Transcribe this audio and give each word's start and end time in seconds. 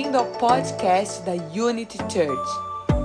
Bem-vindo 0.00 0.16
ao 0.16 0.32
podcast 0.38 1.20
da 1.24 1.32
Unity 1.32 1.98
Church. 2.10 2.50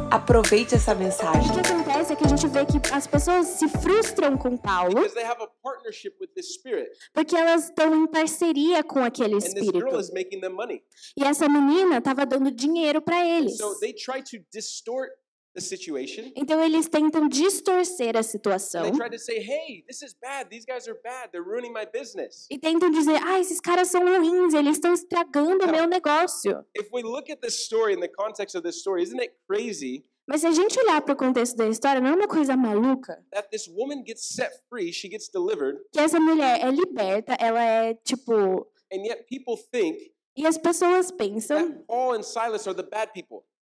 Aproveite 0.09 0.75
essa 0.75 0.95
mensagem. 0.95 1.51
O 1.51 1.53
que 1.53 1.59
acontece 1.59 2.13
é 2.13 2.15
que 2.15 2.23
a 2.23 2.27
gente 2.29 2.47
vê 2.47 2.65
que 2.65 2.79
as 2.93 3.05
pessoas 3.05 3.47
se 3.47 3.67
frustram 3.67 4.37
com 4.37 4.55
Paulo 4.55 4.95
because 4.95 5.13
they 5.13 5.25
have 5.25 5.43
a 5.43 5.47
partnership 5.61 6.15
with 6.21 6.29
this 6.29 6.53
spirit, 6.53 6.89
porque 7.13 7.35
elas 7.35 7.65
estão 7.65 7.93
em 7.93 8.07
parceria 8.07 8.81
com 8.81 9.03
aquele 9.03 9.35
and 9.35 9.39
this 9.39 9.51
girl 9.51 9.65
espírito. 9.65 9.99
is 9.99 10.09
making 10.13 10.39
them 10.39 10.53
money. 10.53 10.81
E 11.17 11.25
essa 11.25 11.49
menina 11.49 11.97
estava 11.97 12.25
dando 12.25 12.49
dinheiro 12.49 13.01
para 13.01 13.27
eles. 13.27 13.57
So 13.57 13.77
they 13.81 13.91
try 13.91 14.23
to 14.23 14.37
distort 14.49 15.11
the 15.55 15.61
situation. 15.61 16.31
Então 16.35 16.61
eles 16.61 16.87
tentam 16.87 17.27
distorcer 17.27 18.15
a 18.15 18.19
And 18.19 18.23
situação 18.23 18.83
they 18.83 18.91
try 18.91 19.09
to 19.09 19.17
say, 19.17 19.37
"Hey, 19.39 19.83
this 19.87 20.01
is 20.01 20.13
bad. 20.13 20.49
These 20.49 20.65
guys 20.65 20.87
are 20.87 20.99
bad. 21.01 21.31
They're 21.31 21.43
ruining 21.43 21.71
my 21.73 21.85
business." 21.85 22.45
e 22.51 22.59
tentam 22.59 22.91
dizer: 22.91 23.19
ah, 23.23 23.39
esses 23.39 23.59
caras 23.59 23.87
são 23.87 24.01
ruins, 24.05 24.53
eles 24.53 24.75
estão 24.75 24.93
estragando 24.93 25.65
o 25.65 25.71
meu 25.71 25.87
negócio. 25.87 26.63
If 26.75 26.89
we 26.93 27.01
look 27.01 27.31
at 27.31 27.39
this 27.41 27.55
story 27.63 27.93
in 27.95 27.99
the 28.01 28.09
context 28.09 28.55
of 28.55 28.63
this 28.63 28.77
story, 28.77 29.01
isn't 29.03 29.19
it 29.21 29.33
crazy 29.47 30.03
Mas 30.27 30.41
se 30.41 30.47
a 30.47 30.51
gente 30.51 30.79
olhar 30.79 31.01
para 31.03 31.13
o 31.13 31.15
contexto 31.17 31.55
da 31.55 31.67
história, 31.67 32.01
não 32.01 32.09
é 32.09 32.15
uma 32.15 32.27
coisa 32.27 32.57
maluca? 32.57 33.23
that 33.31 33.47
this 33.51 33.67
woman 33.67 34.03
gets 34.05 34.27
set 34.35 34.51
free, 34.69 34.91
she 34.91 35.07
gets 35.09 35.29
delivered, 35.29 35.79
Que 35.93 35.99
essa 35.99 36.19
mulher 36.19 36.59
é 36.61 36.71
liberta, 36.71 37.35
ela 37.39 37.63
é 37.63 37.93
tipo. 38.03 38.67
and 38.91 39.05
yet 39.05 39.23
people 39.29 39.55
think 39.71 40.11
E 40.37 40.45
as 40.45 40.57
pessoas 40.57 41.11
pensam 41.11 41.83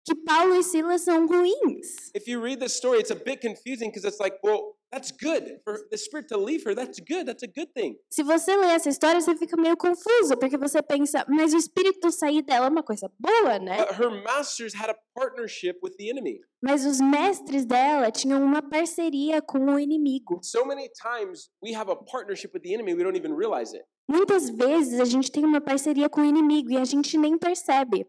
que 0.04 0.14
Paulo 0.14 0.54
e 0.56 0.62
Silas 0.62 1.02
são 1.02 1.26
ruins. 1.26 2.10
If 2.14 2.26
you 2.26 2.42
read 2.42 2.60
this 2.60 2.74
story, 2.74 3.00
it's 3.00 3.10
a 3.10 3.14
bit 3.14 3.40
confusing 3.40 3.90
because 3.90 4.06
it's 4.06 4.18
like, 4.20 4.38
well, 4.42 4.76
that's 4.90 5.12
good 5.12 5.60
for 5.64 5.78
the 5.90 5.96
spirit 5.96 6.28
to 6.28 6.36
leave 6.36 6.64
her. 6.64 6.74
That's 6.74 6.98
good. 6.98 7.26
That's 7.26 7.42
a 7.42 7.46
good 7.46 7.72
thing. 7.74 7.96
Se 8.10 8.22
você 8.22 8.56
lê 8.56 8.68
essa 8.68 8.88
história, 8.88 9.20
você 9.20 9.36
fica 9.36 9.56
meio 9.56 9.76
confuso, 9.76 10.36
porque 10.38 10.58
você 10.58 10.82
pensa, 10.82 11.24
mas 11.28 11.52
o 11.52 11.56
espírito 11.56 12.10
sair 12.10 12.42
dela 12.42 12.66
é 12.66 12.68
uma 12.68 12.82
coisa 12.82 13.10
boa, 13.18 13.58
né? 13.58 13.78
But 13.78 14.00
her 14.00 14.10
masters 14.22 14.74
had 14.74 14.90
a 14.90 14.96
partnership 15.14 15.78
with 15.82 15.92
the 15.96 16.08
enemy. 16.10 16.40
Mas 16.62 16.84
os 16.84 17.00
mestres 17.00 17.64
dela 17.64 18.10
tinham 18.10 18.42
uma 18.42 18.62
parceria 18.62 19.40
com 19.40 19.64
o 19.66 19.78
inimigo. 19.78 20.40
So 20.42 20.64
many 20.64 20.88
times 20.90 21.50
we 21.62 21.74
have 21.74 21.90
a 21.90 21.96
partnership 21.96 22.50
with 22.52 22.62
the 22.62 22.74
enemy, 22.74 22.94
we 22.94 23.02
don't 23.02 23.16
even 23.16 23.34
realize 23.34 23.74
it. 23.74 23.84
Muitas 24.08 24.50
vezes 24.50 24.98
a 24.98 25.04
gente 25.04 25.30
tem 25.30 25.44
uma 25.44 25.60
parceria 25.60 26.08
com 26.08 26.20
o 26.22 26.24
inimigo 26.24 26.72
e 26.72 26.76
a 26.76 26.84
gente 26.84 27.16
nem 27.16 27.38
percebe. 27.38 28.06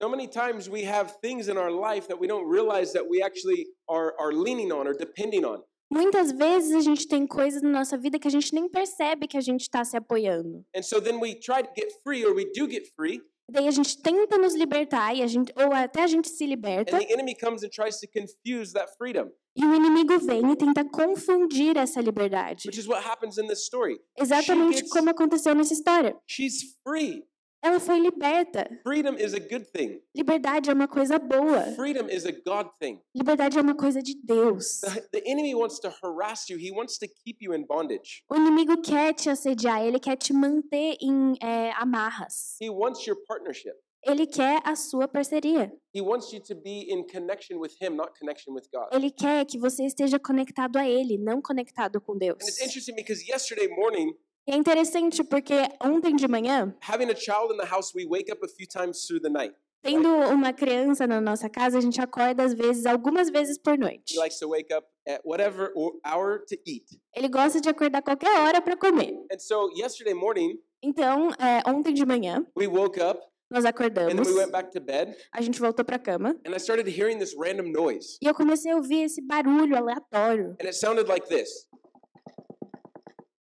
So 0.00 0.08
many 0.10 0.28
times 0.28 0.68
we 0.68 0.82
have 0.84 1.14
things 1.22 1.48
in 1.48 1.56
our 1.56 1.70
life 1.70 2.06
that 2.08 2.18
we 2.20 2.26
don't 2.26 2.46
realize 2.46 2.92
that 2.92 3.04
we 3.08 3.22
actually 3.22 3.66
are, 3.88 4.12
are 4.20 4.32
leaning 4.32 4.70
on 4.70 4.86
or 4.86 4.92
depending 4.92 5.44
on. 5.44 5.62
Muitas 5.90 6.32
vezes 6.32 6.74
a 6.74 6.80
gente 6.80 7.06
tem 7.06 7.26
coisas 7.26 7.62
na 7.62 7.70
nossa 7.70 7.96
vida 7.96 8.18
que 8.18 8.26
a 8.28 8.30
gente 8.30 8.52
nem 8.52 8.68
percebe 8.68 9.26
que 9.28 9.38
a 9.38 9.40
gente 9.40 9.62
está 9.62 9.84
se 9.84 9.96
apoiando. 9.96 10.64
And 10.76 10.82
so 10.82 11.00
then 11.00 11.18
we 11.20 11.34
try 11.34 11.62
to 11.62 11.70
get 11.74 11.90
free 12.04 12.24
or 12.26 12.34
we 12.34 12.44
do 12.54 12.68
get 12.68 12.84
free, 12.94 13.20
Daí 13.48 13.68
a 13.68 13.70
gente 13.70 14.02
tenta 14.02 14.36
nos 14.36 14.54
libertar 14.54 15.14
e 15.14 15.22
a 15.22 15.26
gente, 15.28 15.52
ou 15.56 15.72
até 15.72 16.02
a 16.02 16.06
gente 16.08 16.28
se 16.28 16.44
liberta 16.44 16.96
and 16.96 17.00
the 17.00 17.12
enemy 17.12 17.32
comes 17.36 17.62
and 17.62 17.68
tries 17.70 18.00
to 18.00 18.08
confuse 18.08 18.72
that 18.72 18.88
freedom, 18.98 19.30
e 19.56 19.64
o 19.64 19.72
inimigo 19.72 20.18
vem 20.18 20.50
e 20.50 20.56
tenta 20.56 20.84
confundir 20.84 21.76
essa 21.76 22.00
liberdade. 22.00 22.66
which 22.66 22.76
is 22.78 22.88
what 22.88 23.06
happens 23.06 23.38
in 23.38 23.46
this 23.46 23.64
story. 23.64 24.00
Exatamente 24.18 24.82
gets- 24.82 24.90
como 24.90 25.10
aconteceu 25.10 25.54
nessa 25.54 25.72
história. 25.72 26.16
She's 26.26 26.76
free. 26.84 27.22
Ela 27.66 27.80
foi 27.80 27.98
liberta. 27.98 28.70
Freedom 28.84 29.16
is 29.18 29.34
a 29.34 29.40
good 29.40 29.66
thing. 29.72 30.00
Liberdade 30.14 30.70
é 30.70 30.72
uma 30.72 30.86
coisa 30.86 31.18
boa. 31.18 31.62
Freedom 31.74 32.08
is 32.08 32.24
a 32.24 32.30
God 32.30 32.68
thing. 32.78 33.00
Liberdade 33.12 33.58
é 33.58 33.60
uma 33.60 33.74
coisa 33.74 34.00
de 34.00 34.14
Deus. 34.22 34.82
The, 34.82 35.20
the 35.20 35.22
enemy 35.28 35.52
wants 35.52 35.80
to 35.80 35.92
harass 36.00 36.48
you. 36.48 36.58
He 36.60 36.70
wants 36.70 36.96
to 36.98 37.08
keep 37.08 37.38
you 37.40 37.52
in 37.52 37.66
bondage. 37.66 38.22
O 38.30 38.36
inimigo 38.36 38.80
quer 38.80 39.14
te 39.14 39.28
assediar, 39.28 39.84
ele 39.84 39.98
quer 39.98 40.14
te 40.14 40.32
manter 40.32 40.96
em 41.02 41.34
é, 41.42 41.72
amarras. 41.72 42.56
He 42.60 42.70
wants 42.70 43.04
your 43.04 43.16
partnership. 43.26 43.74
Ele 44.06 44.28
quer 44.28 44.60
a 44.62 44.76
sua 44.76 45.08
parceria. 45.08 45.72
He 45.92 46.00
wants 46.00 46.32
you 46.32 46.40
to 46.44 46.54
be 46.54 46.86
in 46.88 47.04
connection 47.08 47.58
with 47.58 47.72
him, 47.80 47.96
not 47.96 48.12
connection 48.16 48.54
with 48.54 48.68
God. 48.72 48.86
Ele 48.92 49.10
quer 49.10 49.44
que 49.44 49.58
você 49.58 49.84
esteja 49.84 50.20
conectado 50.20 50.76
a 50.76 50.88
ele, 50.88 51.18
não 51.18 51.42
conectado 51.42 52.00
com 52.00 52.16
Deus. 52.16 52.38
And 52.40 52.46
it's 52.46 52.60
interesting 52.60 52.94
because 52.94 53.28
yesterday 53.28 53.66
morning, 53.66 54.14
E 54.48 54.52
é 54.52 54.56
interessante 54.56 55.24
porque 55.24 55.54
ontem 55.82 56.14
de 56.14 56.28
manhã, 56.28 56.72
having 56.88 57.10
a 57.10 57.16
child 57.16 57.52
in 57.52 57.56
the 57.58 57.66
house, 57.66 57.92
we 57.94 58.06
wake 58.06 58.30
up 58.30 58.44
a 58.44 58.48
few 58.48 58.66
times 58.66 59.04
through 59.06 59.20
the 59.20 59.28
night. 59.28 59.54
tendo 59.82 60.08
uma 60.08 60.52
criança 60.52 61.06
na 61.06 61.20
nossa 61.20 61.48
casa, 61.48 61.78
a 61.78 61.80
gente 61.80 62.00
acorda 62.00 62.44
às 62.44 62.54
vezes, 62.54 62.86
algumas 62.86 63.28
vezes 63.30 63.58
por 63.58 63.76
noite. 63.76 64.14
He 64.14 64.18
likes 64.18 64.38
to 64.38 64.48
wake 64.48 64.72
up 64.72 64.86
at 65.08 65.20
whatever 65.24 65.72
hour 66.04 66.44
to 66.48 66.54
eat. 66.66 66.84
Ele 67.14 67.28
gosta 67.28 67.60
de 67.60 67.68
acordar 67.68 68.02
qualquer 68.02 68.38
hora 68.40 68.60
para 68.60 68.76
comer. 68.76 69.14
And 69.32 69.38
so 69.38 69.68
yesterday 69.76 70.14
morning, 70.14 70.58
Então, 70.82 71.30
é, 71.40 71.68
ontem 71.68 71.92
de 71.92 72.04
manhã, 72.06 72.46
we 72.56 72.68
woke 72.68 73.00
up 73.00 73.20
nós 73.50 73.64
and 73.64 73.68
acordamos, 73.68 74.14
then 74.14 74.24
we 74.32 74.40
went 74.40 74.52
back 74.52 74.70
to 74.72 74.80
bed, 74.80 75.16
a 75.32 75.40
gente 75.40 75.58
voltou 75.60 75.84
para 75.84 75.98
cama 75.98 76.36
and 76.46 76.52
I 76.52 76.58
started 76.58 76.88
hearing 76.88 77.18
this 77.18 77.34
random 77.36 77.72
noise. 77.72 78.16
e 78.22 78.26
eu 78.26 78.34
comecei 78.34 78.70
a 78.70 78.76
ouvir 78.76 79.02
esse 79.04 79.20
barulho 79.20 79.76
aleatório. 79.76 80.56
And 80.60 80.66
it 80.66 80.74
sounded 80.74 81.08
like 81.08 81.26
this. 81.28 81.66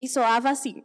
E 0.02 0.08
soava 0.08 0.50
assim. 0.50 0.84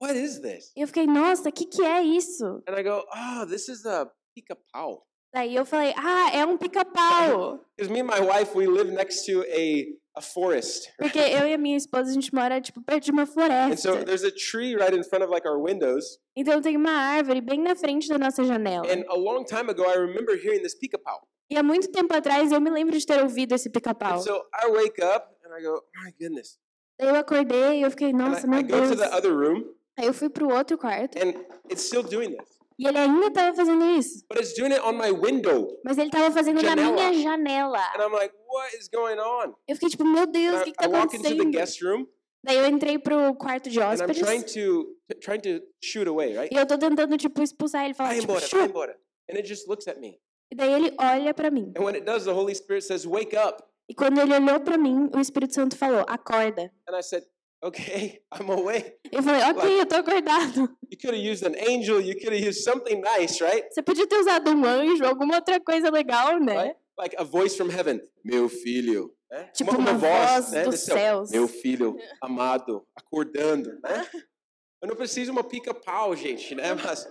What 0.00 0.16
is 0.16 0.40
this? 0.40 0.72
E 0.76 0.82
eu 0.82 0.86
fiquei, 0.86 1.06
nossa, 1.06 1.48
o 1.48 1.52
que, 1.52 1.64
que 1.66 1.82
é 1.82 2.02
isso? 2.02 2.62
And 2.68 2.76
I 2.78 2.82
go, 2.82 3.04
oh, 3.14 3.46
this 3.46 3.68
is 3.68 3.86
a 3.86 4.10
pica 4.34 4.56
pau. 4.72 5.06
Daí 5.32 5.54
eu 5.54 5.64
falei, 5.64 5.92
ah, 5.96 6.30
é 6.32 6.46
um 6.46 6.56
pica-pau. 6.56 7.58
Because 7.76 7.92
me 7.92 8.00
and 8.00 8.06
my 8.06 8.20
wife, 8.20 8.54
we 8.56 8.68
live 8.68 8.92
next 8.92 9.26
to 9.26 9.42
a, 9.48 9.84
a 10.16 10.22
forest. 10.22 10.92
Porque 10.96 11.18
eu 11.18 11.48
e 11.48 11.54
a 11.54 11.58
minha 11.58 11.76
esposa, 11.76 12.10
a 12.10 12.12
gente 12.12 12.32
mora, 12.32 12.60
tipo, 12.60 12.80
perto 12.82 13.06
de 13.06 13.10
uma 13.10 13.22
And 13.22 13.26
so 13.26 13.32
floresta. 13.32 14.04
there's 14.04 14.22
a 14.22 14.30
tree 14.30 14.76
right 14.76 14.94
in 14.94 15.02
front 15.02 15.24
of 15.24 15.32
like 15.32 15.44
our 15.48 15.60
windows. 15.60 16.04
Então 16.36 16.60
tem 16.62 16.76
uma 16.76 16.92
árvore 16.92 17.40
bem 17.40 17.60
na 17.60 17.74
frente 17.74 18.08
da 18.08 18.16
nossa 18.16 18.44
janela. 18.44 18.86
And 18.86 19.04
a 19.08 19.16
long 19.16 19.44
time 19.44 19.68
ago, 19.70 19.82
I 19.82 19.96
remember 19.96 20.36
hearing 20.36 20.62
this 20.62 20.74
pica 20.78 20.98
pau. 20.98 21.26
E 21.50 21.56
há 21.56 21.62
muito 21.64 21.90
tempo 21.90 22.14
atrás, 22.14 22.52
eu 22.52 22.60
me 22.60 22.70
lembro 22.70 22.96
de 22.96 23.04
ter 23.04 23.20
ouvido 23.20 23.54
esse 23.54 23.68
pica-pau. 23.68 24.20
So 24.22 24.40
I 24.54 24.68
wake 24.70 25.02
up 25.02 25.33
and 25.44 25.54
I 25.54 25.62
go, 25.62 25.82
my 26.02 26.10
goodness. 26.20 26.58
Daí 26.98 27.08
eu 27.08 27.16
acordei 27.16 27.80
e 27.80 27.82
eu 27.82 27.90
fiquei, 27.90 28.12
nossa, 28.12 28.46
I 28.46 28.50
meu 28.50 28.62
go 28.62 28.68
to 28.68 28.94
Deus. 28.94 28.98
the 28.98 29.16
other 29.16 29.32
room 29.32 29.64
Aí 29.96 30.06
eu 30.06 30.14
fui 30.14 30.28
pro 30.28 30.48
outro 30.52 30.76
quarto 30.78 31.18
and 31.18 31.34
it's 31.70 31.82
still 31.82 32.02
doing 32.02 32.36
this. 32.36 32.48
e 32.78 32.86
ele 32.86 32.98
ainda 32.98 33.30
tava 33.32 33.54
fazendo 33.56 33.84
isso. 33.98 34.24
But 34.28 34.38
it's 34.40 34.54
doing 34.54 34.72
it 34.72 34.80
on 34.82 34.92
my 34.94 35.10
window. 35.10 35.68
Mas 35.84 35.98
ele 35.98 36.10
tava 36.10 36.30
fazendo 36.32 36.62
na 36.62 36.70
Janela. 36.70 36.92
minha 37.10 37.22
janela. 37.22 37.92
And 37.96 38.02
I'm 38.02 38.12
like, 38.12 38.34
what 38.48 38.76
is 38.76 38.88
going 38.88 39.18
on? 39.18 39.54
Eu 39.68 39.76
fiquei 39.76 39.90
tipo, 39.90 40.04
meu 40.04 40.26
Deus, 40.26 40.56
And 40.56 40.60
o 40.60 40.64
que, 40.64 40.70
I, 40.70 40.72
que 40.72 40.78
tá 40.78 40.84
I 40.86 40.88
walk 40.88 41.16
into 41.16 41.22
the 41.22 41.28
acontecendo? 41.34 41.50
guest 41.52 41.82
room 41.82 42.06
Daí 42.44 42.58
eu 42.58 42.66
entrei 42.66 42.98
pro 42.98 43.34
quarto 43.36 43.70
de 43.70 43.80
and 43.80 43.82
I'm 43.84 43.92
hóspedes 43.94 44.18
trying 44.18 44.42
to 44.42 44.96
trying 45.20 45.40
to 45.40 45.64
shoot 45.82 46.06
away, 46.08 46.36
right? 46.36 46.52
e 46.54 46.58
eu 46.58 46.66
tô 46.66 46.76
tentando, 46.76 47.16
tipo, 47.16 47.40
expulsar 47.42 47.84
ele. 47.86 47.94
Falar, 47.94 48.10
Vai 48.10 48.20
tipo, 48.20 48.32
embora, 48.32 48.46
vai 48.46 48.60
"Shoo!" 48.60 48.68
embora. 48.68 48.98
And 49.30 49.36
it 49.38 49.48
just 49.48 49.66
looks 49.66 49.88
at 49.88 49.98
me. 49.98 50.20
E 50.52 50.54
daí 50.56 50.70
ele 50.72 50.92
olha 50.98 51.32
pra 51.32 51.50
mim. 51.50 51.72
And 51.76 51.82
when 51.82 51.94
it 51.96 52.04
does, 52.04 52.24
the 52.24 52.32
Holy 52.34 52.54
Spirit 52.54 52.82
says, 52.84 53.06
wake 53.06 53.34
up. 53.34 53.64
E 53.88 53.94
quando 53.94 54.20
ele 54.20 54.34
olhou 54.34 54.60
pra 54.60 54.78
mim, 54.78 55.10
o 55.14 55.20
Espírito 55.20 55.54
Santo 55.54 55.76
falou, 55.76 56.04
acorda. 56.08 56.72
And 56.88 56.98
I 56.98 57.02
said, 57.02 57.24
okay, 57.62 58.22
I'm 58.32 58.50
awake. 58.50 58.96
Eu 59.12 59.22
falei, 59.22 59.42
ok, 59.42 59.80
eu 59.80 59.86
tô 59.86 59.96
acordado. 59.96 60.60
You 60.90 60.98
could 61.00 61.14
have 61.16 61.32
used 61.32 61.44
an 61.44 61.54
angel. 61.58 62.00
You 62.00 62.14
could 62.14 62.34
have 62.34 62.48
used 62.48 62.62
something 62.62 63.00
nice, 63.00 63.42
right? 63.44 63.66
Você 63.70 63.82
podia 63.82 64.06
ter 64.06 64.18
usado 64.18 64.50
um 64.50 64.64
anjo, 64.64 65.04
alguma 65.04 65.36
outra 65.36 65.60
coisa 65.60 65.90
legal, 65.90 66.40
né? 66.40 66.62
Right? 66.62 66.76
Like 66.98 67.16
a 67.18 67.24
voice 67.24 67.56
from 67.56 67.70
heaven. 67.70 68.00
Meu 68.24 68.48
filho. 68.48 69.14
né? 69.30 69.50
Tipo 69.52 69.76
uma 69.76 69.92
voz 69.94 70.52
né, 70.52 70.62
dos 70.64 70.74
do 70.74 70.78
céu. 70.78 70.96
céus. 70.96 71.30
Meu 71.30 71.48
filho 71.48 71.96
amado, 72.22 72.86
acordando, 72.96 73.78
né? 73.82 74.08
Eu 74.80 74.88
não 74.88 74.96
preciso 74.96 75.32
uma 75.32 75.42
pica-pau, 75.42 76.14
gente, 76.14 76.54
né? 76.54 76.72
Mas 76.82 77.06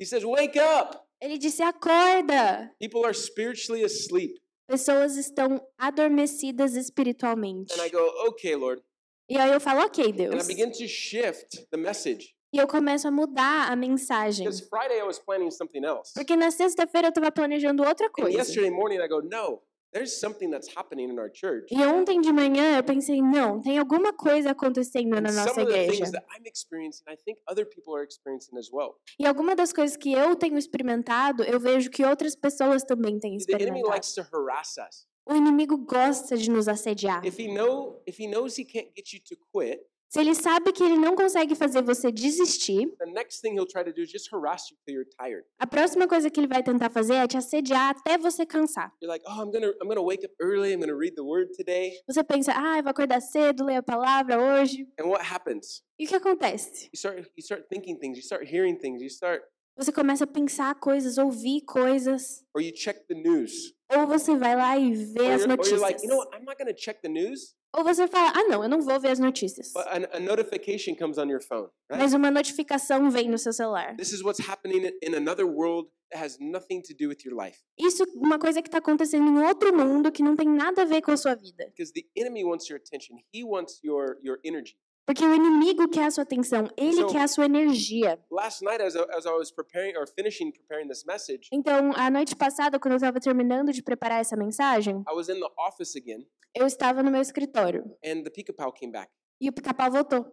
he 0.00 0.06
says, 0.06 0.24
wake 0.24 0.58
up. 0.58 0.98
Ele 1.20 1.38
disse, 1.38 1.62
acorda. 1.62 2.74
People 2.80 3.04
are 3.04 3.14
spiritually 3.14 3.84
asleep. 3.84 4.41
Pessoas 4.66 5.16
estão 5.16 5.60
adormecidas 5.78 6.74
espiritualmente. 6.74 7.72
And 7.78 7.84
I 7.84 7.90
go, 7.90 7.98
okay, 8.28 8.54
Lord. 8.54 8.82
E 9.28 9.36
aí 9.38 9.50
eu 9.50 9.60
falo, 9.60 9.82
ok, 9.82 10.04
And 10.04 10.08
I 10.08 10.12
Deus. 10.12 10.46
begin 10.46 10.70
to 10.70 10.86
shift 10.88 11.66
the 11.70 11.76
message. 11.76 12.34
E 12.54 12.58
eu 12.58 12.66
começo 12.66 13.08
a 13.08 13.10
mudar 13.10 13.70
a 13.72 13.76
mensagem. 13.76 14.44
Because 14.46 14.68
Friday 14.68 14.98
I 14.98 15.04
was 15.04 15.18
planning 15.18 15.50
something 15.50 15.84
else. 15.84 16.12
Porque 16.14 16.36
na 16.36 16.50
sexta-feira 16.50 17.08
eu 17.08 17.12
tava 17.12 17.32
planejando 17.32 17.82
outra 17.82 18.06
And 18.06 18.10
coisa. 18.12 18.36
yesterday 18.38 18.70
morning 18.70 18.98
I 18.98 19.08
go, 19.08 19.20
no, 19.22 19.62
there's 19.92 20.18
something 20.18 20.50
that's 20.50 20.68
happening 20.74 21.10
in 21.10 21.18
our 21.18 21.30
church. 21.30 21.66
E 21.70 21.82
ontem 21.84 22.20
de 22.20 22.32
manhã 22.32 22.76
eu 22.76 22.82
pensei, 22.82 23.20
não, 23.20 23.60
tem 23.60 23.78
alguma 23.78 24.12
coisa 24.12 24.50
acontecendo 24.50 25.20
na 25.20 25.32
nossa 25.32 25.62
igreja. 25.62 25.92
things 25.92 26.10
that 26.10 26.24
I'm 26.34 26.46
experiencing, 26.46 27.04
I 27.08 27.16
think 27.16 27.38
other 27.46 27.66
people 27.66 27.94
are 27.94 28.04
experiencing 28.04 28.56
as 28.58 28.70
well. 28.72 28.96
E 29.18 29.26
alguma 29.26 29.54
das 29.54 29.72
coisas 29.72 29.96
que 29.96 30.12
eu 30.12 30.34
tenho 30.34 30.56
experimentado, 30.58 31.42
eu 31.44 31.60
vejo 31.60 31.90
que 31.90 32.04
outras 32.04 32.34
pessoas 32.34 32.82
também 32.82 33.18
têm 33.18 33.36
experimentado. 33.36 33.88
likes 33.88 34.14
to 34.14 34.22
harass 34.32 34.76
us. 34.78 35.06
O 35.24 35.36
inimigo 35.36 35.76
gosta 35.76 36.36
de 36.36 36.50
nos 36.50 36.66
assediar. 36.66 37.24
If 37.24 37.38
he 37.38 37.46
know 37.46 38.02
if 38.06 38.20
he 38.20 38.26
knows 38.26 38.58
he 38.58 38.64
can't 38.64 38.90
get 38.96 39.12
you 39.12 39.20
to 39.20 39.36
quit, 39.52 39.86
Se 40.12 40.20
ele 40.20 40.34
sabe 40.34 40.72
que 40.72 40.84
ele 40.84 40.98
não 40.98 41.16
consegue 41.16 41.54
fazer 41.54 41.80
você 41.80 42.12
desistir, 42.12 42.86
the 42.98 43.06
next 43.06 43.40
thing 43.40 43.54
he'll 43.54 43.64
try 43.64 43.82
to 43.82 43.90
do 43.94 44.02
is 44.02 44.10
just 44.10 44.30
harass 44.30 44.70
you 44.70 44.76
till 44.84 44.94
you're 44.94 45.08
tired. 45.18 45.42
a 45.58 45.66
próxima 45.66 46.06
coisa 46.06 46.28
que 46.28 46.38
ele 46.38 46.46
vai 46.46 46.62
tentar 46.62 46.90
fazer 46.90 47.14
é 47.14 47.26
te 47.26 47.38
assediar 47.38 47.96
até 47.96 48.18
você 48.18 48.44
cansar. 48.44 48.92
You're 49.00 49.10
like, 49.10 49.24
oh, 49.26 49.42
I'm 49.42 49.50
gonna 49.50 49.72
I'm 49.80 49.88
gonna 49.88 50.02
wake 50.02 50.22
up 50.22 50.34
early. 50.38 50.74
I'm 50.74 50.80
gonna 50.80 50.94
read 50.94 51.14
the 51.14 51.22
word 51.22 51.52
today. 51.56 51.92
Você 52.06 52.22
pensa, 52.22 52.52
ah, 52.54 52.76
eu 52.76 52.82
vou 52.82 52.90
acordar 52.90 53.22
cedo, 53.22 53.64
ler 53.64 53.76
a 53.76 53.82
palavra 53.82 54.38
hoje. 54.38 54.86
And 55.00 55.06
what 55.06 55.24
happens? 55.24 55.82
E 55.98 56.04
o 56.04 56.08
que 56.08 56.16
acontece? 56.16 56.90
You 56.92 56.98
start 56.98 57.16
you 57.34 57.42
start 57.42 57.66
thinking 57.70 57.98
things. 57.98 58.18
You 58.18 58.22
start 58.22 58.44
hearing 58.46 58.76
things. 58.76 59.00
You 59.00 59.08
start 59.08 59.42
Você 59.78 59.90
começa 59.90 60.24
a 60.24 60.26
pensar 60.26 60.74
coisas, 60.74 61.16
ouvir 61.16 61.62
coisas, 61.62 62.44
or 62.54 62.60
you 62.60 62.72
check 62.74 63.06
the 63.06 63.14
news. 63.14 63.72
Ou 63.98 64.06
você 64.06 64.36
vai 64.36 64.56
lá 64.56 64.76
e 64.78 64.92
vê 64.94 65.20
Or 65.22 65.30
as 65.32 65.40
you're, 65.42 65.44
or 65.52 65.56
notícias. 65.56 65.80
like, 65.80 66.02
you 66.02 66.08
know 66.08 66.18
what? 66.18 66.36
I'm 66.36 66.44
not 66.44 66.56
gonna 66.58 66.74
check 66.74 67.00
the 67.02 67.08
news. 67.08 67.54
Ou 67.74 67.82
você 67.84 68.06
fala, 68.06 68.32
ah, 68.36 68.44
não, 68.48 68.62
eu 68.62 68.68
não 68.68 68.82
vou 68.82 69.00
ver 69.00 69.08
as 69.12 69.18
notícias. 69.18 69.72
But 69.72 69.86
a, 69.86 70.16
a 70.16 70.20
notification 70.20 70.94
comes 70.94 71.16
on 71.16 71.28
your 71.30 71.40
phone. 71.40 71.68
Right? 71.90 72.02
Mas 72.02 72.12
uma 72.12 72.30
notificação 72.30 73.10
vem 73.10 73.28
no 73.30 73.38
seu 73.38 73.52
celular. 73.52 73.96
This 73.96 74.12
is 74.12 74.22
what's 74.22 74.46
happening 74.46 74.86
in- 74.86 74.98
in 75.10 75.14
another 75.14 75.46
world 75.46 75.88
that 76.10 76.22
has 76.22 76.38
nothing 76.38 76.82
to 76.82 76.94
do 76.94 77.08
with 77.08 77.24
your 77.24 77.34
life. 77.34 77.58
Isso 77.78 78.02
é 78.02 78.06
uma 78.14 78.38
coisa 78.38 78.60
que 78.60 78.68
está 78.68 78.76
acontecendo 78.78 79.26
em 79.26 79.42
outro 79.46 79.74
mundo 79.74 80.12
que 80.12 80.22
não 80.22 80.36
tem 80.36 80.48
nada 80.48 80.82
a 80.82 80.84
ver 80.84 81.00
com 81.00 81.12
a 81.12 81.16
sua 81.16 81.34
vida. 81.34 81.64
Because 81.74 81.92
the 81.94 82.04
enemy 82.14 82.44
wants 82.44 82.68
your 82.68 82.78
attention. 82.78 83.16
He 83.34 83.42
wants 83.42 83.80
your 83.82 84.18
your 84.22 84.38
energy. 84.44 84.76
Porque 85.04 85.24
o 85.24 85.34
inimigo 85.34 85.88
quer 85.88 86.04
a 86.04 86.10
sua 86.10 86.22
atenção, 86.22 86.68
ele 86.76 87.02
So- 87.02 87.08
quer 87.08 87.22
a 87.22 87.28
sua 87.28 87.44
energia. 87.46 88.22
Last 88.30 88.64
night, 88.64 88.80
as 88.82 88.94
I, 88.94 89.00
as 89.10 89.26
I 89.26 89.30
was 89.32 89.50
preparing 89.50 89.96
or 89.96 90.06
finishing 90.06 90.52
preparing 90.52 90.86
this 90.88 91.04
message, 91.04 91.48
Então, 91.52 91.92
a 91.96 92.08
noite 92.10 92.36
passada, 92.36 92.78
quando 92.78 92.92
eu 92.92 92.96
estava 92.98 93.18
terminando 93.18 93.72
de 93.72 93.82
preparar 93.82 94.20
essa 94.20 94.36
mensagem, 94.36 95.02
I 95.08 95.12
was 95.14 95.28
in 95.28 95.40
the 95.40 95.48
office 95.58 95.96
again, 95.96 96.24
eu 96.54 96.66
estava 96.66 97.02
no 97.02 97.10
meu 97.10 97.20
escritório 97.20 97.82
and 98.04 98.22
the 98.22 98.30
pica-pau 98.30 98.72
came 98.72 98.92
back, 98.92 99.10
e 99.40 99.48
o 99.48 99.52
pica-pau 99.52 99.90
voltou. 99.90 100.24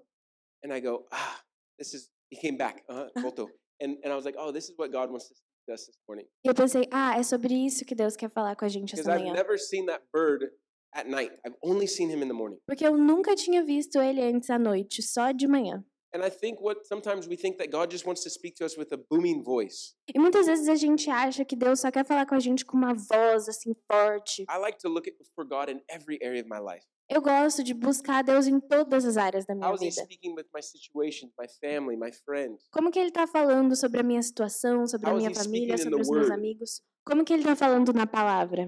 and 0.63 0.71
I 0.75 0.81
go, 0.81 1.07
ah, 1.11 1.41
this 1.77 1.93
is. 1.93 2.09
He 2.31 2.39
came 2.39 2.57
back, 2.57 2.83
uh-huh, 2.87 3.09
voltou. 3.23 3.47
and 3.81 3.97
and 4.03 4.11
I 4.11 4.15
was 4.15 4.23
like, 4.23 4.37
oh, 4.37 4.51
this 4.51 4.69
is 4.69 4.75
what 4.77 4.91
God 4.91 5.09
wants 5.09 5.27
to 5.29 5.33
speak 5.35 5.49
to 5.65 5.73
us 5.73 5.87
this 5.87 5.97
morning. 6.07 6.27
E 6.45 6.47
eu 6.47 6.53
pensei, 6.53 6.87
ah, 6.91 7.17
é 7.17 7.23
sobre 7.23 7.55
isso 7.55 7.83
que 7.85 7.95
Deus 7.95 8.15
quer 8.15 8.29
falar 8.29 8.55
com 8.55 8.65
a 8.65 8.69
gente 8.69 8.93
essa 8.93 9.09
I've 9.11 9.23
manhã. 9.23 9.33
never 9.33 9.57
seen 9.57 9.87
that 9.87 10.03
bird 10.13 10.45
at 10.93 11.07
night. 11.07 11.31
I've 11.45 11.55
only 11.63 11.87
seen 11.87 12.09
him 12.09 12.21
in 12.21 12.27
the 12.27 12.33
morning. 12.33 12.59
Porque 12.65 12.85
eu 12.85 12.97
nunca 12.97 13.35
tinha 13.35 13.63
visto 13.63 13.99
ele 13.99 14.21
antes 14.21 14.49
à 14.49 14.59
noite, 14.59 15.01
só 15.01 15.31
de 15.31 15.47
manhã. 15.47 15.83
And 16.11 16.25
I 16.25 16.31
think 16.31 16.59
what 16.59 16.87
sometimes 16.87 17.27
we 17.27 17.37
think 17.37 17.57
that 17.57 17.69
God 17.69 17.91
just 17.91 18.05
wants 18.05 18.23
to 18.23 18.31
speak 18.31 18.55
to 18.55 18.65
us 18.65 18.75
with 18.75 18.91
a 18.91 18.97
booming 18.97 19.43
voice. 19.43 19.93
E 20.11 20.17
muitas 20.17 20.47
vezes 20.47 20.67
a 20.67 20.75
gente 20.75 21.07
acha 21.09 21.45
que 21.45 21.55
Deus 21.55 21.81
só 21.81 21.91
quer 21.91 22.03
falar 22.03 22.25
com 22.25 22.33
a 22.33 22.39
gente 22.39 22.65
com 22.65 22.75
uma 22.75 22.95
voz 22.95 23.47
assim 23.47 23.75
forte. 23.85 24.41
I 24.49 24.57
like 24.57 24.79
to 24.79 24.89
look 24.89 25.07
at, 25.07 25.13
for 25.35 25.45
God 25.45 25.69
in 25.69 25.81
every 25.87 26.17
area 26.23 26.41
of 26.41 26.49
my 26.49 26.59
life. 26.59 26.85
Eu 27.07 27.21
gosto 27.21 27.63
de 27.63 27.73
buscar 27.73 28.23
Deus 28.23 28.45
em 28.45 28.59
todas 28.59 29.03
as 29.03 29.17
áreas 29.17 29.43
da 29.45 29.55
minha 29.55 29.71
vida. 29.75 30.07
Como 32.71 32.91
que 32.91 32.99
ele 32.99 33.09
está 33.09 33.25
falando 33.25 33.75
sobre 33.75 33.99
a 33.99 34.03
minha 34.03 34.21
situação, 34.21 34.87
sobre 34.87 35.09
a 35.09 35.13
minha 35.13 35.33
família, 35.33 35.77
sobre 35.77 36.01
os 36.01 36.09
meus 36.09 36.29
amigos? 36.29 36.81
Como 37.03 37.25
que 37.25 37.33
ele 37.33 37.41
está 37.41 37.55
falando 37.55 37.91
na 37.93 38.05
palavra? 38.05 38.67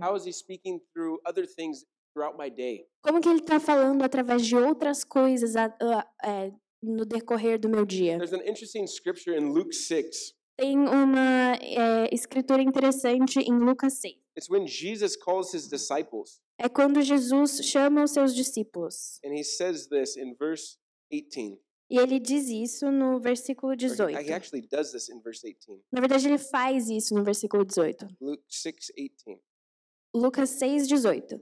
Como 3.01 3.21
que 3.21 3.29
ele 3.29 3.39
está 3.39 3.59
falando 3.59 4.03
através 4.03 4.45
de 4.45 4.55
outras 4.55 5.03
coisas 5.03 5.55
a- 5.55 5.75
a- 5.81 6.07
é, 6.23 6.51
no 6.81 7.05
decorrer 7.05 7.59
do 7.59 7.69
meu 7.69 7.85
dia? 7.85 8.17
There's 8.17 8.33
an 8.33 8.43
interesting 8.47 8.85
scripture 8.85 9.37
in 9.37 9.49
Luke 9.53 9.73
6. 9.73 10.33
Tem 10.57 10.77
uma 10.77 11.55
é, 11.55 12.13
escritura 12.13 12.61
interessante 12.61 13.39
em 13.39 13.53
Lucas 13.57 13.93
6. 14.01 14.15
It's 14.37 14.49
when 14.49 14.67
Jesus 14.67 15.15
calls 15.15 15.53
His 15.53 15.67
disciples, 15.67 16.41
É 16.57 16.69
quando 16.69 17.01
Jesus 17.01 17.59
chama 17.65 18.03
os 18.03 18.11
seus 18.11 18.35
discípulos. 18.35 19.19
and 19.25 19.33
He 19.33 19.43
says 19.43 19.87
this 19.87 20.15
in 20.17 20.35
verse 20.35 20.77
18. 21.11 21.57
E 21.89 21.97
ele 21.97 22.19
diz 22.19 22.47
isso 22.47 22.89
no 22.91 23.19
versículo 23.19 23.71
Or 23.73 23.75
he- 23.75 23.87
18. 23.87 24.29
He 24.29 24.33
actually 24.33 24.65
does 24.67 24.91
this 24.91 25.09
in 25.09 25.19
verse 25.21 25.41
18. 25.45 25.81
Na 25.91 25.99
verdade, 25.99 26.27
ele 26.27 26.37
faz 26.37 26.89
isso 26.89 27.13
no 27.15 27.23
versículo 27.23 27.65
18. 27.65 28.07
Luke 28.21 28.43
6, 28.47 28.91
18. 28.95 29.41
Lucas 30.13 30.49
6, 30.51 30.87
18. 30.87 31.41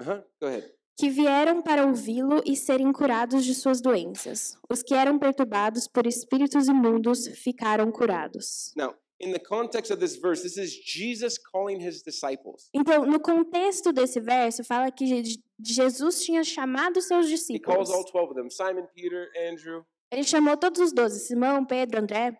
Uh 0.00 0.04
huh. 0.04 0.22
Go 0.40 0.46
ahead. 0.48 0.64
Que 0.98 1.08
vieram 1.08 1.62
para 1.62 1.86
ouvi-lo 1.86 2.42
e 2.44 2.54
serem 2.56 2.92
curados 2.92 3.44
de 3.44 3.54
suas 3.54 3.80
doenças. 3.80 4.56
Os 4.70 4.82
que 4.82 4.94
eram 4.94 5.18
perturbados 5.18 5.86
por 5.88 6.06
espíritos 6.06 6.68
imundos 6.68 7.26
ficaram 7.42 7.90
curados. 7.90 8.72
Now, 8.76 8.94
in 9.18 9.32
the 9.32 9.38
context 9.38 9.90
of 9.92 9.98
this 10.00 10.16
verse, 10.16 10.42
this 10.42 10.58
is 10.58 10.70
Jesus 10.84 11.38
calling 11.38 11.80
His 11.80 12.02
disciples. 12.02 12.68
Então, 12.74 13.06
no 13.06 13.18
contexto 13.20 13.92
desse 13.92 14.20
verso, 14.20 14.62
fala 14.62 14.90
que 14.90 15.06
Je- 15.24 15.38
Jesus 15.58 16.22
tinha 16.22 16.44
chamado 16.44 17.00
seus 17.00 17.26
He 17.26 17.30
discípulos. 17.30 17.88
calls 17.88 17.90
all 17.90 18.04
12 18.04 18.30
of 18.32 18.34
them 18.34 18.50
Simon, 18.50 18.86
Peter, 18.94 19.30
Andrew. 19.50 19.82
Ele 20.12 20.24
chamou 20.24 20.56
todos 20.56 20.80
os 20.80 20.92
doze, 20.92 21.20
Simão, 21.20 21.64
Pedro, 21.64 22.00
André, 22.00 22.36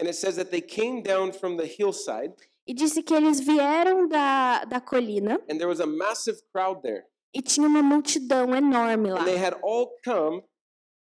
And 0.00 0.06
it 0.06 0.14
says 0.16 0.36
that 0.36 0.50
they 0.50 0.62
came 0.62 1.02
down 1.02 1.32
from 1.32 1.56
the 1.56 1.66
hillside, 1.66 2.34
e 2.66 2.74
disse 2.74 3.02
que 3.02 3.14
eles 3.14 3.40
vieram 3.40 4.06
da, 4.08 4.64
da 4.64 4.80
colina 4.80 5.34
and 5.50 5.56
there 5.56 5.66
was 5.66 5.80
a 5.80 5.86
massive 5.86 6.38
crowd 6.52 6.80
there. 6.82 7.04
e 7.34 7.40
tinha 7.42 7.66
uma 7.66 7.82
multidão 7.82 8.54
enorme 8.54 9.10
lá. 9.10 9.20
And 9.20 9.24
they 9.24 9.36
had 9.36 9.54
all 9.62 9.90
come 10.04 10.42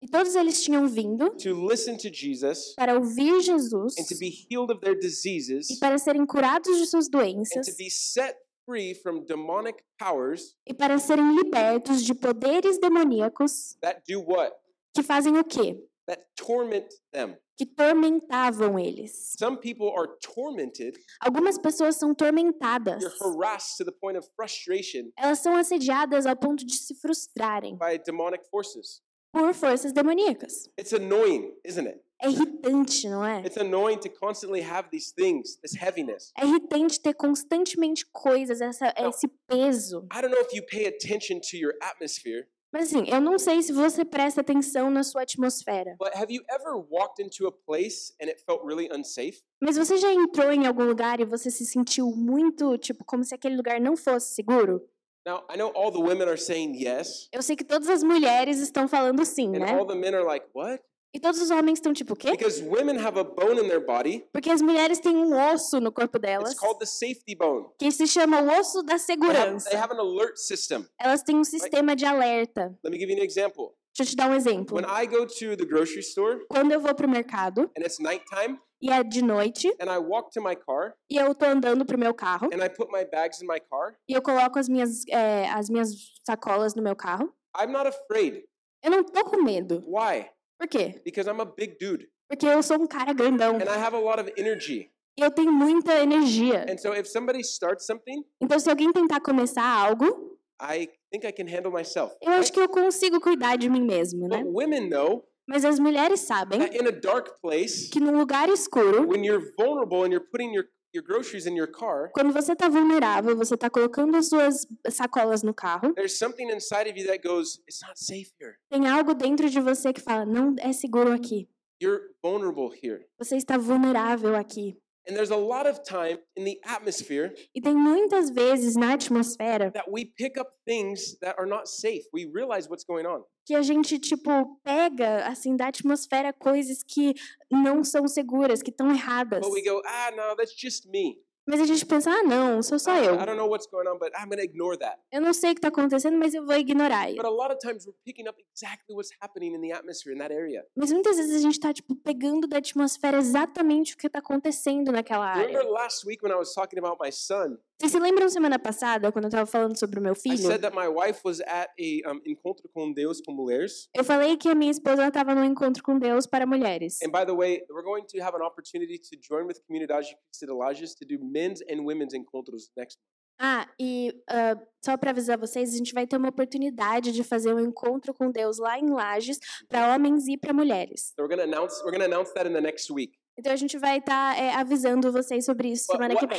E 0.02 0.08
todos 0.08 0.34
eles 0.34 0.62
tinham 0.62 0.88
vindo 0.88 1.28
to 1.36 1.66
listen 1.68 1.96
to 1.98 2.08
Jesus 2.10 2.74
para 2.74 2.94
ouvir 2.94 3.40
Jesus 3.42 3.98
and 3.98 4.04
to 4.04 4.16
be 4.18 4.30
healed 4.30 4.72
of 4.72 4.80
their 4.80 4.96
e 4.96 4.98
diseases 4.98 5.78
para 5.78 5.98
serem 5.98 6.24
curados 6.24 6.74
de 6.78 6.86
suas 6.86 7.08
doenças 7.08 7.66
to 7.66 7.76
be 7.76 7.90
set 7.90 8.34
free 8.64 8.94
from 8.94 9.24
demonic 9.26 9.82
powers 9.98 10.56
e 10.66 10.72
para 10.72 10.98
serem 10.98 11.34
libertos 11.34 12.02
de 12.02 12.14
poderes 12.14 12.78
demoníacos 12.78 13.76
that 13.82 14.00
do 14.10 14.20
what? 14.22 14.54
que 14.94 15.02
fazem 15.02 15.36
o 15.36 15.44
quê? 15.44 15.76
That 16.08 16.22
torment 16.36 16.88
them. 17.12 17.36
Que 17.56 17.66
tormentavam 17.66 18.78
eles. 18.78 19.34
Some 19.38 19.58
people 19.58 19.90
are 19.96 20.08
tormented, 20.22 20.98
Algumas 21.20 21.58
pessoas 21.58 21.96
são 21.96 22.14
tormentadas. 22.14 23.02
you're 23.02 23.14
harassed 23.20 23.76
to 23.78 23.84
the 23.84 23.92
point 23.92 24.16
of 24.18 24.26
frustration 24.34 25.12
Elas 25.16 25.40
são 25.40 25.54
assediadas 25.56 26.26
ao 26.26 26.34
ponto 26.36 26.64
de 26.64 26.74
se 26.74 26.94
frustrarem 26.94 27.76
by 27.76 27.98
demonic 28.04 28.44
forces. 28.50 29.02
por 29.32 29.52
forças 29.54 29.92
demoníacas. 29.92 30.68
It's 30.78 30.92
annoying, 30.92 31.52
isn't 31.64 31.86
it? 31.86 32.00
É 32.22 32.28
irritante, 32.28 33.08
não 33.08 33.24
é? 33.24 33.40
It's 33.46 33.56
annoying 33.56 33.98
to 34.00 34.10
constantly 34.10 34.60
have 34.62 34.88
these 34.90 35.12
things, 35.14 35.56
this 35.62 35.74
heaviness. 35.74 36.32
É 36.36 36.44
irritante 36.44 37.00
ter 37.00 37.14
constantemente 37.14 38.04
coisas, 38.12 38.60
essa, 38.60 38.92
Não. 38.98 39.08
esse 39.10 39.28
peso. 39.46 40.06
I 40.12 40.20
don't 40.20 40.30
know 40.34 40.40
if 40.42 40.52
you 40.52 40.62
pay 40.66 40.86
attention 40.86 41.40
to 41.40 41.56
your 41.56 41.74
atmosphere, 41.80 42.46
Mas 42.72 42.84
assim, 42.94 43.04
eu 43.08 43.20
não 43.20 43.38
sei 43.38 43.62
se 43.62 43.72
você 43.72 44.04
presta 44.04 44.40
atenção 44.42 44.90
na 44.90 45.02
sua 45.02 45.22
atmosfera. 45.22 45.96
but 45.98 46.14
have 46.14 46.32
you 46.32 46.42
ever 46.48 46.76
walked 46.90 47.20
into 47.20 47.46
a 47.48 47.52
place 47.52 48.12
and 48.22 48.26
it 48.28 48.40
felt 48.46 48.62
really 48.64 48.88
unsafe? 48.92 49.42
Mas 49.60 49.76
você 49.76 49.96
já 49.96 50.12
entrou 50.12 50.52
em 50.52 50.66
algum 50.66 50.84
lugar 50.84 51.20
e 51.20 51.24
você 51.24 51.50
se 51.50 51.66
sentiu 51.66 52.06
muito, 52.14 52.78
tipo, 52.78 53.04
como 53.04 53.24
se 53.24 53.34
aquele 53.34 53.56
lugar 53.56 53.80
não 53.80 53.96
fosse 53.96 54.34
seguro? 54.34 54.80
Now, 55.26 55.44
I 55.52 55.56
know 55.58 55.70
all 55.74 55.92
the 55.92 55.98
women 55.98 56.28
are 56.28 56.38
saying 56.38 56.76
yes, 56.82 57.28
Eu 57.32 57.42
sei 57.42 57.54
que 57.54 57.64
todas 57.64 57.88
as 57.88 58.02
mulheres 58.02 58.58
estão 58.58 58.88
falando 58.88 59.22
sim, 59.24 59.48
and 59.48 59.60
né? 59.60 59.74
all 59.74 59.86
the 59.86 59.94
men 59.94 60.14
are 60.14 60.24
like, 60.24 60.46
what? 60.54 60.80
E 61.12 61.18
todos 61.18 61.40
os 61.40 61.50
homens 61.50 61.78
estão 61.78 61.92
tipo, 61.92 62.12
o 62.14 62.16
quê? 62.16 62.30
Because 62.30 62.62
women 62.62 62.96
have 63.04 63.18
a 63.18 63.24
bone 63.24 63.60
in 63.60 63.68
their 63.68 63.84
body. 63.84 64.24
Porque 64.32 64.48
as 64.50 64.62
mulheres 64.62 65.00
têm 65.00 65.16
um 65.16 65.32
osso 65.52 65.80
no 65.80 65.90
corpo 65.90 66.18
delas 66.18 66.52
It's 66.52 66.60
called 66.60 66.78
the 66.78 66.86
safety 66.86 67.34
bone. 67.34 67.66
que 67.78 67.90
se 67.90 68.06
chama 68.06 68.40
o 68.40 68.48
osso 68.60 68.82
da 68.82 68.94
They 68.94 68.94
have, 68.94 69.04
segurança. 69.06 69.70
they 69.70 69.78
have 69.78 69.92
an 69.92 69.98
alert 69.98 70.36
system. 70.36 70.86
Elas 71.00 71.22
têm 71.22 71.36
um 71.36 71.44
sistema 71.44 71.96
de 71.96 72.04
alerta. 72.04 72.78
Let 72.84 72.92
me 72.92 72.98
give 72.98 73.12
you 73.12 73.18
an 73.20 73.24
example. 73.24 73.74
Deixa 73.96 74.02
eu 74.02 74.06
te 74.06 74.16
dar 74.16 74.30
um 74.30 74.34
exemplo. 74.34 74.76
When 74.76 74.86
I 74.86 75.04
go 75.06 75.26
to 75.26 75.56
the 75.56 75.64
grocery 75.64 75.98
store 76.00 76.46
Quando 76.48 76.70
eu 76.70 76.80
vou 76.80 76.94
pro 76.94 77.08
mercado 77.08 77.62
and 77.76 77.82
it's 77.82 77.98
nighttime 77.98 78.56
e 78.80 78.88
é 78.88 79.02
de 79.02 79.20
noite 79.20 79.68
and 79.80 79.92
I 79.92 79.98
walk 79.98 80.30
to 80.32 80.40
my 80.40 80.54
car 80.54 80.94
e 81.10 81.16
eu 81.16 81.34
tô 81.34 81.44
andando 81.44 81.84
pro 81.84 81.98
meu 81.98 82.14
carro 82.14 82.48
and 82.54 82.64
I 82.64 82.68
put 82.68 82.88
my 82.92 83.04
bags 83.04 83.42
in 83.42 83.46
my 83.48 83.58
car, 83.58 83.96
e 84.08 84.12
eu 84.14 84.22
coloco 84.22 84.58
as 84.60 84.68
minhas, 84.68 85.04
é, 85.08 85.48
as 85.50 85.68
minhas 85.68 85.90
sacolas 86.24 86.74
no 86.76 86.82
meu 86.82 86.94
carro, 86.94 87.34
I'm 87.60 87.72
not 87.72 87.88
afraid. 87.88 88.44
eu 88.82 88.90
não 88.92 89.02
tô 89.04 89.24
com 89.24 89.42
medo. 89.42 89.82
Why? 89.84 90.30
Por 90.60 90.68
quê? 90.68 91.00
Because 91.04 91.26
I'm 91.28 91.40
a 91.40 91.44
big 91.46 91.78
dude 91.80 92.06
Porque 92.28 92.46
eu 92.46 92.62
sou 92.62 92.76
um 92.80 92.86
cara 92.86 93.12
grandão 93.14 93.56
and 93.56 93.62
I 93.64 93.78
have 93.82 93.96
a 93.96 93.98
lot 93.98 94.20
of 94.20 94.30
energy. 94.36 94.90
e 95.18 95.22
eu 95.22 95.30
tenho 95.30 95.50
muita 95.52 95.94
energia. 96.02 96.66
And 96.70 96.76
so 96.76 96.94
if 96.94 97.08
somebody 97.08 97.40
starts 97.40 97.86
something, 97.86 98.22
Então, 98.40 98.58
se 98.58 98.68
alguém 98.68 98.92
tentar 98.92 99.20
começar 99.20 99.64
algo, 99.64 100.38
I 100.60 100.88
think 101.10 101.26
I 101.26 101.32
can 101.32 101.46
handle 101.48 101.72
myself. 101.72 102.14
eu 102.20 102.32
acho 102.32 102.52
que 102.52 102.60
eu 102.60 102.68
consigo 102.68 103.18
cuidar 103.20 103.56
de 103.56 103.68
mim 103.70 103.82
mesmo, 103.82 104.28
né? 104.28 104.42
But 104.44 104.52
women 104.54 104.88
know 104.90 105.24
Mas 105.48 105.64
as 105.64 105.80
mulheres 105.80 106.20
sabem 106.20 106.60
that 106.60 106.76
in 106.76 106.86
a 106.86 106.92
dark 106.92 107.40
place, 107.42 107.88
que 107.90 107.98
num 107.98 108.16
lugar 108.16 108.48
escuro, 108.50 109.08
when 109.08 109.24
you're 109.24 109.50
vulnerable 109.58 110.04
and 110.04 110.10
you're 110.12 110.26
putting 110.30 110.54
your, 110.54 110.66
your 110.94 111.04
groceries 111.04 111.46
in 111.46 111.56
your 111.56 111.70
car, 111.70 112.10
quando 112.12 112.32
você 112.32 112.54
tá 112.54 112.68
vulnerável, 112.68 113.36
você 113.36 113.56
tá 113.56 113.70
colocando 113.70 114.16
as 114.16 114.28
suas 114.28 114.66
sacolas 114.90 115.42
no 115.42 115.54
carro, 115.54 115.94
there's 115.94 116.18
something 116.18 116.50
inside 116.50 116.88
of 116.90 116.98
you 116.98 117.06
that 117.06 117.20
goes, 117.26 117.60
it's 117.68 117.80
not 117.82 117.94
safe 117.96 118.30
here. 118.40 118.56
tem 118.70 118.86
algo 118.88 119.14
dentro 119.14 119.48
de 119.48 119.60
você 119.60 119.92
que 119.92 120.00
fala: 120.00 120.24
não 120.24 120.54
é 120.58 120.72
seguro 120.72 121.12
aqui. 121.12 121.48
You're 121.82 122.10
vulnerable 122.22 122.70
here. 122.82 123.06
Você 123.18 123.36
está 123.36 123.56
vulnerável 123.56 124.36
aqui. 124.36 124.76
And 125.08 125.16
there's 125.16 125.30
a 125.30 125.36
lot 125.36 125.66
of 125.66 125.82
time 125.82 126.18
in 126.36 126.44
the 126.44 126.60
atmosphere 126.64 127.32
E 127.54 127.60
tem 127.60 127.74
muitas 127.74 128.30
vezes 128.30 128.76
na 128.76 128.92
atmosfera 128.94 129.72
that 129.72 129.90
we 129.90 130.04
pick 130.04 130.38
up 130.38 130.48
things 130.66 131.18
that 131.20 131.36
are 131.38 131.46
not 131.46 131.68
safe. 131.68 132.04
We 132.12 132.26
realize 132.26 132.68
what's 132.68 132.84
going 132.84 133.06
on. 133.06 133.24
que 133.46 133.54
a 133.56 133.62
gente, 133.62 133.98
tipo, 133.98 134.30
pega, 134.62 135.26
assim, 135.26 135.56
da 135.56 135.68
atmosfera 135.68 136.32
coisas 136.32 136.84
que 136.84 137.14
não 137.50 137.82
são 137.82 138.06
seguras, 138.06 138.62
que 138.62 138.70
estão 138.70 138.90
erradas. 138.92 139.40
But 139.40 139.52
we 139.52 139.62
go, 139.62 139.82
ah, 139.84 140.12
no, 140.12 140.36
that's 140.36 140.54
just 140.56 140.86
me. 140.88 141.16
Mas 141.50 141.60
a 141.60 141.64
gente 141.64 141.84
pensa, 141.84 142.08
ah, 142.12 142.22
não, 142.22 142.62
sou 142.62 142.78
só 142.78 142.96
eu. 142.96 143.14
I 143.14 143.26
don't 143.26 143.36
know 143.36 143.48
what's 143.48 143.66
going 143.66 143.88
on, 143.88 143.98
but 143.98 144.12
I'm 144.14 144.28
going 144.28 144.38
to 144.38 144.44
ignore 144.44 144.78
that. 144.78 145.00
Eu 145.10 145.20
não 145.20 145.32
sei 145.32 145.50
o 145.50 145.54
que 145.54 145.58
está 145.58 145.66
acontecendo, 145.66 146.16
mas 146.16 146.32
eu 146.32 146.46
vou 146.46 146.54
ignorar. 146.54 147.08
But 147.12 147.24
a 147.24 147.28
lot 147.28 147.50
of 147.50 147.58
times 147.58 147.84
we're 147.84 147.98
picking 148.04 148.28
up 148.28 148.40
exactly 148.52 148.94
what's 148.94 149.10
happening 149.20 149.56
in 149.56 149.60
the 149.60 149.72
atmosphere 149.72 150.14
in 150.14 150.20
that 150.20 150.32
area. 150.32 150.64
Mas 150.76 150.92
muitas 150.92 151.16
vezes 151.16 151.34
a 151.34 151.38
gente 151.40 151.54
está, 151.54 151.72
tipo, 151.72 151.96
pegando 151.96 152.46
da 152.46 152.58
atmosfera 152.58 153.18
exatamente 153.18 153.94
o 153.94 153.96
que 153.96 154.06
está 154.06 154.20
acontecendo 154.20 154.92
naquela 154.92 155.26
área. 155.26 155.48
Remember 155.48 155.68
last 155.72 156.06
week 156.06 156.22
when 156.22 156.32
I 156.32 156.38
was 156.38 156.54
talking 156.54 156.78
about 156.78 156.98
my 157.02 157.10
son? 157.10 157.58
Vocês 157.80 157.92
se 157.92 157.98
lembram 157.98 158.28
semana 158.28 158.58
passada, 158.58 159.10
quando 159.10 159.24
eu 159.24 159.28
estava 159.28 159.46
falando 159.46 159.74
sobre 159.78 159.98
o 159.98 160.02
meu 160.02 160.12
I 160.12 160.20
filho? 160.20 160.36
said 160.36 160.60
that 160.60 160.76
my 160.76 160.86
wife 160.86 161.22
was 161.24 161.40
at 161.40 161.70
a 161.80 162.12
um, 162.12 162.20
encontro 162.26 162.68
com 162.74 162.92
Deus 162.92 163.22
com 163.22 163.32
mulheres. 163.32 163.88
Eu 163.96 164.04
falei 164.04 164.36
que 164.36 164.50
a 164.50 164.54
minha 164.54 164.70
esposa 164.70 165.08
estava 165.08 165.34
no 165.34 165.42
encontro 165.42 165.82
com 165.82 165.98
Deus 165.98 166.26
para 166.26 166.44
mulheres. 166.44 166.98
And 167.02 167.10
by 167.10 167.24
the 167.24 167.32
way, 167.32 167.64
we're 167.70 167.82
going 167.82 168.04
to 168.04 168.22
have 168.22 168.36
an 168.36 168.44
opportunity 168.44 168.98
to 168.98 169.16
join 169.26 169.46
with 169.46 169.62
Comunidade 169.66 170.08
Cristã 170.28 170.46
de 170.46 170.52
Lages 170.52 170.94
to 170.96 171.06
do 171.06 171.24
men's 171.24 171.62
and 171.70 171.82
women's 171.82 172.12
encontros 172.12 172.70
next 172.76 172.98
month. 172.98 173.20
Ah, 173.42 173.66
e 173.80 174.12
ah, 174.28 174.60
só 174.84 174.98
para 174.98 175.12
avisar 175.12 175.38
vocês, 175.38 175.72
a 175.72 175.78
gente 175.78 175.94
vai 175.94 176.06
ter 176.06 176.18
uma 176.18 176.28
oportunidade 176.28 177.12
de 177.12 177.24
fazer 177.24 177.54
um 177.54 177.60
encontro 177.60 178.12
com 178.12 178.30
Deus 178.30 178.58
lá 178.58 178.78
em 178.78 178.90
Lages 178.90 179.38
para 179.66 179.94
homens 179.94 180.28
e 180.28 180.36
para 180.36 180.52
mulheres. 180.52 181.14
So 181.16 181.22
we're 181.22 181.34
going 181.34 181.48
to 181.48 181.50
announce 181.50 181.82
we're 181.82 181.96
going 181.96 182.06
to 182.06 182.14
announce 182.14 182.34
that 182.34 182.46
in 182.46 182.52
the 182.52 182.60
next 182.60 182.92
week. 182.92 183.19
Então 183.38 183.52
a 183.52 183.56
gente 183.56 183.78
vai 183.78 183.98
estar 183.98 184.36
avisando 184.58 185.10
vocês 185.10 185.44
sobre 185.44 185.68
isso 185.70 185.86
But 185.86 185.96
semana 185.96 186.14
que 186.18 186.26
vem. 186.26 186.38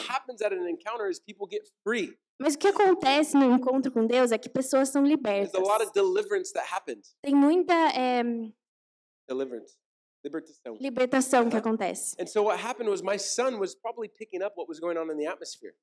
Mas 2.39 2.55
o 2.55 2.57
que 2.57 2.67
acontece 2.67 3.35
no 3.37 3.53
encontro 3.55 3.91
com 3.91 4.05
Deus 4.05 4.31
é 4.31 4.37
que 4.37 4.49
pessoas 4.49 4.89
são 4.89 5.03
libertas. 5.05 5.51
Tem 7.21 7.35
muita 7.35 7.73
Deliverance. 9.27 9.79
Libertação. 10.23 10.77
libertação 10.79 11.49
que 11.49 11.55
Uh-huh. 11.55 11.59
acontece. 11.59 12.15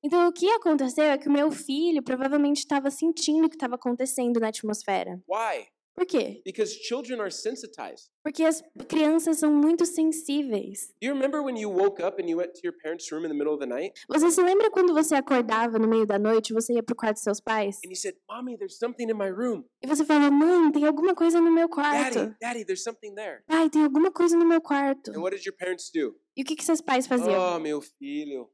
Então 0.01 0.27
o 0.29 0.31
que 0.31 0.49
aconteceu 0.51 1.03
é 1.03 1.17
que 1.17 1.27
o 1.27 1.31
meu 1.31 1.51
filho 1.51 2.01
provavelmente 2.01 2.59
estava 2.59 2.89
sentindo 2.89 3.47
o 3.47 3.49
que 3.49 3.57
estava 3.57 3.75
acontecendo 3.75 4.39
na 4.39 4.47
atmosfera. 4.47 5.19
Why? 5.27 5.67
Por 5.99 6.05
quê? 6.05 6.41
Because 6.45 6.73
children 6.73 7.19
are 7.19 7.29
sensitized. 7.29 8.09
Porque 8.23 8.45
as 8.45 8.63
crianças 8.87 9.39
são 9.39 9.53
muito 9.53 9.85
sensíveis. 9.85 10.93
Do 11.01 11.07
you 11.07 11.13
remember 11.13 11.43
when 11.43 11.57
you 11.59 11.69
woke 11.69 12.01
up 12.01 12.21
and 12.21 12.29
you 12.29 12.37
went 12.37 12.53
to 12.53 12.61
your 12.63 12.73
parents' 12.81 13.11
room 13.11 13.25
in 13.25 13.27
the 13.27 13.33
middle 13.33 13.53
of 13.53 13.59
the 13.59 13.65
night 13.65 13.99
Você 14.07 14.31
se 14.31 14.41
lembra 14.41 14.71
quando 14.71 14.93
você 14.93 15.15
acordava 15.15 15.77
no 15.77 15.89
meio 15.89 16.05
da 16.05 16.17
noite, 16.17 16.53
você 16.53 16.75
ia 16.75 16.81
pro 16.81 16.95
quarto 16.95 17.15
dos 17.15 17.23
seus 17.23 17.41
pais? 17.41 17.79
and 17.85 17.89
you 17.89 17.97
said, 17.97 18.15
"Mommy, 18.29 18.57
there's 18.57 18.77
something 18.77 19.09
in 19.09 19.13
my 19.13 19.29
room. 19.29 19.65
E 19.83 19.87
você 19.87 20.05
falava, 20.05 20.31
mãe, 20.31 20.71
tem 20.71 20.85
alguma 20.85 21.13
coisa 21.13 21.41
no 21.41 21.51
meu 21.51 21.67
Daddy, 21.67 22.13
quarto. 22.13 22.35
Daddy, 22.39 22.63
there's 22.63 22.81
something 22.81 23.13
there." 23.13 23.43
Pai, 23.45 23.69
tem 23.69 23.83
alguma 23.83 24.09
coisa 24.09 24.37
no 24.37 24.45
meu 24.45 24.61
quarto. 24.61 25.11
And 25.11 25.19
what 25.21 25.35
did 25.35 25.45
your 25.45 25.57
parents 25.57 25.91
do? 25.93 26.15
E 26.37 26.43
o 26.43 26.45
que, 26.45 26.55
que 26.55 26.63
seus 26.63 26.79
pais 26.79 27.07
faziam? 27.07 27.57
Oh, 27.57 27.59
meu 27.59 27.81
filho. 27.81 28.49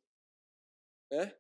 Eh? 1.12 1.32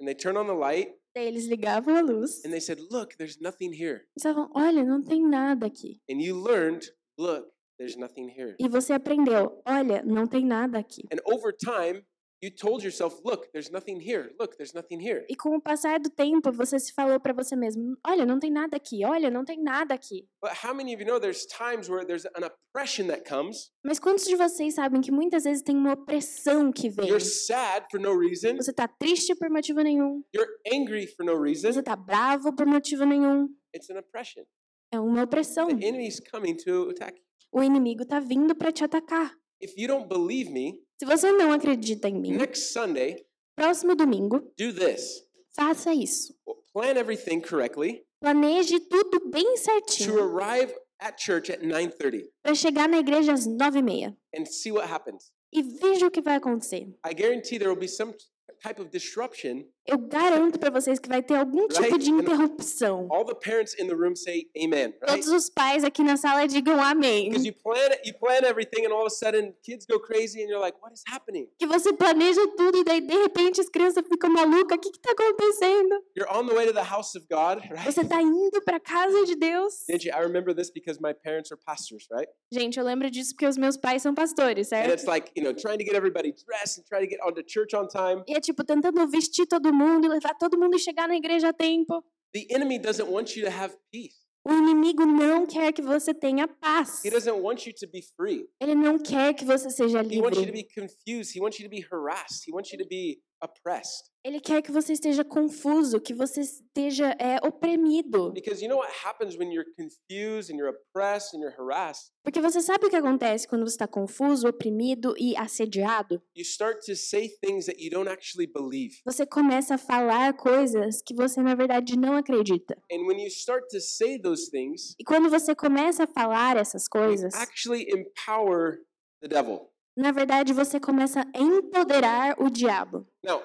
And 0.00 0.06
they 0.06 0.14
turn 0.14 0.38
on 0.38 0.46
the 0.46 0.54
light 0.54 0.94
Daí 1.14 1.26
eles 1.26 1.46
ligavam 1.46 1.96
a 1.96 2.00
luz 2.00 2.44
and 2.44 2.50
they 2.50 2.60
said, 2.60 2.78
"Look, 2.90 3.16
there's 3.16 3.38
nothing 3.40 3.72
here." 3.72 4.06
e 4.16 4.22
falavam, 4.22 4.50
olha, 4.54 4.84
não 4.84 5.02
tem 5.02 5.22
nada 5.26 5.66
aqui. 5.66 6.00
And 6.10 6.20
you 6.20 6.36
learned, 6.40 6.86
"Look, 7.18 7.48
there's 7.78 7.96
nothing 7.96 8.28
here." 8.28 8.56
E 8.60 8.68
você 8.68 8.92
aprendeu, 8.92 9.60
olha, 9.66 10.02
não 10.04 10.26
tem 10.26 10.44
nada 10.44 10.78
aqui. 10.78 11.02
And 11.12 11.18
over 11.24 11.52
time, 11.54 12.04
yourself, 12.42 13.20
"Look, 13.24 13.50
there's 13.52 13.70
nothing 13.70 13.98
here. 13.98 14.34
Look, 14.38 14.56
there's 14.56 14.72
nothing 14.72 14.98
here." 15.00 15.26
E 15.28 15.36
com 15.36 15.56
o 15.56 15.60
passar 15.60 15.98
do 16.00 16.10
tempo, 16.10 16.50
você 16.52 16.78
se 16.78 16.92
falou 16.92 17.20
pra 17.20 17.32
você 17.32 17.54
mesmo, 17.56 17.96
olha, 18.06 18.24
não 18.24 18.38
tem 18.38 18.50
nada 18.50 18.76
aqui, 18.76 19.04
olha, 19.04 19.30
não 19.30 19.44
tem 19.44 19.62
nada 19.62 19.94
aqui. 19.94 20.26
But 20.42 20.52
how 20.64 20.74
many 20.74 20.94
of 20.94 21.02
you 21.02 21.08
know 21.08 21.20
there's 21.20 21.46
times 21.46 21.88
where 21.88 22.06
there's 22.06 22.26
an 22.26 22.46
oppression 22.46 23.06
that 23.08 23.28
comes? 23.28 23.70
Mas 23.84 23.98
quantos 23.98 24.24
de 24.24 24.36
vocês 24.36 24.74
sabem 24.74 25.00
que 25.00 25.12
muitas 25.12 25.44
vezes 25.44 25.62
tem 25.62 25.76
uma 25.76 25.92
opressão 25.92 26.72
que 26.72 26.88
vem? 26.88 27.08
You're 27.08 27.24
sad 27.24 27.86
for 27.90 28.00
no 28.00 28.18
reason. 28.18 28.56
Você 28.56 28.72
tá 28.72 28.88
triste 28.88 29.34
por 29.34 29.50
motivo 29.50 29.80
nenhum. 29.82 30.22
You're 30.34 30.50
angry 30.72 31.06
for 31.06 31.24
no 31.24 31.40
reason. 31.40 31.72
Você 31.72 31.82
tá 31.82 31.96
bravo 31.96 32.54
por 32.54 32.66
motivo 32.66 33.04
nenhum. 33.04 33.48
It's 33.74 33.90
an 33.90 33.98
oppression. 33.98 34.44
É 34.92 34.98
uma 34.98 35.22
opressão. 35.22 35.68
The 35.68 35.86
enemy's 35.86 36.20
coming 36.20 36.56
to 36.64 36.90
attack 36.90 37.16
you. 37.16 37.24
O 37.52 37.62
inimigo 37.62 38.04
tá 38.04 38.20
vindo 38.20 38.54
pra 38.54 38.70
te 38.72 38.84
atacar. 38.84 39.36
If 39.60 39.74
you 39.76 39.86
don't 39.88 40.08
believe 40.08 40.50
me, 40.50 40.80
Se 40.98 41.06
você 41.06 41.30
não 41.32 41.52
acredita 41.52 42.08
em 42.08 42.14
mim, 42.20 42.32
next 42.32 42.72
Sunday, 42.72 43.24
próximo 43.56 43.94
domingo, 43.94 44.40
do 44.58 44.72
this. 44.72 45.22
faça 45.54 45.92
isso. 45.94 46.34
Plan 46.72 46.96
everything 46.96 47.40
correctly 47.40 48.04
Planeje 48.22 48.78
tudo 48.80 49.28
bem 49.30 49.44
to 49.54 49.58
certinho 49.60 50.22
arrive 50.22 50.72
at 51.00 51.18
church 51.18 51.50
at 51.50 51.60
9:30 51.62 52.28
para 52.42 52.54
chegar 52.54 52.88
na 52.88 52.98
igreja 52.98 53.32
às 53.32 53.46
nove 53.46 53.78
e 53.78 53.82
meia. 53.82 54.16
and 54.34 54.44
see 54.46 54.70
what 54.70 54.86
happens. 54.90 55.32
E 55.52 55.62
veja 55.62 56.06
o 56.06 56.10
que 56.10 56.20
vai 56.22 56.36
acontecer. 56.36 56.86
I 57.04 57.12
guarantee 57.14 57.58
there 57.58 57.70
will 57.70 57.80
be 57.80 57.88
some 57.88 58.14
type 58.62 58.80
of 58.80 58.90
disruption. 58.90 59.64
Eu 59.86 59.98
garanto 59.98 60.58
para 60.58 60.70
vocês 60.70 60.98
que 60.98 61.08
vai 61.08 61.22
ter 61.22 61.34
algum 61.34 61.66
tipo 61.66 61.80
Right? 61.82 61.98
de 61.98 62.10
interrupção. 62.10 63.08
All 63.10 63.24
the 63.24 63.34
parents 63.34 63.74
in 63.78 63.86
the 63.88 63.94
room 63.94 64.14
say 64.14 64.46
amen, 64.56 64.90
right? 65.00 65.06
Todos 65.06 65.28
os 65.28 65.50
pais 65.50 65.82
aqui 65.84 66.02
na 66.04 66.16
sala 66.16 66.46
digam 66.46 66.80
amém. 66.82 67.28
Because 67.30 67.46
you 67.46 67.54
plan 67.54 67.90
it, 67.90 68.00
you 68.06 68.14
plan 68.18 68.44
everything 68.44 68.84
and 68.86 68.92
all 68.92 69.00
of 69.00 69.06
a 69.06 69.10
sudden 69.10 69.54
kids 69.62 69.86
go 69.86 69.98
crazy 69.98 70.42
and 70.42 70.48
you're 70.48 70.60
like, 70.60 70.76
"What 70.80 70.92
is 70.94 71.02
happening?" 71.08 71.48
Que 71.58 71.66
você 71.66 71.92
planeja 71.92 72.40
tudo 72.56 72.78
e 72.78 72.84
daí 72.84 73.00
de 73.00 73.16
repente 73.16 73.60
as 73.60 73.68
crianças 73.68 74.04
ficam 74.06 74.30
malucas. 74.30 74.76
O 74.76 74.80
que 74.80 74.90
está 74.90 75.12
acontecendo? 75.12 75.94
You're 76.16 76.30
on 76.32 76.46
the 76.46 76.54
way 76.54 76.66
to 76.66 76.72
the 76.72 76.84
house 76.84 77.14
of 77.16 77.26
God, 77.28 77.58
right? 77.70 77.84
Você 77.84 78.02
está 78.02 78.20
indo 78.22 78.62
para 78.64 78.78
casa 78.78 79.24
de 79.26 79.34
Deus. 79.36 79.84
Didn't 79.88 80.04
you? 80.06 80.12
I 80.14 80.20
remember 80.22 80.54
this 80.54 80.70
because 80.70 81.00
my 81.00 81.12
parents 81.14 81.50
are 81.50 81.58
pastors, 81.66 82.06
right? 82.12 82.28
Gente, 82.52 82.78
eu 82.78 82.84
lembro 82.84 83.10
disso 83.10 83.32
porque 83.34 83.46
os 83.46 83.56
meus 83.56 83.76
pais 83.76 84.02
são 84.02 84.14
pastores, 84.14 84.68
And 84.68 84.76
certo? 84.84 84.92
it's 84.92 85.04
like, 85.06 85.30
you 85.36 85.42
know, 85.42 85.52
trying 85.54 85.78
to 85.78 85.84
get 85.84 85.94
everybody 85.94 86.32
dressed 86.32 86.78
and 86.78 86.84
trying 86.86 87.08
to 87.08 87.10
get 87.10 87.20
onto 87.24 87.42
church 87.46 87.74
on 87.74 87.88
time. 87.88 88.22
E 88.28 88.34
é 88.36 88.40
tipo 88.40 88.62
tentando 88.64 89.06
vestir 89.08 89.46
todo 89.46 89.69
mundo 89.72 90.06
e 90.06 90.08
levar 90.08 90.34
todo 90.34 90.58
mundo 90.58 90.76
e 90.76 90.78
chegar 90.78 91.08
na 91.08 91.16
igreja 91.16 91.48
a 91.48 91.52
tempo. 91.52 92.04
The 92.32 92.46
enemy 92.50 92.78
doesn't 92.78 93.08
want 93.10 93.36
you 93.36 93.44
to 93.44 93.50
have 93.50 93.74
peace. 93.92 94.14
O 94.42 94.52
inimigo 94.52 95.04
não 95.04 95.46
quer 95.46 95.72
que 95.72 95.82
você 95.82 96.14
tenha 96.14 96.48
paz. 96.48 97.04
He 97.04 97.10
doesn't 97.10 97.40
want 97.42 97.66
you 97.66 97.74
to 97.74 97.86
be 97.88 98.00
free. 98.16 98.48
Ele 98.58 98.74
não 98.74 98.98
quer 98.98 99.34
que 99.34 99.44
você 99.44 99.68
seja 99.70 100.00
He 100.02 100.20
wants 100.20 100.38
you 100.38 100.46
to 100.46 100.52
livre. 100.52 100.52
be 100.52 100.64
confused. 100.64 101.36
He 101.36 101.40
wants 101.40 101.58
you 101.60 101.68
to 101.68 101.70
be 101.70 101.82
harassed. 101.90 102.44
He 102.48 102.52
wants 102.52 102.72
you 102.72 102.78
to 102.78 102.88
be 102.88 103.20
oppressed. 103.42 104.10
Ele 104.22 104.38
quer 104.38 104.60
que 104.60 104.70
você 104.70 104.92
esteja 104.92 105.24
confuso, 105.24 105.98
que 105.98 106.12
você 106.12 106.42
esteja 106.42 107.16
é, 107.18 107.38
oprimido. 107.42 108.32
Because 108.32 108.62
you 108.62 108.68
know 108.68 108.78
what 108.78 108.92
happens 109.02 109.34
when 109.36 109.50
you're 109.50 109.70
confused 109.74 110.50
and 110.50 110.58
you're 110.58 110.68
oppressed 110.68 111.34
and 111.34 111.40
you're 111.40 111.56
harassed? 111.58 112.10
Porque 112.22 112.38
você 112.38 112.60
sabe 112.60 112.84
o 112.86 112.90
que 112.90 112.96
acontece 112.96 113.48
quando 113.48 113.62
você 113.62 113.74
está 113.74 113.88
confuso, 113.88 114.46
oprimido 114.46 115.14
e 115.18 115.34
assediado? 115.38 116.22
You 116.36 116.44
start 116.44 116.84
to 116.84 116.94
say 116.94 117.30
things 117.42 117.64
that 117.64 117.82
you 117.82 117.90
don't 117.90 118.10
actually 118.10 118.46
believe. 118.46 119.00
Você 119.06 119.24
começa 119.24 119.76
a 119.76 119.78
falar 119.78 120.36
coisas 120.36 121.00
que 121.00 121.14
você 121.14 121.40
na 121.42 121.54
verdade 121.54 121.98
não 121.98 122.14
acredita. 122.14 122.76
And 122.92 123.06
when 123.06 123.18
you 123.22 123.28
start 123.28 123.68
to 123.70 123.80
say 123.80 124.18
those 124.20 124.50
things, 124.50 124.94
E 125.00 125.04
quando 125.04 125.30
você 125.30 125.54
começa 125.54 126.04
a 126.04 126.06
falar 126.06 126.58
essas 126.58 126.84
you 126.84 126.90
coisas, 126.90 127.32
actually 127.34 127.86
empower 127.90 128.80
the 129.22 129.28
devil. 129.28 129.70
Na 130.00 130.12
verdade 130.12 130.52
você 130.52 130.80
começa 130.80 131.20
a 131.20 131.38
empoderar 131.38 132.36
o 132.40 132.50
diabo. 132.50 133.06
Now, 133.22 133.42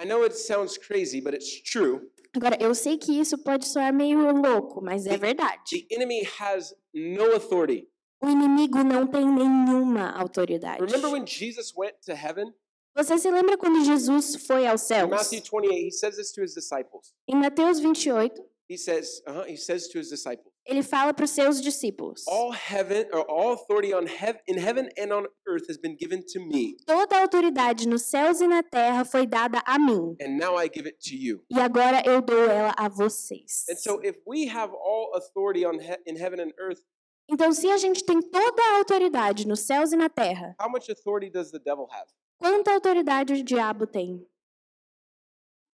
I 0.00 0.04
know 0.04 0.22
it 0.24 0.36
sounds 0.36 0.78
crazy, 0.78 1.20
but 1.20 1.34
it's 1.34 1.62
true. 1.62 2.08
Agora, 2.36 2.56
eu 2.60 2.74
sei 2.74 2.98
que 2.98 3.18
isso 3.18 3.38
pode 3.38 3.66
soar 3.66 3.92
meio 3.92 4.30
louco, 4.30 4.80
mas 4.82 5.06
é 5.06 5.16
verdade. 5.16 5.86
The 5.88 5.94
enemy 5.94 6.22
has 6.38 6.74
no 6.94 7.32
authority. 7.34 7.88
O 8.22 8.28
inimigo 8.28 8.82
não 8.84 9.06
tem 9.06 9.24
nenhuma 9.26 10.10
autoridade. 10.10 10.80
Remember 10.84 11.10
when 11.10 11.26
Jesus 11.26 11.72
went 11.76 11.94
to 12.04 12.12
heaven? 12.12 12.52
Você 12.94 13.16
se 13.16 13.30
lembra 13.30 13.56
quando 13.56 13.84
Jesus 13.84 14.34
foi 14.46 14.66
aos 14.66 14.82
In 14.82 14.86
céus? 14.86 15.10
Matthew 15.10 15.40
28, 15.40 15.86
he 15.86 15.92
says 15.92 16.16
this 16.16 16.32
to 16.32 16.42
his 16.42 16.52
disciples. 16.54 17.14
Em 17.28 17.36
Mateus 17.36 17.80
28, 17.80 18.34
He 18.68 18.76
says, 18.76 19.22
uh-huh, 19.26 19.44
he 19.44 19.56
says 19.56 19.88
to 19.88 19.98
his 19.98 20.10
disciples, 20.10 20.52
ele 20.68 20.82
fala 20.82 21.14
para 21.14 21.24
os 21.24 21.30
seus 21.30 21.60
discípulos: 21.62 22.24
all 22.28 22.52
heaven 22.52 23.08
or 23.12 23.24
all 23.28 23.52
authority 23.54 23.92
on 23.94 24.04
heaven 24.06 24.40
in 24.46 24.58
heaven 24.58 24.88
and 24.98 25.12
on 25.12 25.26
earth 25.48 25.66
has 25.68 25.78
been 25.78 25.96
given 25.98 26.22
to 26.22 26.38
me, 26.40 26.76
Toda 26.86 27.16
a 27.16 27.22
autoridade 27.22 27.88
nos 27.88 28.02
céus 28.02 28.40
e 28.40 28.46
na 28.46 28.62
terra 28.62 29.04
foi 29.04 29.26
dada 29.26 29.62
a 29.66 29.78
mim, 29.78 30.14
and 30.20 30.36
now 30.38 30.56
I 30.62 30.68
give 30.72 30.86
it 30.86 30.98
to 31.08 31.16
you. 31.16 31.42
e 31.50 31.58
agora 31.58 32.02
eu 32.06 32.20
dou 32.20 32.44
ela 32.50 32.74
a 32.76 32.88
vocês. 32.88 33.64
And 33.70 33.76
so 33.76 34.00
if 34.04 34.16
we 34.26 34.46
have 34.48 34.70
all 34.74 35.12
authority 35.14 35.64
on 35.64 35.78
he- 35.80 35.98
in 36.06 36.16
heaven 36.16 36.40
and 36.40 36.52
earth, 36.60 36.82
Então, 37.30 37.52
se 37.52 37.68
a 37.70 37.76
gente 37.76 38.04
tem 38.06 38.20
toda 38.22 38.62
a 38.62 38.78
autoridade 38.78 39.46
nos 39.46 39.60
céus 39.60 39.92
e 39.92 39.96
na 39.96 40.08
terra, 40.08 40.54
how 40.60 40.68
much 40.70 40.90
authority 40.90 41.30
does 41.30 41.50
the 41.50 41.58
devil 41.58 41.86
have? 41.90 42.06
quanta 42.38 42.70
autoridade 42.72 43.32
o 43.34 43.42
diabo 43.42 43.86
tem? 43.86 44.26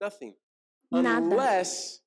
Nothing. 0.01 0.37
Nada. 0.91 1.27
Unless 1.27 2.03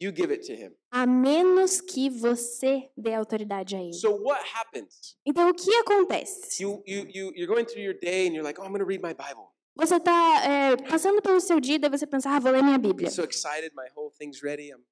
you 0.00 0.12
give 0.12 0.32
it 0.32 0.46
to 0.46 0.52
him. 0.54 0.72
a 0.90 1.06
menos 1.06 1.80
que 1.80 2.08
você 2.08 2.90
dê 2.96 3.14
autoridade 3.14 3.76
a 3.76 3.82
ele. 3.82 3.92
So 3.92 4.10
what 4.22 4.40
happens? 4.54 5.16
Então, 5.26 5.48
o 5.50 5.54
que 5.54 5.74
acontece? 5.76 6.62
You 6.62 6.82
you 6.86 7.06
you 7.08 7.32
you're 7.34 7.46
going 7.46 7.64
through 7.64 7.82
your 7.84 7.98
day 7.98 8.26
and 8.26 8.34
you're 8.34 8.44
like, 8.46 8.60
oh, 8.60 8.64
I'm 8.64 8.70
going 8.70 8.80
to 8.80 8.86
read 8.86 9.02
my 9.02 9.14
Bible. 9.14 9.48
Você 9.76 9.94
está 9.96 10.76
passando 10.88 11.22
pelo 11.22 11.40
seu 11.40 11.60
dia, 11.60 11.78
daí 11.78 11.88
você 11.88 12.04
pensa, 12.06 12.28
ah, 12.30 12.40
vou 12.40 12.50
ler 12.50 12.62
minha 12.64 12.78
Bíblia. 12.78 13.10
So 13.10 13.22
excited, 13.22 13.72
my 13.76 13.86
whole 13.96 14.10
thing's 14.18 14.42
ready. 14.42 14.70
I'm 14.72 14.82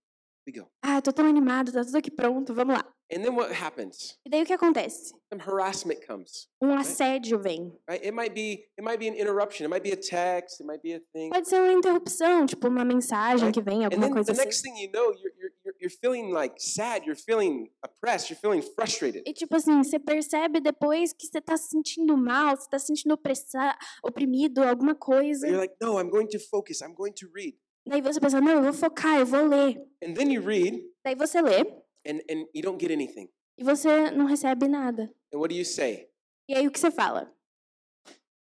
we 0.47 0.53
go. 0.53 0.69
Ah, 0.81 1.03
tô 1.03 1.13
tão 1.13 1.27
animado, 1.27 1.73
tá 1.73 1.85
tudo 1.85 1.97
aqui 1.99 2.11
pronto, 2.11 2.55
vamos 2.55 2.77
lá. 2.77 2.85
And 3.09 3.23
then 3.23 3.37
what 3.37 3.53
happens? 3.53 4.19
E 4.27 4.29
daí 4.31 4.43
o 4.43 4.45
que 4.45 4.53
acontece? 4.53 5.13
Some 5.33 5.41
harassment 5.41 6.05
comes. 6.05 6.49
Um 6.61 6.73
assédio 6.77 7.39
vem. 7.41 7.73
Right? 7.89 8.05
It 8.05 8.13
might 8.13 8.35
be 8.35 8.65
it 8.77 8.83
might 8.83 8.99
be 8.99 9.07
an 9.07 9.15
interruption. 9.15 9.65
It 9.65 9.69
might 9.71 9.85
be 9.85 9.93
a 9.93 9.97
text. 9.97 10.61
It 10.61 10.67
might 10.67 10.83
be 10.83 10.95
a 10.95 11.01
thing. 11.13 11.31
Pode 11.31 11.47
ser 11.49 11.61
uma 11.61 11.73
interrupção, 11.73 12.45
tipo 12.47 12.67
uma 12.67 12.85
mensagem 12.85 13.53
que 13.53 13.61
vem, 13.63 13.83
And 13.85 13.87
alguma 13.87 14.07
then 14.07 14.13
coisa 14.13 14.27
the 14.27 14.33
assim. 14.33 14.45
next 14.45 14.63
thing 14.63 14.77
you 14.77 14.91
know, 14.91 15.13
you're, 15.13 15.33
you're, 15.39 15.53
you're, 15.65 15.77
you're 15.81 15.97
feeling 16.01 16.33
like 16.33 16.55
sad. 16.59 17.05
You're 17.07 17.15
feeling 17.21 17.71
oppressed. 17.85 18.29
You're 18.29 18.41
feeling 18.41 18.63
frustrated. 18.75 19.23
E 19.25 19.33
tipo 19.33 19.55
assim, 19.55 19.77
você 19.85 20.01
percebe 20.01 20.59
depois 20.61 21.13
que 21.13 21.27
você 21.29 21.41
tá 21.41 21.57
se 21.57 21.69
sentindo 21.69 22.17
mal, 22.17 22.57
você 22.57 22.69
tá 22.69 22.79
se 22.79 22.87
sentindo 22.87 23.13
opressa- 23.15 23.77
oprimido, 24.03 24.65
alguma 24.65 24.97
coisa. 24.97 25.47
But 25.47 25.53
you're 25.53 25.61
like, 25.61 25.77
no, 25.81 26.01
I'm 26.01 26.11
going 26.11 26.27
to 26.29 26.41
focus. 26.41 26.81
I'm 26.83 26.95
going 26.95 27.13
to 27.21 27.29
read. 27.33 27.55
Daí 27.89 28.01
você 28.03 28.19
pensa, 28.19 28.41
não, 28.41 28.51
eu 28.51 28.63
vou 28.65 28.73
focar, 28.73 29.21
eu 29.21 29.27
vou 29.27 29.47
ler. 29.47 29.77
And 30.03 30.13
then 30.15 30.33
you 30.33 30.43
read 30.43 30.83
Daí 31.05 31.15
você 31.15 31.41
lê 31.41 31.65
and, 32.07 32.21
and 32.31 32.47
you 32.55 32.63
don't 32.63 32.81
get 32.81 32.91
anything. 32.91 33.29
e 33.59 33.65
você 33.65 34.11
não 34.11 34.27
recebe 34.27 34.69
nada. 34.69 35.11
And 35.33 35.39
what 35.39 35.53
do 35.53 35.59
you 35.59 35.65
say? 35.65 36.09
E 36.49 36.55
aí 36.55 36.67
o 36.67 36.71
que 36.71 36.79
você 36.79 36.91
fala? 36.91 37.33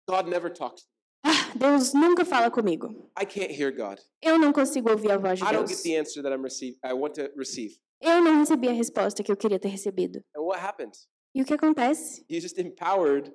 God 0.08 0.26
never 0.28 0.52
talks. 0.52 0.86
Ah, 1.24 1.52
Deus 1.54 1.94
nunca 1.94 2.24
fala 2.24 2.50
comigo. 2.50 2.88
I 3.20 3.24
can't 3.24 3.52
hear 3.52 3.70
God. 3.70 4.00
Eu 4.20 4.38
não 4.38 4.52
consigo 4.52 4.90
ouvir 4.90 5.12
a 5.12 5.18
voz 5.18 5.38
de 5.38 5.44
I 5.44 5.52
don't 5.52 5.68
get 5.68 5.76
Deus. 5.76 5.82
the 5.82 5.96
answer 5.98 6.22
that 6.22 6.34
I'm 6.34 6.42
receive, 6.42 6.76
I 6.84 6.92
want 6.92 7.14
to 7.14 7.30
receive. 7.36 7.78
Eu 8.00 8.20
não 8.20 8.38
recebi 8.40 8.68
a 8.68 8.72
resposta 8.72 9.22
que 9.22 9.30
eu 9.30 9.36
queria 9.36 9.60
ter 9.60 9.68
recebido. 9.68 10.20
And 10.36 10.42
what 10.42 10.60
happens? 10.60 11.06
E 11.34 11.40
o 11.42 11.44
que 11.44 11.54
acontece? 11.54 12.24
You 12.28 12.40
just 12.40 12.58
empowered 12.58 13.32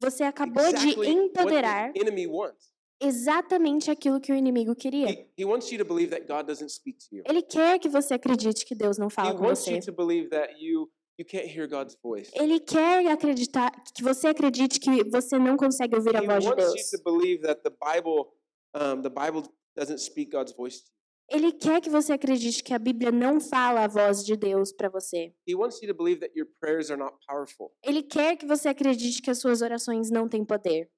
Você 0.00 0.22
acabou 0.22 0.62
de 0.62 0.76
exactly 0.76 0.96
what 0.96 1.10
empoderar 1.10 1.92
the 1.92 2.00
enemy 2.00 2.26
wants. 2.26 2.72
Exatamente 3.06 3.90
aquilo 3.90 4.20
que 4.20 4.32
o 4.32 4.34
inimigo 4.34 4.74
queria. 4.74 5.08
He, 5.10 5.26
he 5.38 5.44
wants 5.44 5.70
you 5.70 5.78
to 5.78 5.84
believe 5.84 6.10
that 6.10 6.26
God 6.26 6.46
doesn't 6.46 6.70
speak 6.70 6.98
to 7.08 7.16
you. 7.16 7.22
Ele 7.26 7.42
quer 7.42 7.78
que 7.78 7.88
você 7.88 8.14
acredite 8.14 8.64
que 8.64 8.74
Deus 8.74 8.98
não 8.98 9.06
He 9.08 9.10
fala 9.10 9.34
com 9.34 9.44
wants 9.44 9.60
você. 9.64 9.76
you 9.76 9.80
to 9.82 9.92
believe 9.92 10.28
that 10.30 10.54
you 10.58 10.90
you 11.18 11.24
can't 11.24 11.46
hear 11.46 11.68
God's 11.68 11.96
voice. 12.02 12.30
Ele 12.34 12.58
quer 12.60 13.06
acreditar 13.08 13.70
que 13.94 14.02
você 14.02 14.28
acredite 14.28 14.80
que 14.80 15.04
você 15.10 15.38
não 15.38 15.56
consegue 15.56 15.94
ouvir 15.96 16.16
a 16.16 16.20
voz 16.22 16.42
de 16.44 16.50
wants 16.50 16.64
Deus. 16.64 16.92
you 16.92 16.98
to 16.98 17.04
believe 17.04 17.42
that 17.42 17.62
the 17.62 17.70
Bible 17.70 18.26
um, 18.74 19.00
the 19.02 19.10
Bible 19.10 19.48
doesn't 19.76 19.98
speak 20.00 20.30
God's 20.30 20.52
voice 20.54 20.78
to 20.82 20.86
you. 20.88 20.94
Ele 21.28 21.52
quer 21.52 21.80
que 21.80 21.88
você 21.88 22.12
acredite 22.12 22.62
que 22.62 22.74
a 22.74 22.78
Bíblia 22.78 23.10
não 23.10 23.40
fala 23.40 23.84
a 23.84 23.88
voz 23.88 24.24
de 24.24 24.36
Deus 24.36 24.72
para 24.72 24.88
você. 24.88 25.34
He 25.48 25.54
wants 25.54 25.80
you 25.82 25.88
to 25.88 25.94
believe 25.94 26.20
that 26.20 26.38
your 26.38 26.48
prayers 26.60 26.90
are 26.90 27.00
not 27.00 27.16
powerful. 27.26 27.72
Ele 27.82 28.02
quer 28.02 28.36
que 28.36 28.46
você 28.46 28.68
acredite 28.68 29.22
que 29.22 29.30
as 29.30 29.38
suas 29.38 29.62
orações 29.62 30.10
não 30.10 30.28
têm 30.28 30.44
poder. 30.44 30.90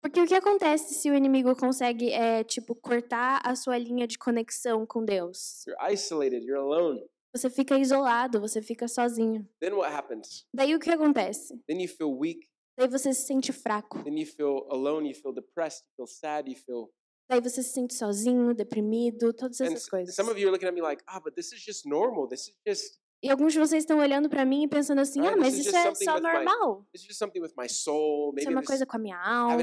Porque 0.00 0.20
o 0.20 0.26
que 0.26 0.34
acontece 0.34 0.94
se 0.94 1.10
o 1.10 1.14
inimigo 1.14 1.54
consegue, 1.56 2.12
é, 2.12 2.42
tipo, 2.44 2.74
cortar 2.74 3.40
a 3.44 3.54
sua 3.54 3.78
linha 3.78 4.06
de 4.06 4.18
conexão 4.18 4.86
com 4.86 5.04
Deus? 5.04 5.64
You're 5.66 5.92
isolated, 5.92 6.44
you're 6.44 6.60
alone. 6.60 7.04
Você 7.34 7.48
fica 7.48 7.78
isolado, 7.78 8.40
você 8.40 8.60
fica 8.60 8.86
sozinho. 8.86 9.48
Then 9.58 9.72
what 9.72 9.90
happens? 9.90 10.46
Daí 10.52 10.74
o 10.74 10.78
que 10.78 10.90
acontece? 10.90 11.58
Then 11.66 11.80
you 11.80 11.88
feel 11.88 12.14
weak, 12.14 12.46
Daí 12.82 12.90
você 12.90 13.14
se 13.14 13.22
sente 13.26 13.52
fraco. 13.52 14.02
then 14.02 14.18
you 14.18 14.26
feel 14.26 14.66
alone, 14.68 15.08
you 15.08 15.14
feel 15.14 15.32
depressed, 15.32 15.84
you 15.86 15.94
feel 15.94 16.06
sad, 16.08 16.50
you 16.50 16.56
feel 16.56 16.90
Daí 17.30 17.40
você 17.40 17.62
se 17.62 17.70
sente 17.70 17.94
sozinho, 17.94 18.52
deprimido, 18.52 19.32
todas 19.32 19.60
essas 19.60 19.88
coisas. 19.88 20.16
some 20.16 20.28
of 20.28 20.38
you 20.38 20.48
are 20.48 20.52
looking 20.52 20.66
at 20.66 20.74
me 20.74 20.82
like, 20.82 21.02
ah, 21.06 21.20
but 21.20 21.34
this 21.34 21.52
is 21.52 21.60
just 21.60 21.86
normal. 21.86 22.26
This 22.26 22.48
is 22.48 22.58
just 22.66 23.00
E 23.24 23.30
alguns 23.30 23.52
de 23.52 23.60
vocês 23.60 23.84
estão 23.84 24.00
olhando 24.00 24.28
pra 24.28 24.44
mim 24.44 24.64
e 24.64 24.68
pensando 24.68 25.00
assim: 25.00 25.24
ah, 25.24 25.36
mas 25.36 25.54
is 25.54 25.66
isso 25.66 25.76
é 25.76 25.94
só 25.94 26.18
normal. 26.18 26.84
Isso 26.92 27.22
é 27.22 28.50
uma 28.50 28.64
coisa 28.64 28.84
com 28.84 28.96
a 28.96 28.98
minha 28.98 29.16
alma. 29.16 29.62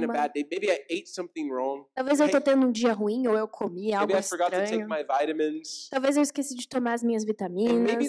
Talvez 1.94 2.20
eu 2.22 2.28
Hey, 2.28 2.40
tendo 2.42 2.66
um 2.68 2.72
dia 2.72 2.94
ruim 2.94 3.28
ou 3.28 3.38
eu 3.38 3.50
comi 3.50 3.94
algo 3.94 4.16
estranho. 4.16 4.88
Talvez 5.92 6.16
eu 6.16 6.24
esqueci 6.24 6.56
de 6.56 6.70
tomar 6.70 6.94
as 6.94 7.04
minhas 7.04 7.26
vitaminas. 7.26 8.00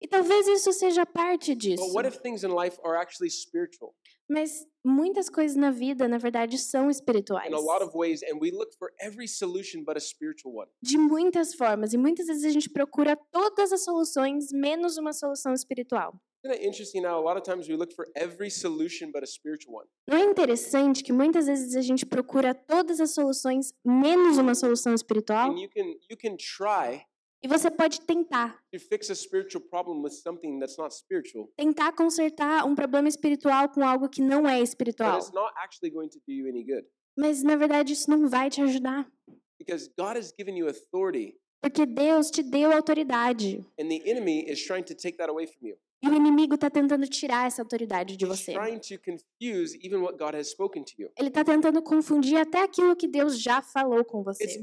E 0.00 0.06
talvez 0.06 0.46
isso 0.46 0.72
seja 0.72 1.06
parte 1.06 1.54
disso. 1.54 1.82
what 1.94 2.06
if 2.06 2.18
things 2.20 2.42
in 2.44 2.48
life 2.48 2.78
are 2.84 2.98
actually 2.98 3.30
spiritual 3.30 3.94
Mas 4.28 4.66
muitas 4.84 5.30
coisas 5.30 5.56
na 5.56 5.70
vida, 5.70 6.08
na 6.08 6.18
verdade, 6.18 6.58
são 6.58 6.90
espirituais. 6.90 7.48
in 7.48 7.54
a 7.54 7.60
lot 7.60 7.82
of 7.82 7.96
ways, 7.96 8.22
and 8.24 8.38
we 8.40 8.50
look 8.50 8.72
for 8.76 8.92
every 9.00 9.28
solution 9.28 9.84
but 9.84 9.96
a 9.96 10.00
spiritual 10.00 10.52
one? 10.54 10.68
De 10.82 10.98
muitas 10.98 11.54
formas. 11.54 11.92
E 11.92 11.96
muitas 11.96 12.26
vezes 12.26 12.44
a 12.44 12.50
gente 12.50 12.68
procura 12.68 13.16
todas 13.30 13.72
as 13.72 13.84
soluções, 13.84 14.52
menos 14.52 14.96
uma 14.98 15.12
solução 15.12 15.54
espiritual. 15.54 16.20
Não 20.06 20.16
é 20.16 20.24
interessante 20.24 21.02
que 21.02 21.12
muitas 21.12 21.46
vezes 21.46 21.74
a 21.74 21.80
gente 21.80 22.06
procura 22.06 22.54
todas 22.54 23.00
as 23.00 23.10
soluções, 23.10 23.72
menos 23.84 24.38
uma 24.38 24.54
solução 24.54 24.94
espiritual? 24.94 25.50
And 25.50 25.58
you 25.58 25.68
can 25.68 25.86
you 26.10 26.16
can 26.16 26.36
try 26.36 27.04
E 27.46 27.48
você 27.48 27.70
pode 27.70 28.00
tentar. 28.00 28.60
to 28.72 28.80
fix 28.80 29.08
a 29.08 29.14
spiritual 29.14 29.62
problem 29.70 30.02
with 30.02 30.10
something 30.10 30.58
that's 30.58 30.76
not 30.76 30.92
spiritual, 30.92 31.48
Tentar 31.56 31.92
consertar 31.92 32.66
um 32.66 32.74
problema 32.74 33.08
espiritual 33.08 33.68
com 33.68 33.84
algo 33.84 34.08
que 34.08 34.20
não 34.20 34.48
é 34.48 34.60
espiritual. 34.60 35.16
it's 35.18 35.30
not 35.30 35.52
actually 35.56 35.92
going 35.94 36.08
to 36.08 36.18
do 36.26 36.32
you 36.32 36.48
any 36.48 36.64
good. 36.64 36.84
Mas 37.16 37.44
na 37.44 37.54
verdade 37.54 37.92
isso 37.92 38.10
não 38.10 38.28
vai 38.28 38.50
te 38.50 38.60
ajudar. 38.62 39.08
Because 39.60 39.88
God 39.96 40.16
has 40.16 40.34
given 40.36 40.58
you 40.58 40.66
authority, 40.68 41.38
Porque 41.62 41.86
Deus 41.86 42.32
te 42.32 42.42
deu 42.42 42.72
autoridade. 42.72 43.64
and 43.78 43.86
the 43.88 44.02
enemy 44.10 44.44
is 44.50 44.60
trying 44.66 44.82
to 44.82 44.94
take 44.96 45.16
that 45.18 45.30
away 45.30 45.46
from 45.46 45.68
you. 45.68 45.76
E 46.02 46.08
o 46.08 46.14
inimigo 46.14 46.56
está 46.56 46.68
tentando 46.68 47.06
tirar 47.06 47.46
essa 47.46 47.62
autoridade 47.62 48.16
de 48.16 48.26
você. 48.26 48.54
Ele 51.16 51.28
está 51.28 51.44
tentando 51.44 51.80
confundir 51.82 52.36
até 52.38 52.62
aquilo 52.62 52.94
que 52.94 53.08
Deus 53.08 53.40
já 53.40 53.62
falou 53.62 54.04
com 54.04 54.22
você. 54.22 54.62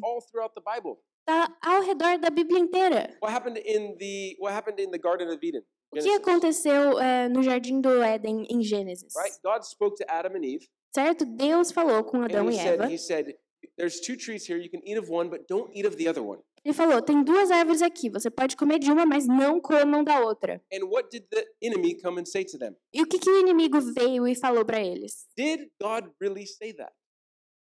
Está 1.26 1.56
ao 1.62 1.82
redor 1.84 2.18
da 2.20 2.30
Bíblia 2.30 2.60
inteira. 2.60 3.18
What 3.22 3.34
happened 3.34 3.58
in 3.66 3.96
the 3.98 4.36
what 4.40 4.54
happened 4.54 4.82
in 4.82 4.92
the 4.92 4.98
Garden 5.00 5.30
of 5.30 5.40
Eden? 5.42 5.64
O 5.90 5.96
que 5.96 6.02
Genesis, 6.02 6.28
aconteceu 6.28 7.00
eh, 7.00 7.30
no 7.30 7.42
Jardim 7.42 7.80
do 7.80 8.04
Éden 8.04 8.46
em 8.50 8.62
Gênesis? 8.62 9.14
Right? 9.16 9.38
God 9.42 9.64
spoke 9.64 9.96
to 9.98 10.12
Adam 10.12 10.36
and 10.36 10.44
Eve, 10.44 10.68
Certo? 10.94 11.26
Deus 11.26 11.72
falou 11.72 12.04
com 12.04 12.18
and 12.18 12.26
Adão 12.26 12.50
he 12.50 12.56
e 12.56 12.58
said, 12.58 12.74
Eva. 12.74 12.88
he 12.92 12.98
said, 12.98 13.36
"There's 13.78 14.02
two 14.02 14.18
trees 14.18 14.46
here. 14.46 14.60
You 14.62 14.70
can 14.70 14.82
eat 14.84 15.00
of 15.00 15.10
one, 15.10 15.30
but 15.30 15.48
don't 15.48 15.72
eat 15.74 15.88
of 15.88 15.96
the 15.96 16.10
other 16.10 16.22
one." 16.22 16.42
Ele 16.66 16.74
falou: 16.74 17.02
tem 17.02 17.24
duas 17.24 17.52
árvores 17.52 17.82
aqui, 17.82 18.10
você 18.10 18.30
pode 18.30 18.58
comer 18.58 18.80
de 18.80 18.92
uma, 18.92 19.06
mas 19.06 19.26
não 19.26 19.62
comam 19.62 20.04
da 20.04 20.20
outra. 20.20 20.62
And 20.74 20.86
what 20.88 21.10
did 21.10 21.26
the 21.30 21.46
enemy 21.62 21.96
come 22.02 22.20
and 22.20 22.26
say 22.26 22.44
to 22.44 22.58
them? 22.58 22.76
E 22.94 23.02
o 23.02 23.08
que, 23.08 23.18
que 23.18 23.30
o 23.30 23.40
inimigo 23.40 23.80
veio 23.80 24.28
e 24.28 24.36
falou 24.36 24.66
para 24.66 24.82
eles? 24.82 25.26
Did 25.38 25.70
God 25.82 26.10
really 26.20 26.46
say 26.46 26.74
that? 26.74 26.92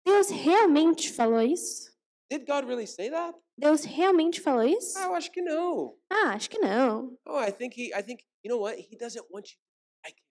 Deus 0.05 0.29
realmente 0.31 1.11
falou 1.11 1.41
isso? 1.41 1.91
Did 2.31 2.45
God 2.47 2.65
really 2.65 2.87
say 2.87 3.09
that? 3.09 3.37
Deus 3.57 3.83
realmente 3.83 4.39
falou 4.39 4.63
isso? 4.63 4.97
Oh, 4.97 5.13
acho 5.15 5.29
que 5.31 5.41
não. 5.41 5.97
Ah, 6.09 6.33
acho 6.33 6.49
que 6.49 6.57
não. 6.59 7.17
Oh, 7.27 7.37
I 7.39 7.51
think 7.51 7.75
he. 7.77 7.87
I 7.93 8.01
think 8.01 8.23
you 8.43 8.49
know 8.49 8.61
what? 8.61 8.79
He 8.79 8.95
doesn't 8.97 9.25
want 9.29 9.49
you 9.51 9.57
like 10.05 10.17
him. 10.17 10.25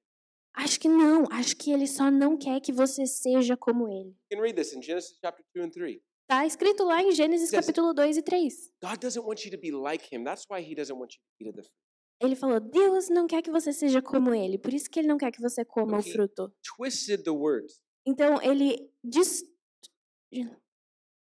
Acho 0.55 0.81
que 0.81 0.89
não. 0.89 1.25
Acho 1.31 1.55
que 1.57 1.71
ele 1.71 1.87
só 1.87 2.11
não 2.11 2.39
quer 2.39 2.61
que 2.61 2.73
você 2.73 3.05
seja 3.07 3.55
como 3.57 3.87
ele. 3.87 4.17
You 4.33 4.39
can 4.39 4.41
read 4.43 4.55
this 4.57 4.73
in 4.73 4.81
Genesis 4.83 5.19
chapter 5.23 5.45
two 5.55 5.63
and 5.63 5.71
three. 5.71 6.03
Tá 6.27 6.47
escrito 6.47 6.85
lá 6.85 7.03
em 7.03 7.11
Gênesis 7.13 7.53
Yes. 7.53 7.61
capítulo 7.67 7.93
2 7.93 8.17
e 8.17 8.23
3. 8.23 8.55
God 8.83 8.99
doesn't 9.01 9.27
want 9.27 9.45
you 9.45 9.51
to 9.51 9.59
be 9.59 9.71
like 9.71 10.15
him. 10.15 10.25
That's 10.25 10.47
why 10.49 10.63
he 10.63 10.75
doesn't 10.75 10.99
want 10.99 11.13
you 11.15 11.21
to 11.21 11.49
eat 11.51 11.57
the 11.57 11.63
fruit. 11.63 11.75
Ele 12.23 12.37
falou: 12.37 12.61
Deus 12.61 13.09
não 13.11 13.27
quer 13.27 13.43
que 13.43 13.51
você 13.51 13.73
seja 13.73 14.01
como 14.01 14.33
ele, 14.35 14.57
por 14.57 14.73
isso 14.73 14.89
que 14.89 15.01
ele 15.01 15.09
não 15.09 15.19
quer 15.19 15.31
que 15.33 15.41
você 15.43 15.65
coma 15.65 15.97
o 15.97 16.01
Ok. 16.01 16.13
fruto. 16.13 16.51
Twisted 16.77 17.25
the 17.25 17.31
words. 17.31 17.81
Então 18.07 18.41
ele 18.43 18.91
dis- 19.05 19.43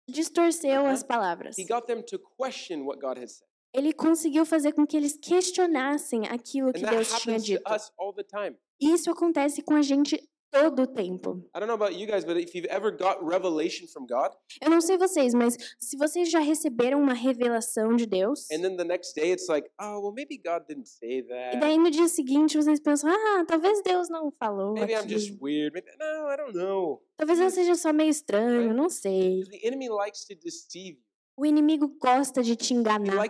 distorceu 0.08 0.82
Uh-huh. 0.82 0.92
as 0.92 1.02
palavras. 1.02 1.56
He 1.58 1.64
got 1.64 1.86
them 1.86 2.02
to 2.02 2.18
question 2.18 2.84
what 2.84 2.98
God 3.00 3.18
had 3.18 3.28
said. 3.28 3.46
Ele 3.72 3.92
conseguiu 3.92 4.46
fazer 4.46 4.72
com 4.72 4.86
que 4.86 4.96
eles 4.96 5.16
questionassem 5.18 6.26
aquilo 6.28 6.68
And 6.68 6.72
que 6.74 6.80
that 6.82 6.94
Deus 6.94 7.08
tinha 7.08 7.18
happens 7.36 7.42
to 7.44 7.52
dito. 7.58 7.72
us 7.74 7.92
all 7.98 8.12
the 8.14 8.22
time. 8.24 8.56
Isso 8.80 9.10
acontece 9.10 9.62
com 9.62 9.74
a 9.74 9.82
gente 9.82 10.20
todo 10.54 10.82
o 10.82 10.86
tempo. 10.86 11.44
I 11.54 11.58
don't 11.58 11.66
know 11.66 11.74
about 11.74 11.98
you 11.98 12.06
guys, 12.06 12.24
but 12.24 12.36
if 12.36 12.54
you've 12.54 12.68
ever 12.70 12.90
got 12.96 13.18
revelation 13.20 13.86
from 13.88 14.06
God, 14.06 14.32
Eu 14.62 14.70
não 14.70 14.80
sei 14.80 14.96
vocês, 14.96 15.34
mas 15.34 15.56
se 15.78 15.96
vocês 15.96 16.30
já 16.30 16.38
receberam 16.38 17.00
uma 17.00 17.14
revelação 17.14 17.96
de 17.96 18.06
Deus, 18.06 18.48
and 18.52 18.60
then 18.62 18.76
the 18.76 18.84
next 18.84 19.14
day 19.14 19.32
it's 19.32 19.48
like, 19.48 19.68
oh, 19.80 20.00
well, 20.00 20.12
maybe 20.12 20.36
God 20.36 20.66
didn't 20.68 20.88
say 20.88 21.14
e 21.18 21.56
daí 21.58 21.78
no 21.78 21.90
dia 21.90 22.08
seguinte 22.08 22.56
vocês 22.56 22.80
pensam, 22.80 23.10
ah, 23.10 23.44
talvez 23.46 23.82
Deus 23.82 24.08
não 24.08 24.30
falou 24.32 24.74
Maybe 24.74 24.94
I'm 24.94 25.08
just 25.08 25.36
weird. 25.40 25.72
Maybe 25.72 25.90
no, 25.98 26.30
I 26.30 26.36
don't 26.36 26.56
know. 26.56 27.02
Talvez 27.16 27.38
eu 27.40 27.50
seja 27.50 27.74
só 27.74 27.92
meio 27.92 28.10
estranho, 28.10 28.74
não 28.74 28.88
sei. 28.88 29.44
The 29.44 29.66
enemy 29.66 29.88
likes 29.88 30.24
to 30.26 30.34
deceive 30.34 30.98
you. 30.98 31.13
O 31.36 31.44
inimigo 31.44 31.88
gosta 32.00 32.42
de 32.42 32.54
te 32.54 32.72
enganar. 32.74 33.26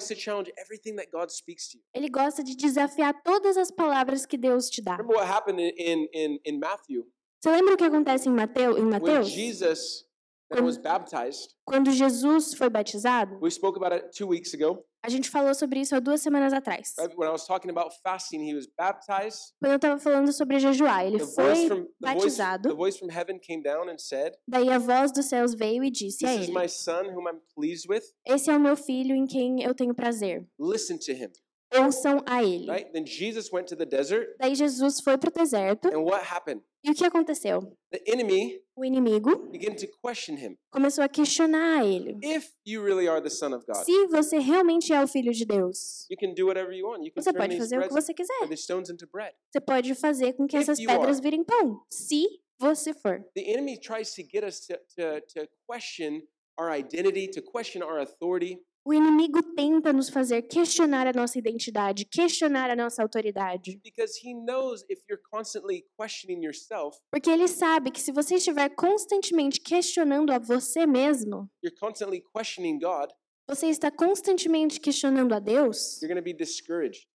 Ele 1.95 2.09
gosta 2.11 2.45
de 2.45 2.55
desafiar 2.55 3.23
todas 3.23 3.57
as 3.57 3.71
palavras 3.71 4.27
que 4.27 4.37
Deus 4.37 4.69
te 4.69 4.83
dá. 4.83 4.99
Você 7.41 7.51
lembra 7.51 7.75
o 7.75 7.77
que 7.77 7.85
acontece 7.85 8.29
em 8.29 8.33
Mateus? 8.33 8.79
Em 8.79 8.85
Mateus? 8.85 9.29
Jesus. 9.29 10.07
baptized. 10.79 11.55
Quando 11.65 11.91
Jesus 11.91 12.55
foi 12.55 12.69
batizado, 12.69 13.39
We 13.41 13.51
spoke 13.51 13.77
about 13.77 13.95
it 13.95 14.17
two 14.17 14.29
weeks 14.29 14.55
ago. 14.55 14.85
A 15.05 15.09
gente 15.11 15.29
falou 15.29 15.55
sobre 15.55 15.81
isso 15.81 15.95
há 15.95 16.01
duas 16.01 16.23
semanas 16.23 16.53
atrás. 16.55 16.95
Right? 16.99 17.15
When 17.15 17.29
I 17.29 17.33
was 17.33 17.47
talking 17.47 17.71
about 17.71 17.95
fasting, 18.03 18.41
he 18.49 18.55
was 18.55 18.67
baptized. 18.67 19.53
Quando 19.61 19.73
eu 19.73 19.77
estava 19.77 19.99
falando 19.99 20.33
sobre 20.33 20.59
jejuar, 20.59 21.05
ele 21.05 21.19
The 21.19 21.27
foi 21.27 21.67
from 21.69 21.77
the 21.77 21.83
voice, 21.83 21.87
the 22.01 22.07
batizado. 22.07 22.77
voice 22.77 22.99
from 22.99 23.09
heaven 23.11 23.39
came 23.39 23.63
down 23.63 23.91
and 23.91 23.99
said, 23.99 24.33
Daí 24.49 24.71
a 24.71 24.79
voz 24.79 25.13
dos 25.13 25.27
céus 25.27 25.55
veio 25.55 25.85
e 25.85 25.91
disse 25.91 26.25
a 26.25 26.29
"This 26.31 26.41
is 26.45 26.49
ele: 26.49 26.59
my 26.59 26.69
son, 26.69 27.11
whom 27.15 27.29
I'm 27.29 27.41
pleased 27.55 27.87
with. 27.89 28.03
Esse 28.27 28.51
é 28.51 28.57
o 28.57 28.61
meu 28.61 28.77
filho 28.77 29.15
em 29.15 29.27
quem 29.27 29.63
eu 29.63 29.75
tenho 29.75 29.95
prazer. 29.95 30.49
Listen 30.59 30.97
to 30.97 31.13
him." 31.13 31.31
Ouçam 31.73 32.23
a 32.27 32.43
ele. 32.43 32.71
Right? 32.71 32.91
Then 32.93 33.05
Jesus 33.07 33.51
went 33.53 33.67
to 33.69 33.77
the 33.77 33.87
desert, 33.87 34.37
Daí 34.39 34.55
Jesus 34.55 35.01
foi 35.01 35.19
para 35.19 35.29
o 35.29 35.33
deserto. 35.33 35.89
and 35.89 36.03
what 36.05 36.25
happened? 36.25 36.63
E 36.85 36.91
o 36.91 36.95
que 36.95 37.05
aconteceu? 37.05 37.61
The 37.91 38.03
enemy 38.07 38.61
O 38.77 38.85
inimigo 38.85 39.49
began 39.51 39.75
to 39.77 39.87
question 40.03 40.37
him. 40.37 40.57
começou 40.71 41.03
a 41.03 41.09
questionar 41.09 41.81
a 41.81 41.85
ele. 41.85 42.19
If 42.23 42.51
you 42.67 42.83
really 42.85 43.09
are 43.09 43.21
the 43.23 43.31
son 43.31 43.55
of 43.55 43.65
God, 43.67 43.83
Se 43.85 44.07
você 44.09 44.39
realmente 44.39 44.93
é 44.93 45.03
o 45.03 45.09
filho 45.09 45.33
de 45.33 45.45
Deus, 45.47 46.07
you 46.11 46.17
can 46.19 46.35
do 46.35 46.47
whatever 46.47 46.73
you 46.73 46.87
want. 46.87 47.05
You 47.05 47.13
can 47.13 47.23
você 47.23 47.33
turn 47.33 47.43
pode 47.49 47.59
fazer 47.59 47.79
o 47.79 47.83
que 47.89 47.93
você 47.95 48.13
quiser. 48.15 48.49
the 48.49 48.57
stones 48.57 48.91
into 48.91 49.07
bread. 49.11 49.35
Você 49.51 49.61
pode 49.61 49.95
fazer 49.95 50.35
com 50.35 50.47
que 50.47 50.57
If 50.57 50.63
essas 50.63 50.79
pedras 50.79 51.17
are. 51.19 51.23
virem 51.23 51.43
pão. 51.43 51.81
Se 51.91 52.27
você 52.59 52.93
for. 52.95 53.25
The 53.35 53.43
enemy 53.53 53.79
tries 53.79 54.15
to 54.15 54.23
get 54.23 54.45
us 54.45 54.61
to, 54.67 54.75
to, 54.97 55.21
to 55.35 55.49
question 55.67 56.23
our 56.59 56.71
identity, 56.71 57.27
to 57.29 57.43
question 57.43 57.83
our 57.83 57.99
authority. 58.01 58.59
O 58.87 58.93
inimigo 58.93 59.43
tenta 59.55 59.95
nos 59.95 60.11
fazer 60.11 60.43
questionar 60.43 61.07
a 61.07 61.13
nossa 61.13 61.39
identidade, 61.39 62.05
questionar 62.05 62.71
a 62.71 62.77
nossa 62.77 63.03
autoridade. 63.03 63.81
Because 63.83 64.21
he 64.23 64.35
knows 64.35 64.85
if 64.91 65.01
you're 65.09 65.23
constantly 65.33 65.87
questioning 65.99 66.45
yourself, 66.45 66.99
Porque 67.11 67.31
ele 67.31 67.49
sabe 67.49 67.91
que 67.91 68.01
se 68.01 68.13
você 68.13 68.35
estiver 68.35 68.69
constantemente 68.75 69.59
questionando 69.59 70.31
a 70.31 70.39
você 70.39 70.87
mesmo, 70.87 71.49
you're 71.63 71.75
constantly 71.81 72.23
questioning 72.35 72.79
God, 72.79 73.11
você 73.47 73.69
está 73.69 73.91
constantemente 73.91 74.81
questionando 74.81 75.35
a 75.35 75.39
Deus, 75.39 76.01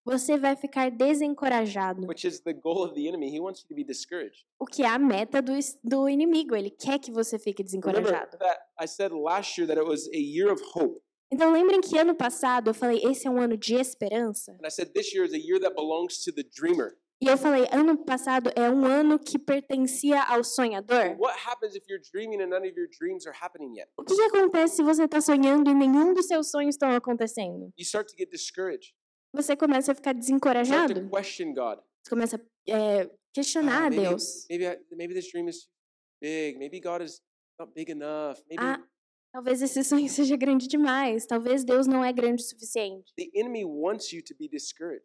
você 0.04 0.38
vai 0.38 0.56
ficar 0.56 0.90
desencorajado. 0.90 2.06
O 4.58 4.66
que 4.66 4.82
é 4.82 4.86
a 4.86 4.98
meta 4.98 5.42
do, 5.42 5.52
do 5.82 6.08
inimigo. 6.08 6.54
Ele 6.54 6.70
quer 6.70 6.98
que 6.98 7.10
você 7.10 7.38
fique 7.38 7.62
Remember 7.62 8.02
desencorajado. 8.02 8.38
that 8.38 8.60
I 8.80 8.86
said 8.86 9.12
last 9.12 9.58
year 9.58 9.66
that 9.66 9.80
it 9.80 9.88
was 9.88 10.08
a 10.08 10.18
year 10.18 10.52
of 10.52 10.60
hope. 10.74 11.00
Então 11.32 11.52
lembrem 11.52 11.80
que 11.80 11.96
ano 11.96 12.14
passado 12.14 12.70
eu 12.70 12.74
falei, 12.74 13.00
esse 13.04 13.26
é 13.26 13.30
um 13.30 13.40
ano 13.40 13.56
de 13.56 13.74
esperança. 13.74 14.52
And 14.52 14.66
I 14.66 14.70
said 14.70 14.92
this 14.92 15.12
year 15.14 15.24
is 15.24 15.32
a 15.32 15.38
year 15.38 15.60
that 15.60 15.74
belongs 15.74 16.24
to 16.24 16.32
the 16.32 16.42
dreamer. 16.42 16.96
E 17.22 17.26
eu 17.26 17.36
falei, 17.36 17.68
ano 17.70 17.98
passado 17.98 18.50
é 18.56 18.70
um 18.70 18.86
ano 18.86 19.18
que 19.18 19.38
pertencia 19.38 20.22
ao 20.22 20.42
sonhador. 20.42 21.18
O 23.96 24.04
que, 24.04 24.14
que 24.16 24.22
acontece 24.22 24.76
se 24.76 24.82
você 24.82 25.04
está 25.04 25.20
sonhando 25.20 25.70
e 25.70 25.74
nenhum 25.74 26.14
dos 26.14 26.26
seus 26.26 26.50
sonhos 26.50 26.74
estão 26.76 26.90
acontecendo? 26.90 27.70
You 27.76 27.84
start 27.84 28.08
to 28.08 28.16
get 28.16 28.30
discouraged. 28.30 28.94
Você 29.34 29.54
começa 29.54 29.92
a 29.92 29.94
ficar 29.94 30.14
You 30.14 30.20
start 30.22 30.38
to 30.38 30.44
desencorajado. 30.94 31.10
Você 31.10 32.08
começa 32.08 32.36
a 32.36 32.40
é, 32.72 33.10
questionar 33.34 33.86
Ah, 33.86 33.90
maybe, 33.90 34.08
Deus. 34.08 34.46
maybe, 34.48 34.64
I, 34.66 34.78
maybe 34.96 35.12
this 35.14 35.30
dream 35.30 35.46
is 35.46 35.68
big. 36.22 36.58
Maybe 36.58 36.80
God 36.80 37.02
is 37.02 37.20
not 37.58 37.70
big 37.74 37.90
enough. 37.90 38.40
Maybe 38.48 38.62
Ah, 38.64 38.82
talvez 39.32 39.62
esse 39.62 39.82
sonho 39.84 40.08
seja 40.10 40.36
grande 40.36 40.66
demais. 40.68 41.26
Talvez 41.26 41.64
Deus 41.64 41.86
não 41.86 42.04
é 42.04 42.12
grande 42.12 42.42
o 42.42 42.46
suficiente. 42.46 43.12
the 43.16 43.30
enemy 43.34 43.64
wants 43.64 44.12
you 44.12 44.22
to 44.22 44.34
be 44.38 44.48
discouraged. 44.48 45.04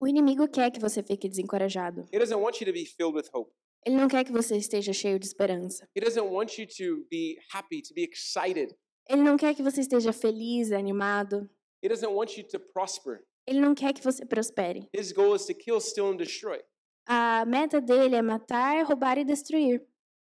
O 0.00 0.06
inimigo 0.06 0.46
quer 0.48 0.70
que 0.70 0.78
você 0.78 1.02
fique 1.02 1.28
desencorajado. 1.28 2.06
He 2.12 2.18
doesn't 2.18 2.40
want 2.40 2.60
you 2.60 2.66
to 2.66 2.72
be 2.72 2.84
filled 2.84 3.16
with 3.16 3.28
hope. 3.32 3.52
Ele 3.84 3.96
não 3.96 4.08
quer 4.08 4.24
que 4.24 4.32
você 4.32 4.56
esteja 4.56 4.92
cheio 4.92 5.18
de 5.18 5.26
esperança. 5.26 5.88
He 5.96 6.00
doesn't 6.00 6.28
want 6.28 6.58
you 6.58 6.66
to 6.66 7.06
be 7.10 7.36
happy, 7.52 7.82
to 7.82 7.94
be 7.94 8.02
excited. 8.02 8.76
Ele 9.08 9.22
não 9.22 9.36
quer 9.36 9.54
que 9.54 9.62
você 9.62 9.80
esteja 9.80 10.12
feliz, 10.12 10.70
animado. 10.70 11.48
He 11.82 11.88
doesn't 11.88 12.12
want 12.12 12.36
you 12.36 12.44
to 12.48 12.60
prosper. 12.60 13.24
Ele 13.46 13.60
não 13.60 13.74
quer 13.74 13.92
que 13.94 14.02
você 14.02 14.26
prospere. 14.26 14.88
His 14.94 15.10
goal 15.12 15.34
is 15.34 15.46
to 15.46 15.54
kill, 15.54 15.80
steal, 15.80 16.08
and 16.12 16.16
destroy. 16.16 16.60
A 17.06 17.44
meta 17.46 17.80
dele 17.80 18.16
é 18.16 18.22
matar, 18.22 18.84
roubar 18.84 19.16
e 19.16 19.24
destruir. 19.24 19.80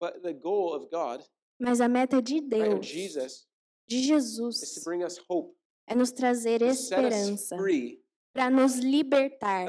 But 0.01 0.21
the 0.23 0.33
goal 0.33 0.75
of 0.75 0.89
God, 0.91 1.23
Mas 1.59 1.81
a 1.81 1.89
meta 1.89 2.21
de 2.21 2.35
right, 2.35 2.55
of 2.55 2.81
Deus, 2.81 2.87
de 2.87 3.05
is 3.05 3.25
to 3.89 3.97
Jesus, 3.97 4.83
bring 4.85 5.05
us 5.05 5.19
hope, 5.29 5.55
é 5.87 5.95
nos 5.95 6.11
trazer 6.11 6.63
esperança, 6.63 7.57
para 8.33 8.51
nos 8.51 8.77
libertar, 8.79 9.67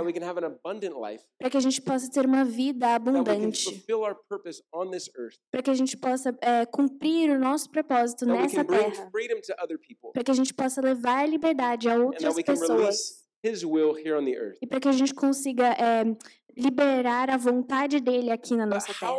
para 1.37 1.49
que 1.51 1.57
a 1.57 1.59
gente 1.59 1.81
possa 1.81 2.09
ter 2.09 2.25
uma 2.25 2.43
vida 2.43 2.95
abundante, 2.95 3.85
para 5.51 5.61
que 5.61 5.69
a 5.69 5.73
gente 5.75 5.95
possa 5.95 6.35
é, 6.41 6.65
cumprir 6.65 7.29
o 7.29 7.37
nosso 7.37 7.69
propósito 7.69 8.25
nessa 8.25 8.65
terra, 8.65 9.11
para 10.13 10.23
que 10.23 10.31
a 10.31 10.33
gente 10.33 10.53
possa 10.53 10.81
levar 10.81 11.29
liberdade 11.29 11.87
a 11.87 11.97
outras 11.97 12.35
pessoas. 12.41 13.23
E 14.59 14.65
para 14.67 14.79
que 14.79 14.87
a 14.87 14.91
gente 14.91 15.13
consiga 15.13 15.67
é, 15.73 16.03
liberar 16.55 17.29
a 17.29 17.37
vontade 17.37 17.99
dele 17.99 18.31
aqui 18.31 18.55
na 18.55 18.65
nossa 18.65 18.87
terra. 18.93 19.11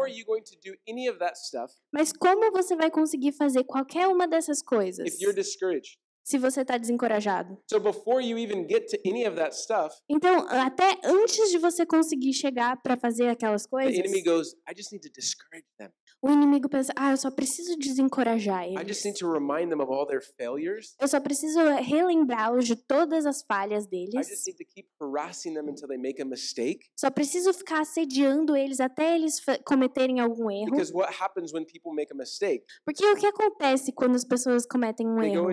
Mas 1.92 2.12
como 2.12 2.50
você 2.52 2.74
vai 2.76 2.90
conseguir 2.90 3.32
fazer 3.32 3.64
qualquer 3.64 4.06
uma 4.08 4.26
dessas 4.26 4.62
coisas? 4.62 5.04
Se 6.26 6.38
você 6.38 6.62
está 6.62 6.76
desencorajado? 6.76 7.56
So 7.70 7.78
before 7.78 8.20
you 8.20 8.36
even 8.36 8.66
get 8.68 8.88
to 8.88 8.98
any 9.08 9.24
of 9.26 9.36
that 9.36 9.54
stuff, 9.56 9.94
Então, 10.10 10.44
até 10.48 10.98
antes 11.04 11.50
de 11.50 11.58
você 11.58 11.86
conseguir 11.86 12.32
chegar 12.32 12.82
para 12.82 12.96
fazer 12.96 13.28
aquelas 13.28 13.64
coisas, 13.64 13.96
enemy 13.96 14.22
goes, 14.24 14.48
I 14.68 14.74
just 14.76 14.90
need 14.90 15.02
to 15.06 15.12
discourage 15.14 15.64
them. 15.78 15.90
o 16.20 16.28
inimigo 16.30 16.68
pensa: 16.68 16.92
ah, 16.96 17.12
eu 17.12 17.16
só 17.16 17.30
preciso 17.30 17.76
desencorajar 17.78 18.64
I 18.66 18.74
just 18.86 18.88
eles. 18.88 19.04
need 19.04 19.18
to 19.18 19.30
remind 19.32 19.70
them 19.70 19.80
of 19.80 19.88
all 19.92 20.04
their 20.06 20.20
failures. 20.36 20.96
Eu 21.00 21.06
só 21.06 21.20
preciso 21.20 21.60
relembrá-los 21.60 22.66
de 22.66 22.74
todas 22.74 23.24
as 23.26 23.42
falhas 23.46 23.84
I 23.84 23.88
deles. 23.88 24.26
just 24.28 24.46
need 24.48 24.56
to 24.56 24.64
keep 24.64 24.88
harassing 25.00 25.54
them 25.54 25.68
until 25.68 25.86
they 25.86 25.98
make 25.98 26.20
a 26.20 26.24
mistake. 26.24 26.80
Só 26.98 27.08
preciso 27.08 27.52
ficar 27.54 27.82
assediando 27.82 28.56
eles 28.56 28.80
até 28.80 29.14
eles 29.14 29.40
cometerem 29.64 30.18
algum 30.18 30.50
erro. 30.50 30.72
Because 30.72 30.92
what 30.92 31.08
happens 31.20 31.52
when 31.52 31.64
people 31.64 31.92
make 31.94 32.12
a 32.12 32.16
mistake? 32.16 32.64
Porque 32.84 33.04
o 33.06 33.14
que 33.14 33.26
acontece 33.26 33.92
quando 33.92 34.16
as 34.16 34.24
pessoas 34.24 34.66
cometem 34.66 35.06
um 35.06 35.22
erro? 35.22 35.44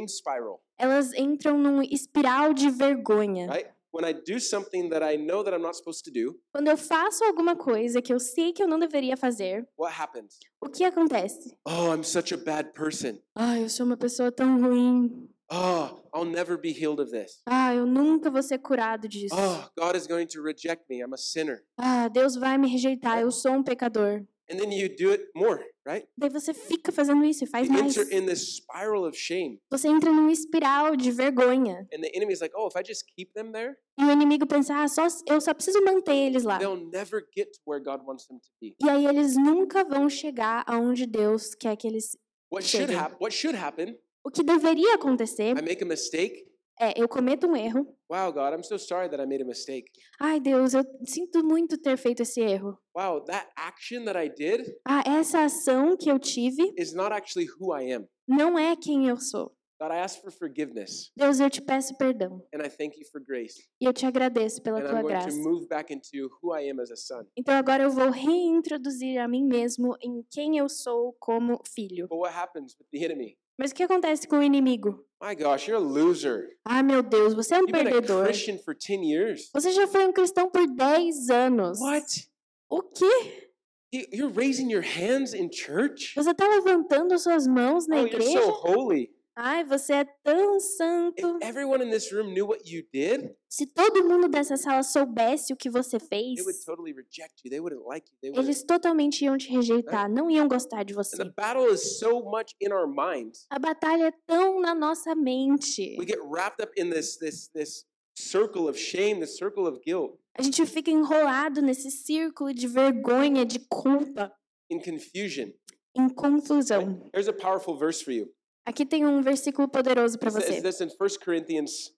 Shame 0.00 0.08
spiral, 0.08 0.60
Elas 0.78 1.12
entram 1.14 1.58
num 1.58 1.82
espiral 1.82 2.54
de 2.54 2.70
vergonha. 2.70 3.46
right? 3.48 3.66
When 3.92 4.04
I 4.04 4.12
do 4.12 4.38
something 4.38 4.88
that 4.90 5.02
I 5.02 5.16
know 5.16 5.42
that 5.42 5.52
I'm 5.52 5.62
not 5.62 5.74
supposed 5.76 6.04
to 6.04 6.12
do, 6.12 6.38
Quando 6.54 6.68
eu 6.68 6.76
faço 6.76 7.24
alguma 7.24 7.56
coisa 7.56 8.00
que 8.00 8.12
eu 8.12 8.20
sei 8.20 8.52
que 8.52 8.62
eu 8.62 8.68
não 8.68 8.78
deveria 8.78 9.16
fazer, 9.16 9.68
what 9.76 9.92
happens? 10.00 10.38
o 10.60 10.68
que 10.68 10.84
acontece? 10.84 11.56
Oh, 11.66 11.92
I'm 11.92 12.04
such 12.04 12.32
a 12.32 12.36
bad 12.36 12.72
person. 12.72 13.18
Ah, 13.34 13.58
eu 13.58 13.68
sou 13.68 13.84
uma 13.84 13.96
pessoa 13.96 14.30
tão 14.30 14.60
ruim. 14.60 15.28
Oh, 15.52 16.00
I'll 16.14 16.24
never 16.24 16.56
be 16.56 16.70
healed 16.70 17.00
of 17.00 17.10
this. 17.10 17.42
Ah, 17.46 17.74
eu 17.74 17.84
nunca 17.84 18.30
vou 18.30 18.40
ser 18.42 18.58
curado 18.58 19.08
disso. 19.08 19.34
Oh, 19.34 19.68
God 19.76 19.96
is 19.96 20.06
going 20.06 20.26
to 20.28 20.40
reject 20.40 20.84
me. 20.88 21.00
I'm 21.02 21.12
a 21.12 21.16
sinner. 21.18 21.64
Ah, 21.76 22.06
Deus 22.06 22.36
vai 22.36 22.56
me 22.56 22.68
rejeitar, 22.68 23.20
eu 23.20 23.32
sou 23.32 23.54
um 23.54 23.62
pecador. 23.64 24.24
And 24.48 24.56
then 24.58 24.70
you 24.72 24.88
do 24.88 25.10
it 25.10 25.24
more, 25.34 25.60
right? 25.86 26.06
Daí 26.16 26.28
você 26.30 26.52
fica 26.54 26.90
fazendo 26.92 27.24
isso 27.24 27.44
e 27.44 27.46
faz 27.46 27.66
You 27.68 27.74
mais. 27.74 27.96
enter 27.96 28.12
in 28.16 28.26
this 28.26 28.56
spiral 28.56 29.04
of 29.06 29.16
shame. 29.16 29.60
Você 29.70 29.88
entra 29.88 30.10
num 30.12 30.30
espiral 30.30 30.96
de 30.96 31.10
vergonha. 31.10 31.86
And 31.92 32.00
the 32.02 32.10
enemy's 32.14 32.40
like, 32.40 32.54
oh, 32.56 32.68
if 32.68 32.76
I 32.76 32.82
just 32.86 33.04
keep 33.16 33.32
them 33.34 33.52
there, 33.52 33.76
E 33.98 34.04
o 34.04 34.10
inimigo 34.10 34.46
pensa, 34.46 34.74
ah, 34.82 34.88
só, 34.88 35.06
eu 35.26 35.40
só 35.40 35.52
preciso 35.52 35.82
manter 35.84 36.14
eles 36.14 36.44
lá. 36.44 36.58
they'll 36.58 36.76
never 36.90 37.22
get 37.36 37.50
to 37.52 37.60
where 37.66 37.82
God 37.82 38.02
wants 38.06 38.26
them 38.26 38.38
to 38.38 38.48
be. 38.60 38.74
E 38.82 38.88
aí 38.88 39.06
eles 39.06 39.36
nunca 39.36 39.84
vão 39.84 40.08
chegar 40.08 40.64
aonde 40.66 41.06
Deus 41.06 41.54
quer 41.54 41.76
que 41.76 41.86
eles... 41.86 42.16
What 42.50 42.66
should 42.66 42.86
Chega. 42.88 42.98
happen? 42.98 43.18
What 43.20 43.34
should 43.36 43.56
happen? 43.56 43.98
O 44.24 44.30
que 44.30 44.42
deveria 44.42 44.94
acontecer 44.96 45.56
I 45.56 45.62
make 45.62 45.82
a 45.82 45.86
mistake. 45.86 46.44
É, 46.80 46.94
eu 47.00 47.06
cometo 47.08 47.46
um 47.46 47.54
erro. 47.56 47.86
Wow, 48.10 48.32
God, 48.32 48.54
I'm 48.54 48.62
so 48.62 48.78
sorry 48.78 49.08
that 49.10 49.22
I 49.22 49.26
made 49.26 49.42
a 49.42 49.46
mistake. 49.46 49.90
Ai, 50.20 50.40
Deus, 50.40 50.74
eu 50.74 50.82
sinto 51.04 51.44
muito 51.44 51.76
ter 51.78 51.96
feito 51.96 52.22
esse 52.22 52.40
erro. 52.40 52.78
Wow, 52.96 53.22
that 53.26 53.48
action 53.56 54.04
that 54.06 54.18
I 54.18 54.28
did 54.28 54.66
Ah, 54.84 55.02
essa 55.06 55.44
ação 55.44 55.96
que 55.96 56.10
eu 56.10 56.18
tive 56.18 56.72
is 56.76 56.92
not 56.94 57.12
actually 57.12 57.46
who 57.60 57.72
I 57.78 57.92
am. 57.92 58.06
não 58.26 58.58
é 58.58 58.74
quem 58.76 59.06
eu 59.08 59.16
sou. 59.18 59.54
God, 59.82 59.92
I 59.92 60.00
ask 60.00 60.20
for 60.20 60.30
forgiveness 60.30 61.10
Deus, 61.16 61.40
eu 61.40 61.48
te 61.48 61.62
peço 61.62 61.96
perdão. 61.96 62.44
and 62.54 62.58
I 62.62 62.68
thank 62.68 62.98
you 63.00 63.06
for 63.10 63.18
grace. 63.24 63.54
E 63.80 63.86
eu 63.86 63.92
te 63.94 64.04
agradeço 64.04 64.60
pela 64.62 64.78
And 64.78 64.82
tua 64.82 64.98
I'm 64.98 65.02
going 65.02 65.14
to 65.18 65.24
graça. 65.24 65.38
move 65.38 65.66
back 65.68 65.90
into 65.90 66.28
who 66.42 66.54
I 66.54 66.68
am 66.70 66.80
as 66.80 66.90
a 66.90 66.96
son. 66.96 67.24
Então 67.34 67.54
agora 67.54 67.84
eu 67.84 67.90
vou 67.90 68.10
reintroduzir 68.10 69.18
a 69.18 69.26
mim 69.26 69.44
mesmo 69.46 69.96
em 70.02 70.22
quem 70.30 70.58
eu 70.58 70.68
sou 70.68 71.14
como 71.18 71.60
filho. 71.66 72.06
But 72.08 72.18
what 72.18 72.34
happens 72.36 72.74
with 72.78 72.86
the 72.92 73.04
enemy? 73.06 73.38
Mas 73.60 73.72
o 73.72 73.74
que 73.74 73.82
acontece 73.82 74.26
com 74.26 74.38
o 74.38 74.42
inimigo? 74.42 75.04
My 75.22 75.34
gosh, 75.34 75.68
you're 75.68 75.74
a 75.74 75.78
loser. 75.78 76.48
Ah, 76.64 76.82
meu 76.82 77.02
Deus, 77.02 77.34
você 77.34 77.54
é 77.54 77.58
um 77.58 77.60
You've 77.60 77.72
been 77.72 77.88
a 77.88 77.90
perdedor. 77.90 78.24
Christian 78.24 78.56
for 78.56 78.74
10 78.74 79.02
years. 79.06 79.50
Você 79.52 79.70
já 79.72 79.86
foi 79.86 80.06
um 80.06 80.12
cristão 80.14 80.48
por 80.50 80.66
10 80.66 81.28
anos. 81.28 81.78
What? 81.78 82.26
O 82.70 82.82
quê? 82.82 83.50
You- 83.92 84.06
You're 84.10 84.32
raising 84.34 84.70
your 84.72 84.82
hands 84.82 85.34
in 85.34 85.50
church? 85.52 86.14
Você 86.16 86.32
tá 86.32 86.48
levantando 86.48 87.18
suas 87.18 87.46
mãos 87.46 87.86
na 87.86 87.96
Oh, 87.96 87.98
you're 88.06 88.14
igreja? 88.16 88.40
so 88.40 88.50
holy. 88.50 89.10
Ai, 89.42 89.64
você 89.64 89.94
é 89.94 90.04
tão 90.22 90.60
santo. 90.60 91.38
If 91.38 91.42
everyone 91.42 91.82
in 91.82 91.90
this 91.90 92.12
room 92.12 92.34
knew 92.34 92.46
what 92.46 92.62
you 92.70 92.82
did, 92.92 93.34
Se 93.48 93.66
todo 93.66 94.04
mundo 94.06 94.28
dessa 94.28 94.54
sala 94.58 94.82
soubesse 94.82 95.50
o 95.50 95.56
que 95.56 95.70
você 95.70 95.98
fez, 95.98 96.34
they 96.34 96.44
would 96.44 96.62
totally 96.66 96.92
reject 96.92 97.40
you. 97.42 97.50
They 97.50 97.58
wouldn't 97.58 97.82
like 97.88 98.06
you. 98.12 98.18
They 98.20 98.30
wouldn't. 98.32 98.46
eles 98.46 98.62
totalmente 98.64 99.24
iam 99.24 99.38
te 99.38 99.48
rejeitar, 99.50 100.10
não 100.10 100.30
iam 100.30 100.46
gostar 100.46 100.84
de 100.84 100.92
And 100.92 100.96
você. 100.96 101.16
the 101.16 101.32
battle 101.34 101.72
is 101.72 101.98
so 101.98 102.22
much 102.22 102.54
in 102.60 102.70
our 102.70 102.86
minds. 102.86 103.46
A 103.48 103.58
batalha 103.58 104.08
é 104.08 104.12
tão 104.26 104.60
na 104.60 104.74
nossa 104.74 105.14
mente. 105.14 105.96
We 105.98 106.04
get 106.06 106.20
wrapped 106.22 106.62
up 106.62 106.78
in 106.78 106.90
this 106.90 107.16
this 107.16 107.48
this 107.48 107.86
circle 108.14 108.68
of 108.68 108.78
shame, 108.78 109.20
this 109.20 109.38
circle 109.38 109.66
of 109.66 109.80
guilt, 109.82 110.18
A 110.38 110.42
gente 110.42 110.66
fica 110.66 110.90
enrolado 110.90 111.62
nesse 111.62 111.90
círculo 111.90 112.52
de 112.52 112.68
vergonha, 112.68 113.46
de 113.46 113.58
culpa, 113.70 114.30
in 114.68 114.78
confusion. 114.78 115.50
em 115.96 116.10
confusão. 116.10 117.08
Here's 117.14 117.26
a 117.26 117.32
powerful 117.32 117.78
verse 117.78 118.04
for 118.04 118.12
you. 118.12 118.30
Aqui 118.66 118.84
tem 118.86 119.06
um 119.06 119.20
versículo 119.22 119.68
poderoso 119.68 120.18
para 120.18 120.28
It 120.30 120.42
says 120.42 120.56
você. 120.56 120.62
this 120.62 120.80
in 120.80 120.88
1 120.88 121.24
Corinthians 121.24 121.92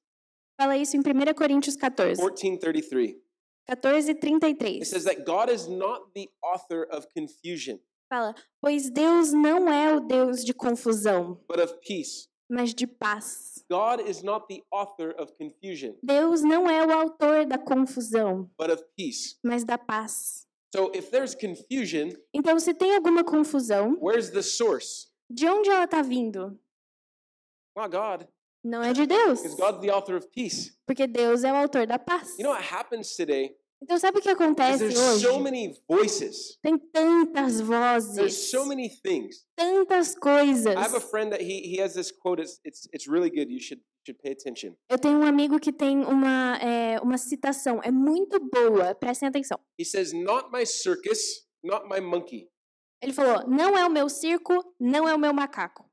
Fala 0.60 0.76
isso 0.76 0.96
em 0.96 1.00
1 1.00 1.34
Coríntios 1.34 1.76
14, 1.76 2.20
14:33. 2.20 3.16
14 3.66 4.08
e 4.08 4.10
It 4.12 4.20
33. 4.20 4.88
says 4.88 5.04
that 5.04 5.22
God 5.24 5.50
is 5.50 5.66
not 5.66 6.10
the 6.14 6.28
author 6.42 6.86
of 6.90 7.06
confusion, 7.14 7.78
Fala, 8.08 8.34
pois 8.60 8.90
Deus 8.90 9.32
não 9.32 9.68
é 9.72 9.94
o 9.96 10.00
Deus 10.00 10.44
de 10.44 10.52
confusão, 10.52 11.40
but 11.48 11.58
of 11.58 11.74
peace. 11.86 12.28
mas 12.50 12.74
de 12.74 12.86
paz. 12.86 13.64
God 13.70 14.06
is 14.08 14.22
not 14.22 14.46
the 14.48 14.62
author 14.70 15.14
of 15.18 15.32
confusion, 15.38 15.94
Deus 16.02 16.42
não 16.42 16.68
é 16.70 16.84
o 16.86 16.92
autor 16.92 17.46
da 17.46 17.56
confusão, 17.58 18.50
but 18.58 18.70
of 18.70 18.84
peace. 18.96 19.36
mas 19.42 19.64
da 19.64 19.78
paz. 19.78 20.46
So 20.74 20.90
if 20.94 21.10
there's 21.10 21.34
confusion, 21.34 22.10
Então, 22.34 22.58
se 22.58 22.72
tem 22.74 22.94
alguma 22.94 23.22
confusão, 23.24 23.96
where's 24.00 24.30
the 24.30 24.42
source? 24.42 25.08
De 25.32 25.46
onde 25.48 25.70
ela 25.70 25.84
está 25.84 26.02
vindo? 26.02 26.58
Not 27.76 27.90
God, 27.90 28.26
Não 28.64 28.82
é 28.82 28.92
de 28.92 29.06
Deus, 29.06 29.40
because 29.42 29.56
God's 29.60 29.80
the 29.80 29.90
author 29.90 30.16
of 30.16 30.28
peace. 30.28 30.72
porque 30.86 31.06
Deus 31.06 31.42
é 31.44 31.52
o 31.52 31.56
autor 31.56 31.86
da 31.86 31.98
paz. 31.98 32.38
You 32.38 32.44
know 32.44 32.52
what 32.52 32.62
happens 32.72 33.16
today? 33.16 33.56
Então, 33.82 33.98
sabe 33.98 34.18
o 34.18 34.22
que 34.22 34.28
acontece 34.28 34.78
there's 34.78 34.96
hoje? 34.96 35.26
so 35.26 35.40
many 35.40 35.74
voices. 35.88 36.56
Tem 36.62 36.78
tantas 36.78 37.60
vozes, 37.60 38.50
so 38.50 38.64
many 38.64 38.88
things. 38.88 39.44
tantas 39.56 40.14
coisas. 40.14 40.74
I 40.76 40.78
have 40.78 40.94
a 40.96 41.00
friend 41.00 41.30
that 41.32 41.42
he 41.42 41.62
he 41.74 41.80
has 41.82 41.94
this 41.94 42.12
quote. 42.12 42.40
It's 42.40 42.60
it's 42.92 43.08
really 43.08 43.28
good. 43.30 43.50
You 43.50 43.58
should 43.58 43.82
should 44.06 44.20
pay 44.22 44.30
attention. 44.32 44.76
Eu 44.88 44.98
tenho 44.98 45.18
um 45.18 45.26
amigo 45.26 45.58
que 45.58 45.72
tem 45.72 46.04
uma, 46.04 46.56
é, 46.58 47.00
uma 47.00 47.16
citação, 47.18 47.80
é 47.82 47.90
muito 47.90 48.38
boa, 48.38 48.94
prestem 48.94 49.28
atenção. 49.28 49.58
He 49.80 49.84
says, 49.84 50.12
"Not 50.12 50.50
my 50.52 50.64
circus, 50.64 51.44
not 51.64 51.88
my 51.88 52.00
monkey. 52.00 52.48
Ele 53.02 53.12
falou: 53.12 53.46
não 53.48 53.76
é 53.76 53.84
o 53.84 53.90
meu 53.90 54.08
circo, 54.08 54.74
não 54.78 55.08
é 55.08 55.14
o 55.14 55.18
meu 55.18 55.32
macaco. 55.32 55.84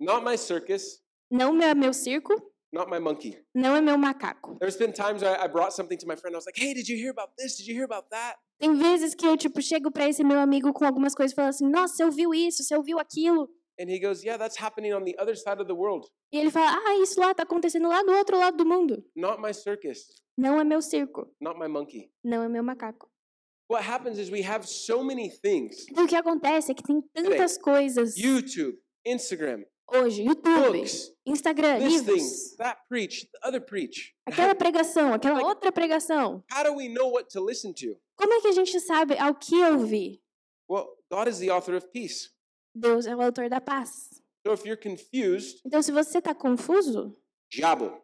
Not 0.00 0.24
my 0.24 0.36
circus, 0.38 1.02
Não 1.30 1.60
é 1.60 1.74
meu 1.74 1.92
circo, 1.92 2.32
not 2.72 2.90
my 2.90 2.98
monkey." 3.00 3.44
não 3.54 3.74
é 3.76 3.80
meu 3.80 3.98
macaco. 3.98 4.56
There's 4.58 4.76
been 4.76 4.92
times 4.92 5.22
I, 5.22 5.44
I 5.44 5.48
brought 5.48 5.74
something 5.74 5.96
to 5.98 6.06
my 6.06 6.16
friend. 6.16 6.34
I 6.34 6.36
was 6.38 6.46
like, 6.46 6.60
"Hey, 6.60 6.74
did 6.74 6.88
you 6.88 6.96
hear 6.96 7.10
about 7.10 7.32
this? 7.36 7.56
Did 7.56 7.66
you 7.66 7.74
hear 7.74 7.84
about 7.84 8.08
that?" 8.10 8.38
Tem 8.58 8.72
vezes 8.74 9.14
que 9.14 9.26
eu, 9.26 9.36
tipo, 9.36 9.60
chego 9.60 9.90
pra 9.90 10.08
esse 10.08 10.22
meu 10.22 10.38
amigo 10.38 10.72
com 10.72 10.84
algumas 10.84 11.14
coisas 11.14 11.32
e 11.32 11.34
falo 11.34 11.48
assim, 11.48 11.68
nossa, 11.68 11.96
você 11.96 12.04
ouviu 12.04 12.32
isso, 12.32 12.62
você 12.62 12.76
ouviu 12.76 12.98
aquilo? 13.00 13.48
And 13.80 13.90
he 13.90 13.98
goes, 13.98 14.22
"Yeah, 14.22 14.38
that's 14.38 14.62
happening 14.62 14.92
on 14.92 15.02
the 15.04 15.16
other 15.20 15.36
side 15.36 15.60
of 15.60 15.66
the 15.66 15.72
world. 15.74 16.06
E 16.32 16.38
ele 16.38 16.50
fala, 16.52 16.78
ah, 16.86 16.94
isso 17.02 17.18
lá 17.20 17.34
tá 17.34 17.42
acontecendo 17.42 17.88
lá 17.88 18.00
do 18.04 18.12
outro 18.12 18.38
lado 18.38 18.56
do 18.56 18.64
mundo. 18.64 19.04
Not 19.16 19.40
my 19.42 19.52
circus, 19.52 20.06
Não 20.38 20.60
é 20.60 20.64
meu 20.64 20.80
circo, 20.80 21.28
not 21.40 21.58
my 21.58 21.66
monkey." 21.66 22.12
não 22.22 22.44
é 22.44 22.48
meu 22.48 22.62
macaco. 22.62 23.10
What 23.68 23.82
happens 23.82 24.18
is 24.18 24.30
we 24.30 24.42
have 24.42 24.66
so 24.66 25.02
many 25.02 25.30
things: 25.30 25.86
Então 25.90 26.04
o 26.04 26.08
que 26.08 26.16
acontece 26.16 26.70
é 26.70 26.74
que 26.74 26.82
tem 26.82 27.00
tantas 27.14 27.56
coisas 27.56 28.16
YouTube, 28.16 28.78
Instagram, 29.06 29.64
hoje, 29.92 30.22
YouTube, 30.22 30.72
books, 30.78 31.10
Instagram, 31.26 31.78
this 31.78 32.02
thing, 32.02 32.12
livros, 32.12 32.56
that 32.58 32.78
preach, 32.88 33.26
the 33.32 33.38
other 33.48 33.60
preach. 33.60 34.14
aquela 34.26 34.54
pregação, 34.56 35.14
aquela 35.14 35.36
Like- 35.36 35.46
outra 35.48 35.72
pregação. 35.72 36.44
How 36.52 36.62
do 36.64 36.74
we 36.76 36.88
know 36.88 37.10
what 37.10 37.28
to 37.30 37.40
listen 37.42 37.72
to? 37.74 37.96
Como 38.16 38.32
é 38.34 38.40
que 38.42 38.48
a 38.48 38.52
gente 38.52 38.78
sabe 38.80 39.16
ao 39.18 39.34
que 39.34 39.54
ouvir? 39.64 40.20
Well, 40.68 40.86
God 41.10 41.28
is 41.28 41.38
the 41.38 41.50
author 41.50 41.74
of 41.74 41.88
peace. 41.90 42.30
Deus 42.74 43.06
é 43.06 43.14
o 43.16 43.22
autor 43.22 43.48
da 43.48 43.60
paz. 43.60 44.10
So 44.46 44.52
if 44.52 44.64
you're 44.66 44.76
confused, 44.80 45.60
Então 45.64 45.80
se 45.80 45.90
você 45.90 46.20
tá 46.20 46.34
confuso, 46.34 47.16
diabo. 47.50 47.98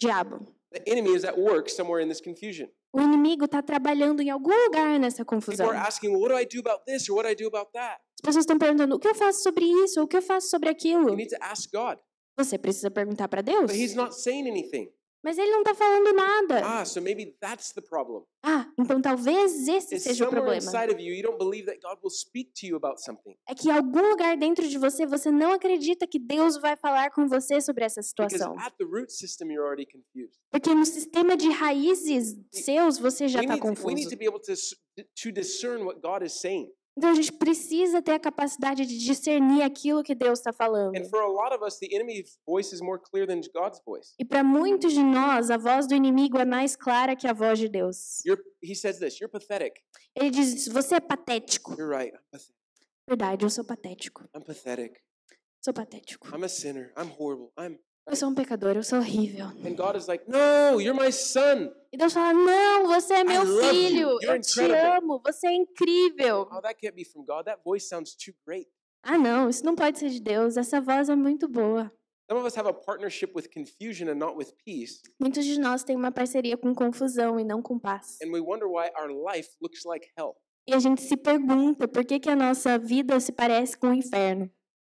diabo, 0.00 0.52
The 0.72 0.82
enemy 0.86 1.14
is 1.14 1.24
at 1.24 1.36
work 1.38 1.70
somewhere 1.70 2.02
in 2.04 2.08
this 2.08 2.20
confusion. 2.20 2.68
O 2.92 3.00
inimigo 3.00 3.46
tá 3.46 3.62
trabalhando 3.62 4.20
em 4.20 4.30
algum 4.30 4.52
lugar 4.66 4.98
nessa 4.98 5.24
People 5.24 5.36
confusão. 5.36 5.68
are 5.70 5.78
asking, 5.78 6.10
well, 6.10 6.20
what 6.22 6.34
do 6.34 6.40
I 6.40 6.46
do 6.46 6.60
about 6.68 6.84
this 6.84 7.08
or 7.08 7.16
what 7.16 7.26
do 7.26 7.32
I 7.32 7.34
do 7.34 7.46
about 7.46 7.70
that? 7.72 8.00
As 8.16 8.20
pessoas 8.22 8.42
estão 8.42 8.58
perguntando, 8.58 8.94
o 8.94 8.98
que 8.98 9.08
eu 9.08 9.14
faço 9.14 9.42
sobre 9.42 9.64
isso? 9.64 10.02
O 10.02 10.06
que 10.08 10.16
eu 10.16 10.22
faço 10.22 10.48
sobre 10.50 10.68
aquilo? 10.68 11.08
You 11.08 11.16
need 11.16 11.30
to 11.30 11.36
ask 11.40 11.70
God. 11.72 11.98
Você 12.36 12.58
precisa 12.58 12.90
perguntar 12.90 13.28
para 13.28 13.42
Deus. 13.42 13.70
But 13.70 13.76
he's 13.76 13.94
not 13.94 14.14
saying 14.14 14.48
anything. 14.48 14.90
Mas 15.22 15.36
ele 15.36 15.50
não 15.50 15.62
tá 15.62 15.74
falando 15.74 16.12
nada. 16.14 16.62
Ah, 16.64 16.84
so 16.84 17.00
maybe 17.00 17.36
that's 17.40 17.72
the 17.72 17.82
problem. 17.82 18.24
Ah, 18.42 18.66
então 18.78 19.02
talvez 19.02 19.68
esse 19.68 19.96
It's 19.96 20.04
seja 20.04 20.26
o 20.26 20.30
problema. 20.30 20.60
you, 20.98 21.14
you. 21.14 22.80
É 23.46 23.54
que 23.54 23.68
em 23.68 23.72
algum 23.72 24.10
lugar 24.10 24.36
dentro 24.38 24.66
de 24.66 24.78
você, 24.78 25.04
você 25.04 25.30
não 25.30 25.52
acredita 25.52 26.06
que 26.06 26.18
Deus 26.18 26.56
vai 26.56 26.74
falar 26.74 27.10
com 27.10 27.28
você 27.28 27.60
sobre 27.60 27.84
essa 27.84 28.00
situação. 28.02 28.58
at 28.58 28.74
the 28.78 28.84
root 28.84 29.12
system. 29.12 29.48
Porque 30.50 30.74
no 30.74 30.86
sistema 30.86 31.36
de 31.36 31.50
raízes 31.50 32.38
seus, 32.50 32.98
você 32.98 33.28
já 33.28 33.42
está 33.42 33.58
to, 33.58 33.64
we 33.84 33.94
need 33.94 34.06
confuso. 34.06 34.10
to 34.10 34.16
be 34.16 34.26
able 34.26 34.40
to, 34.40 34.54
to 35.22 35.30
discern 35.32 35.84
what 35.84 36.00
God 36.00 36.22
is 36.22 36.40
saying. 36.40 36.72
Então 36.96 37.10
a 37.10 37.14
gente 37.14 37.32
precisa 37.32 38.02
ter 38.02 38.12
a 38.12 38.18
capacidade 38.18 38.84
de 38.84 38.98
discernir 38.98 39.62
aquilo 39.62 40.02
que 40.02 40.14
Deus 40.14 40.38
está 40.38 40.52
falando. 40.52 40.96
And 40.96 41.04
for 41.08 41.20
a 41.20 41.28
lot 41.28 41.54
of 41.54 41.64
us, 41.64 41.78
the 41.78 41.88
enemy's 41.94 42.38
voice 42.46 42.74
is 42.74 42.80
more 42.80 43.00
clear 43.00 43.26
than 43.26 43.40
God's 43.54 43.80
voice. 43.84 44.14
E 44.18 44.24
para 44.24 44.42
muitos 44.42 44.92
de 44.92 45.02
nós, 45.02 45.50
a 45.50 45.56
voz 45.56 45.86
do 45.86 45.94
inimigo 45.94 46.38
é 46.38 46.44
mais 46.44 46.76
clara 46.76 47.14
que 47.14 47.26
a 47.26 47.32
voz 47.32 47.58
de 47.58 47.68
Deus. 47.68 48.20
You're, 48.24 48.42
he 48.62 48.74
says 48.74 48.98
this, 48.98 49.18
you're 49.18 49.30
pathetic. 49.30 49.80
Ele 50.14 50.30
diz 50.30 50.52
isso, 50.52 50.72
você 50.72 50.96
é 50.96 51.00
patético. 51.00 51.74
You're 51.78 51.96
right. 51.96 52.14
I'm 52.14 52.22
pathetic. 52.30 52.54
Verdade, 53.08 53.44
eu 53.44 53.50
sou 53.50 53.64
patético. 53.64 54.28
I'm 54.34 54.42
pathetic. 54.44 55.00
Sou 55.62 55.74
patético. 55.74 56.28
I'm 56.34 56.44
a 56.44 56.48
sinner. 56.48 56.92
I'm 56.96 57.10
horrible. 57.18 57.52
I'm 57.58 57.78
Eu 58.06 58.16
sou 58.16 58.28
um 58.28 58.34
pecador, 58.34 58.76
eu 58.76 58.82
sou 58.82 58.98
horrível. 58.98 59.46
and 59.64 59.74
God 59.76 59.96
is 59.96 60.06
like, 60.08 60.24
"No, 60.28 60.80
you're 60.80 60.94
my 60.98 61.12
son." 61.12 61.70
E 61.92 61.96
Deus 61.96 62.12
fala: 62.12 62.32
Não, 62.32 62.86
você 62.88 63.14
é 63.14 63.24
meu 63.24 63.44
you. 63.44 63.62
filho, 63.68 63.98
You're 64.22 64.26
eu 64.36 64.40
te 64.40 64.60
incredible." 64.60 64.96
amo, 64.98 65.22
você 65.24 65.46
é 65.46 65.52
incrível. 65.54 66.48
Oh, 66.50 66.60
that 66.60 66.74
can't 66.80 66.94
be 66.96 67.04
from 67.04 67.24
God. 67.24 67.44
That 67.44 67.60
voice 67.64 67.86
sounds 67.88 68.14
too 68.16 68.34
great. 68.46 68.68
Ah, 69.02 69.16
não, 69.16 69.48
isso 69.48 69.64
não 69.64 69.74
pode 69.74 69.98
ser 69.98 70.08
de 70.10 70.20
Deus, 70.20 70.56
essa 70.56 70.80
voz 70.80 71.08
é 71.08 71.14
muito 71.16 71.48
boa. 71.48 71.90
Some 72.28 72.38
of 72.40 72.46
us 72.46 72.56
have 72.56 72.68
a 72.68 72.72
partnership 72.72 73.32
with 73.34 73.48
confusion 73.52 74.08
and 74.08 74.14
not 74.16 74.36
with 74.36 74.52
peace, 74.64 75.00
Muitos 75.20 75.44
de 75.44 75.58
nós 75.58 75.82
têm 75.82 75.96
uma 75.96 76.12
parceria 76.12 76.56
com 76.56 76.72
confusão 76.74 77.40
e 77.40 77.44
não 77.44 77.60
com 77.62 77.78
paz. 77.78 78.18
and 78.22 78.30
we 78.32 78.40
wonder 78.40 78.66
why 78.68 78.88
our 79.00 79.08
life 79.10 79.48
looks 79.60 79.84
like 79.84 80.06
hell. 80.18 80.36
E 80.68 80.74
a 80.74 80.78
gente 80.78 81.00
se 81.02 81.16
pergunta 81.16 81.88
por 81.88 82.04
que, 82.04 82.20
que 82.20 82.28
a 82.30 82.36
nossa 82.36 82.78
vida 82.78 83.18
se 83.20 83.32
parece 83.32 83.76
com 83.76 83.88
o 83.88 83.94
inferno. 83.94 84.48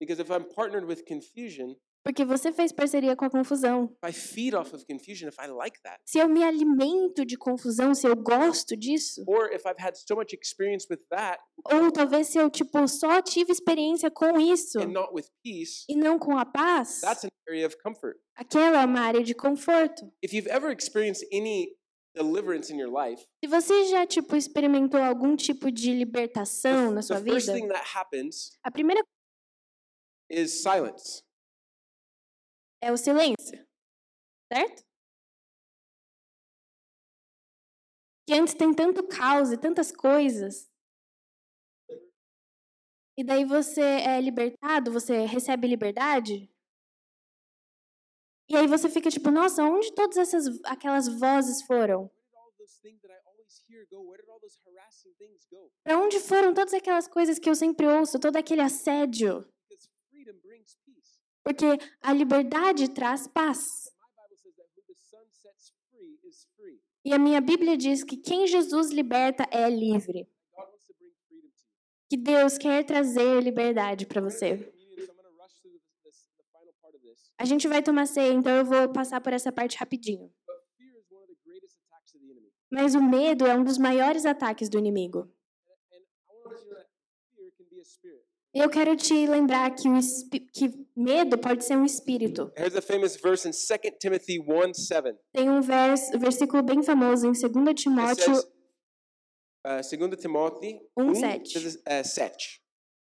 Because 0.01 0.21
if 0.21 0.29
I'm 0.31 0.45
partnered 0.55 0.87
with 0.87 1.05
confusion, 1.07 1.75
Porque 2.05 2.25
você 2.25 2.51
fez 2.53 2.73
parceria 2.73 3.15
com 3.15 3.25
a 3.25 3.31
confusão. 3.31 3.85
if 4.05 4.11
I 4.11 4.13
feed 4.13 4.55
off 4.57 4.75
of 4.75 4.85
confusion, 4.87 5.29
if 5.29 5.37
I 5.39 5.47
like 5.47 5.81
that, 5.83 6.01
Se 6.05 6.19
eu 6.19 6.29
me 6.29 6.43
alimento 6.43 7.25
de 7.25 7.37
confusão, 7.37 7.95
se 7.95 8.07
eu 8.07 8.17
gosto 8.17 8.77
disso, 8.77 9.23
or 9.27 9.53
if 9.53 9.63
I've 9.65 9.81
had 9.81 9.95
so 9.95 10.17
much 10.17 10.35
experience 10.35 10.87
with 10.91 11.01
that 11.11 11.41
ou 11.73 11.93
talvez 11.93 12.27
se 12.29 12.39
eu 12.39 12.51
tipo 12.51 12.87
só 12.89 13.23
tive 13.23 13.53
experiência 13.53 14.11
com 14.11 14.39
isso 14.41 14.81
and 14.81 14.89
not 14.89 15.13
with 15.15 15.27
peace, 15.45 15.85
e 15.89 15.95
não 15.95 16.19
com 16.19 16.37
a 16.37 16.45
paz, 16.45 17.01
that's 17.01 17.25
an 17.25 17.29
area 17.49 17.67
of 17.67 17.77
comfort. 17.81 18.19
aquela 18.35 18.83
é 18.83 18.85
uma 18.85 19.01
área 19.01 19.23
de 19.23 19.35
conforto. 19.35 20.13
If 20.23 20.33
you've 20.33 20.51
ever 20.51 20.73
experienced 20.77 21.25
any 21.33 21.77
deliverance 22.15 22.73
in 22.73 22.79
your 22.81 22.91
life, 22.93 23.25
Se 23.45 23.49
você 23.49 23.85
já 23.87 24.05
tipo 24.07 24.35
experimentou 24.35 25.01
algum 25.01 25.37
tipo 25.37 25.71
de 25.71 25.95
libertação 25.95 26.91
na 26.91 26.97
the 27.01 27.07
sua 27.07 27.21
first 27.21 27.47
vida, 27.47 27.53
thing 27.59 27.69
that 27.69 27.85
happens 27.97 28.59
a 28.65 28.71
primeira 28.73 29.03
is 30.29 30.63
silence. 30.63 31.23
É 32.83 32.91
o 32.91 32.97
silêncio, 32.97 33.65
certo? 34.53 34.85
Que 38.27 38.35
antes 38.35 38.55
tem 38.55 38.75
tanto 38.75 39.07
caos 39.07 39.53
e 39.53 39.57
tantas 39.57 39.93
coisas. 39.93 40.69
E 43.17 43.23
daí 43.25 43.45
você 43.45 43.81
é 43.83 44.21
libertado, 44.21 44.91
você 44.91 45.25
recebe 45.27 45.69
liberdade. 45.69 46.51
E 48.49 48.57
aí 48.57 48.67
você 48.67 48.89
fica 48.89 49.11
tipo, 49.11 49.31
nossa, 49.31 49.63
onde 49.63 49.95
todas 49.95 50.17
essas 50.17 50.61
aquelas 50.65 51.07
vozes 51.07 51.63
foram? 51.63 52.11
Para 55.85 55.99
onde 55.99 56.19
foram 56.21 56.55
todas 56.55 56.75
aquelas 56.75 57.07
coisas 57.07 57.39
que 57.39 57.49
eu 57.49 57.55
sempre 57.55 57.87
ouço, 57.87 58.19
todo 58.19 58.37
aquele 58.37 58.61
assédio? 58.61 59.41
Because 59.69 59.89
freedom 60.11 60.39
brings 60.43 60.77
peace. 60.85 61.21
Porque 61.43 61.79
a 62.01 62.13
liberdade 62.13 62.89
traz 62.89 63.27
paz. 63.27 63.91
E 67.05 67.13
a 67.13 67.19
minha 67.19 67.41
Bíblia 67.41 67.77
diz 67.77 68.05
que 68.05 68.17
quem 68.17 68.47
Jesus 68.47 68.91
liberta 68.91 69.47
é 69.51 69.69
livre. 69.69 70.29
Que 72.09 72.17
Deus 72.17 72.59
quer 72.59 72.85
trazer 72.85 73.43
liberdade 73.43 74.07
para 74.07 74.21
você. 74.21 74.73
A 77.39 77.45
gente 77.45 77.67
vai 77.67 77.83
tomar 77.83 78.07
ceia, 78.07 78.33
então 78.33 78.53
eu 78.53 78.65
vou 78.65 78.93
passar 78.93 79.21
por 79.21 79.33
essa 79.33 79.51
parte 79.51 79.77
rapidinho. 79.77 80.33
Mas 82.71 82.95
o 82.95 83.03
medo 83.03 83.47
é 83.47 83.55
um 83.57 83.65
dos 83.65 83.79
maiores 83.79 84.25
ataques 84.25 84.69
do 84.69 84.79
inimigo. 84.79 85.21
And 85.21 86.05
I 86.31 86.49
want 86.49 86.59
to 86.59 86.65
know 86.67 86.77
that 86.77 86.89
fear 87.35 87.51
can 87.51 87.65
be 87.69 87.81
a 87.81 87.85
spirit. 87.85 88.25
E 88.25 88.42
eu 88.55 88.69
quero 88.69 88.95
te 88.97 89.27
lembrar 89.27 89.71
que, 89.75 89.89
o 89.89 90.01
que 90.53 90.87
medo 90.97 91.39
pode 91.39 91.65
ser 91.65 91.77
um 91.77 91.85
espírito. 91.85 92.53
Here's 92.57 92.77
a 92.77 92.83
famous 92.83 93.17
verse 93.17 93.47
in 93.49 93.53
2 93.53 93.99
Timothy 93.99 94.39
1 94.41 94.75
7. 94.75 95.15
Tem 95.33 95.49
um 95.51 95.61
vers, 95.63 96.11
versículo 96.19 96.63
bem 96.63 96.83
famoso 96.83 97.27
em 97.27 97.33
2 97.33 97.45
It 97.69 97.83
Timóteo 97.83 98.35
says, 98.35 98.45
uh, 99.67 99.97
2 99.99 100.17
Timothy 100.17 100.81
Um 100.97 101.11
1, 101.11 101.15
sete. 101.15 101.59
says, 101.61 101.77
uh, 101.87 102.05
7. 102.05 102.61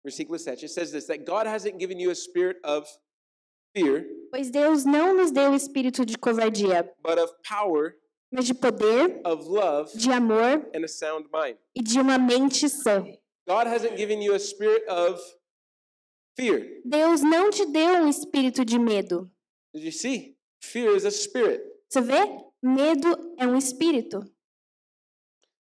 Versículo 0.05 0.38
7. 0.38 0.64
It 0.64 0.68
says 0.72 0.90
this 0.92 1.07
that 1.07 1.25
God 1.25 1.46
hasn't 1.46 1.79
given 1.79 1.99
you 2.01 2.11
a 2.11 2.14
spirit 2.14 2.59
of 2.64 2.87
fear, 3.75 4.07
Pois 4.31 4.51
Deus 4.51 4.85
não 4.85 5.14
nos 5.14 5.31
deu 5.31 5.51
o 5.51 5.55
espírito 5.55 6.05
de 6.07 6.16
covardia, 6.16 6.83
but 7.03 7.18
of 7.18 7.33
power, 7.49 7.94
mas 8.33 8.46
de 8.46 8.55
poder, 8.55 9.20
of 9.25 9.46
love, 9.49 9.96
de 9.96 10.11
amor 10.11 10.66
and 10.75 10.85
a 10.85 10.88
sound 10.88 11.29
mind. 11.33 11.57
e 11.75 11.83
de 11.83 12.01
uma 12.01 12.16
mente 12.18 12.68
sã. 12.68 13.05
God 13.47 13.67
hasn't 13.67 13.97
given 13.97 14.21
you 14.21 14.35
a 14.35 14.39
spirit 14.39 14.85
of 14.89 15.21
fear. 16.37 16.81
Deus 16.85 17.23
não 17.23 17.51
te 17.51 17.65
deu 17.67 18.03
um 18.03 18.09
espírito 18.09 18.65
de 18.65 18.79
medo. 18.79 19.31
Did 19.73 19.85
you 19.85 19.93
see? 19.93 20.37
Fear 20.61 20.97
is 20.97 21.05
a 21.05 21.11
spirit. 21.11 21.63
Você 21.89 22.01
vê? 22.01 22.45
Medo 22.63 23.35
é 23.39 23.47
um 23.47 23.57
espírito. 23.57 24.21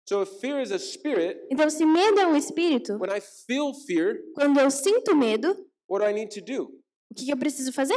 So 0.09 0.23
if 0.23 0.41
fear 0.41 0.61
is 0.61 0.71
a 0.73 0.79
spirit, 0.79 1.39
Então, 1.51 1.69
se 1.71 1.85
medo 1.85 2.21
é 2.21 2.27
um 2.27 2.37
espírito, 2.37 2.99
when 2.99 3.11
I 3.17 3.21
feel 3.21 3.73
fear, 3.87 4.21
quando 4.35 4.61
eu 4.61 4.71
sinto 4.71 5.17
medo, 5.17 5.49
what 5.89 6.05
do 6.05 6.11
I 6.11 6.13
need 6.13 6.29
to 6.39 6.45
do? 6.45 6.65
o 7.11 7.15
que 7.15 7.31
eu 7.31 7.37
preciso 7.37 7.73
fazer? 7.73 7.95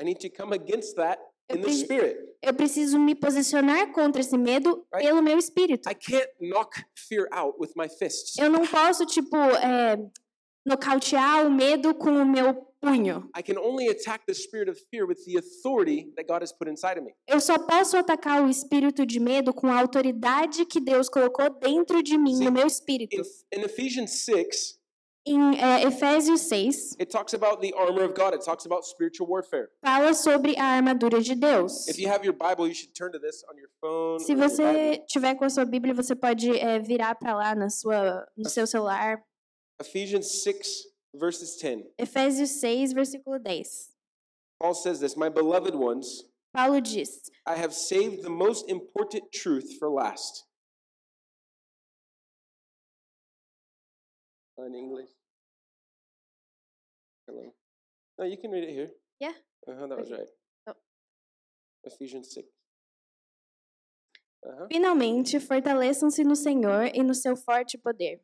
I 0.00 0.04
need 0.04 0.18
to 0.20 0.30
come 0.30 0.52
against 0.54 0.96
that 0.96 1.20
in 1.50 1.56
the 1.56 1.62
preci- 1.62 1.84
spirit. 1.84 2.18
Eu 2.42 2.54
preciso 2.54 2.98
me 2.98 3.14
posicionar 3.14 3.90
contra 3.92 4.20
esse 4.20 4.36
medo 4.36 4.84
Right. 4.92 5.06
pelo 5.06 5.22
meu 5.22 5.38
espírito. 5.38 5.88
I 5.88 5.94
can't 5.94 6.28
knock 6.40 6.82
fear 6.94 7.26
out 7.32 7.56
with 7.58 7.70
my 7.76 7.88
fists. 7.88 8.36
Eu 8.38 8.50
não 8.50 8.66
posso, 8.66 9.06
tipo, 9.06 9.36
é, 9.36 9.96
nocautear 10.66 11.46
o 11.46 11.50
medo 11.50 11.94
com 11.94 12.10
o 12.10 12.24
meu 12.26 12.54
punho. 12.80 13.28
I 13.36 13.42
can 13.42 13.58
only 13.60 13.88
attack 13.88 14.24
the 14.26 14.34
spirit 14.34 14.70
of 14.70 14.78
fear 14.90 15.06
with 15.06 15.16
the 15.24 15.38
authority 15.38 16.12
that 16.16 16.26
God 16.26 16.42
has 16.42 16.52
put 16.52 16.68
inside 16.70 16.98
of 16.98 17.02
me. 17.02 17.12
Eu 17.26 17.40
só 17.40 17.58
posso 17.58 17.96
atacar 17.96 18.42
o 18.42 18.48
espírito 18.48 19.06
de 19.06 19.18
medo 19.20 19.52
com 19.54 19.68
a 19.68 19.78
autoridade 19.80 20.64
que 20.66 20.80
Deus 20.80 21.08
colocou 21.08 21.48
dentro 21.60 22.02
de 22.02 22.16
mim, 22.18 22.36
Sim. 22.36 22.44
no 22.44 22.52
meu 22.52 22.66
espírito. 22.66 23.16
In 23.52 23.60
Ephesians 23.62 24.10
6, 24.24 24.78
Em 25.26 25.58
é, 25.58 25.86
uh, 25.86 25.88
Efésios 25.88 26.42
6, 26.42 26.96
it 27.00 27.10
talks 27.10 27.32
about 27.32 27.62
the 27.62 27.72
armor 27.74 28.04
of 28.04 28.14
God. 28.14 28.34
It 28.34 28.44
talks 28.44 28.66
about 28.66 28.84
spiritual 28.84 29.26
warfare. 29.26 29.70
fala 29.82 30.12
sobre 30.12 30.54
a 30.58 30.76
armadura 30.76 31.22
de 31.22 31.34
Deus. 31.34 31.88
If 31.88 31.98
you 31.98 32.08
have 32.10 32.24
your 32.24 32.34
Bible, 32.34 32.68
you 32.68 32.74
should 32.74 32.94
turn 32.94 33.10
to 33.12 33.18
this 33.18 33.42
on 33.48 33.56
your 33.56 33.70
phone. 33.80 34.20
Se 34.20 34.34
or 34.34 34.36
your 34.36 34.48
Bible. 34.48 34.56
você 34.56 35.04
tiver 35.08 35.34
com 35.36 35.46
a 35.46 35.50
sua 35.50 35.64
Bíblia, 35.64 35.94
você 35.94 36.14
pode 36.14 36.50
é, 36.58 36.78
virar 36.78 37.14
para 37.14 37.34
lá 37.34 37.54
na 37.54 37.70
sua, 37.70 38.28
no 38.36 38.50
seu 38.50 38.66
celular. 38.66 39.24
Ephesians 39.80 40.42
6, 40.42 40.84
verses 41.14 41.56
10. 41.56 41.86
Efésios 41.98 42.50
6, 42.60 42.92
versículo 42.92 43.38
10. 43.38 43.94
Paul 44.60 44.74
says 44.74 45.00
this 45.00 45.16
My 45.16 45.30
beloved 45.30 45.74
ones, 45.74 46.22
Paulo 46.52 46.80
diz: 46.80 47.30
I 47.46 47.54
have 47.54 47.72
saved 47.72 48.22
the 48.22 48.30
most 48.30 48.68
important 48.68 49.32
truth 49.32 49.78
for 49.78 49.88
last. 49.88 50.44
Uh, 54.58 54.66
In 54.66 54.74
English? 54.74 55.10
Hello? 57.26 57.52
No, 58.18 58.24
you 58.24 58.36
can 58.36 58.50
read 58.50 58.64
it 58.64 58.72
here. 58.72 58.90
Yeah. 59.20 59.32
Uh-huh, 59.66 59.86
that 59.88 59.98
was 59.98 60.10
right. 60.10 60.28
Oh. 60.68 60.74
Ephesians 61.84 62.32
6. 62.32 62.46
Uh-huh. 64.46 64.66
Finalmente, 64.70 65.40
fortaleçam-se 65.40 66.22
no 66.22 66.36
Senhor 66.36 66.90
e 66.94 67.02
no 67.02 67.14
seu 67.14 67.34
forte 67.36 67.78
poder. 67.78 68.20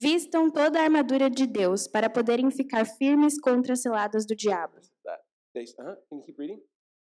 Vistam 0.00 0.50
toda 0.50 0.80
a 0.80 0.84
armadura 0.84 1.28
de 1.28 1.46
Deus 1.46 1.86
para 1.86 2.08
poderem 2.08 2.50
ficar 2.50 2.86
firmes 2.86 3.38
contra 3.38 3.74
as 3.74 3.82
ciladas 3.82 4.24
do 4.26 4.34
diabo. 4.34 4.78
Uh-huh. 5.06 5.96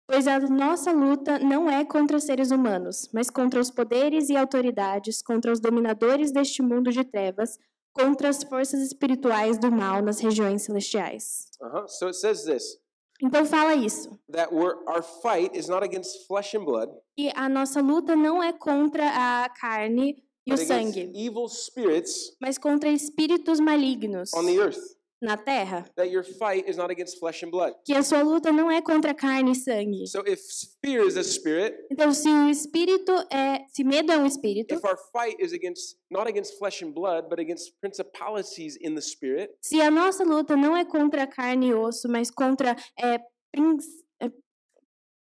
Pois 0.07 0.27
a 0.27 0.39
nossa 0.39 0.91
luta 0.93 1.39
não 1.39 1.69
é 1.69 1.85
contra 1.85 2.19
seres 2.19 2.51
humanos, 2.51 3.11
mas 3.13 3.29
contra 3.29 3.61
os 3.61 3.71
poderes 3.71 4.31
e 4.31 4.37
autoridades, 4.37 5.21
contra 5.21 5.53
os 5.53 5.61
dominadores 5.61 6.33
deste 6.33 6.63
mundo 6.63 6.91
de 6.91 7.05
trevas, 7.05 7.59
contra 7.99 8.29
as 8.29 8.43
forças 8.45 8.81
espirituais 8.81 9.59
do 9.59 9.71
mal 9.71 10.01
nas 10.03 10.21
regiões 10.21 10.63
celestiais. 10.63 11.47
Uh-huh. 11.61 11.89
So 11.89 12.07
it 12.07 12.17
says 12.17 12.45
this 12.45 12.79
Então 13.21 13.45
fala 13.45 13.75
isso. 13.75 14.11
that 14.31 14.53
we're, 14.55 14.77
our 14.87 15.03
fight 15.03 15.57
is 15.59 15.69
not 15.69 15.83
against 15.85 16.27
flesh 16.29 16.55
and 16.55 16.65
blood, 16.65 16.89
E 17.19 17.31
a 17.35 17.49
nossa 17.49 17.81
luta 17.81 18.15
não 18.15 18.41
é 18.43 18.53
contra 18.53 19.05
a 19.09 19.49
carne 19.49 20.23
e 20.47 20.55
o 20.55 20.57
sangue, 20.57 21.11
evil 21.15 21.49
spirits 21.49 22.37
mas 22.41 22.57
contra 22.57 22.89
espíritos 22.89 23.59
malignos 23.61 24.33
on 24.33 24.45
the 24.47 24.57
earth. 24.57 24.79
Na 25.21 25.37
terra. 25.37 25.85
That 25.97 26.11
your 26.11 26.23
fight 26.25 26.69
is 26.69 26.77
not 26.77 26.91
against 26.93 27.19
flesh 27.19 27.43
and 27.43 27.51
blood. 27.51 27.75
Que 27.85 27.95
a 27.95 28.03
sua 28.03 28.23
luta 28.23 28.53
não 28.53 28.71
é 28.71 28.81
contra 28.81 29.13
carne 29.15 29.53
e 29.53 29.55
sangue. 29.55 30.07
So 30.07 30.23
if 30.27 30.41
fear 30.85 31.07
is 31.07 31.17
a 31.17 31.25
spirit, 31.25 31.75
Então, 31.91 32.13
se 32.13 32.29
o 32.29 32.49
espírito 32.49 33.13
é, 33.33 33.65
se 33.75 33.83
medo 33.83 34.13
é 34.13 34.19
um 34.19 34.27
espírito, 34.27 34.75
if 34.75 34.85
our 34.85 34.97
fight 35.13 35.37
is 35.43 35.53
against 35.53 35.97
not 36.11 36.29
against 36.29 36.57
flesh 36.59 36.83
and 36.83 36.93
blood, 36.93 37.29
but 37.29 37.39
against 37.41 37.73
principalities 37.81 38.77
in 38.81 38.95
the 38.95 39.01
spirit, 39.01 39.51
se 39.61 39.81
a 39.81 39.91
nossa 39.91 40.23
luta 40.25 40.57
não 40.57 40.77
é 40.77 40.85
contra 40.85 41.27
carne 41.27 41.69
e 41.69 41.75
osso, 41.75 42.09
mas 42.09 42.31
contra 42.31 42.77
é, 42.99 43.19
princ- 43.53 43.83
é, 44.23 44.31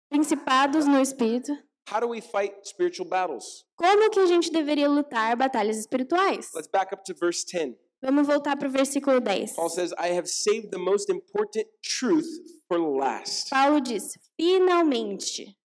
principados 0.10 0.86
no 0.86 1.00
espírito, 1.02 1.52
how 1.92 2.02
do 2.02 2.08
we 2.10 2.22
fight 2.22 2.54
spiritual 2.64 3.08
battles? 3.08 3.66
como 3.76 4.10
que 4.10 4.20
a 4.20 4.26
gente 4.26 4.52
deveria 4.52 4.90
lutar 4.90 5.36
batalhas 5.38 5.78
espirituais? 5.78 6.52
Let's 6.54 6.68
back 6.68 6.94
up 6.94 7.04
to 7.06 7.14
verse 7.18 7.46
10. 7.46 7.76
Vamos 8.02 8.28
voltar 8.28 8.56
para 8.58 8.68
o 8.68 8.72
versículo 8.72 9.20
10. 9.20 9.54
Paul 9.56 9.70
says, 9.70 9.92
I 9.98 10.10
have 10.16 10.28
saved 10.28 10.70
the 10.72 10.78
most 10.78 11.10
important 11.10 11.66
truth 11.84 12.28
for 12.68 12.78
last. 12.80 13.50
Paulo 13.50 13.80
diz: 13.82 14.14
finalmente, 14.40 15.58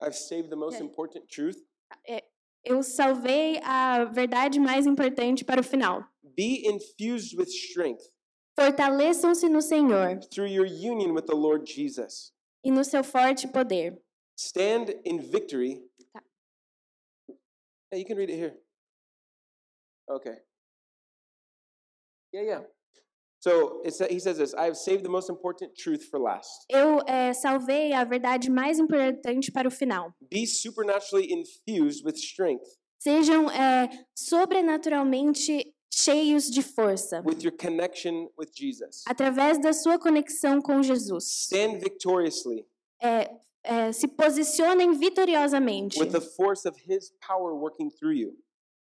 I've 0.00 0.14
saved 0.16 0.48
the 0.50 0.56
most 0.56 0.76
Yeah. 0.76 0.84
important 0.86 1.28
truth. 1.28 1.56
eu 2.64 2.82
salvei 2.82 3.60
a 3.62 4.04
verdade 4.06 4.58
mais 4.58 4.86
importante 4.86 5.44
para 5.44 5.60
o 5.60 5.64
final. 5.64 6.02
Be 6.22 6.66
infused 6.66 7.36
with 7.38 7.48
strength 7.48 8.02
Fortaleçam-se 8.58 9.48
no 9.48 9.60
Senhor 9.60 10.18
through 10.30 10.48
your 10.50 10.66
union 10.66 11.12
with 11.14 11.26
the 11.26 11.34
Lord 11.36 11.64
Jesus. 11.66 12.32
e 12.64 12.70
no 12.70 12.82
seu 12.84 13.04
forte 13.04 13.46
poder. 13.48 13.96
Stand 14.38 14.90
in 15.04 15.18
victory. 15.20 15.82
Tá. 16.12 16.22
Yeah, 17.92 17.98
you 18.00 18.04
can 18.06 18.16
read 18.16 18.30
it 18.30 18.36
here. 18.36 18.58
Okay. 20.10 20.38
Yeah, 22.36 22.44
yeah. 22.44 22.62
So 23.40 23.80
sa- 23.88 24.08
he 24.10 24.18
says 24.18 24.36
this 24.36 24.52
I 24.54 24.64
have 24.64 24.76
saved 24.76 25.04
the 25.04 25.08
most 25.08 25.30
important 25.30 25.74
truth 25.76 26.04
for 26.10 26.18
last. 26.20 26.66
Eu 26.68 27.00
é, 27.06 27.32
salvei 27.32 27.92
a 27.94 28.04
verdade 28.04 28.50
mais 28.50 28.78
importante 28.78 29.50
para 29.50 29.66
o 29.66 29.70
final. 29.70 30.12
Be 30.30 30.46
supernaturally 30.46 31.32
infused 31.32 32.04
with 32.04 32.16
strength, 32.16 32.66
Sejam 32.98 33.50
é, 33.50 33.88
sobrenaturalmente 34.14 35.72
cheios 35.90 36.50
de 36.50 36.62
força, 36.62 37.22
with 37.24 37.42
your 37.42 37.52
connection 37.56 38.28
with 38.38 38.50
Jesus. 38.54 39.02
através 39.06 39.58
da 39.60 39.72
sua 39.72 39.98
conexão 39.98 40.60
com 40.60 40.82
Jesus. 40.82 41.24
Stand 41.50 41.78
victoriously 41.78 42.66
É, 43.00 43.30
é, 43.62 43.92
se 43.92 44.08
posicionem 44.08 44.92
vitoriosamente, 44.98 45.98
with 46.00 46.10
the 46.10 46.20
force 46.20 46.66
of 46.68 46.76
his 46.86 47.12
power 47.26 47.54
working 47.54 47.90
through 47.90 48.12
you. 48.14 48.36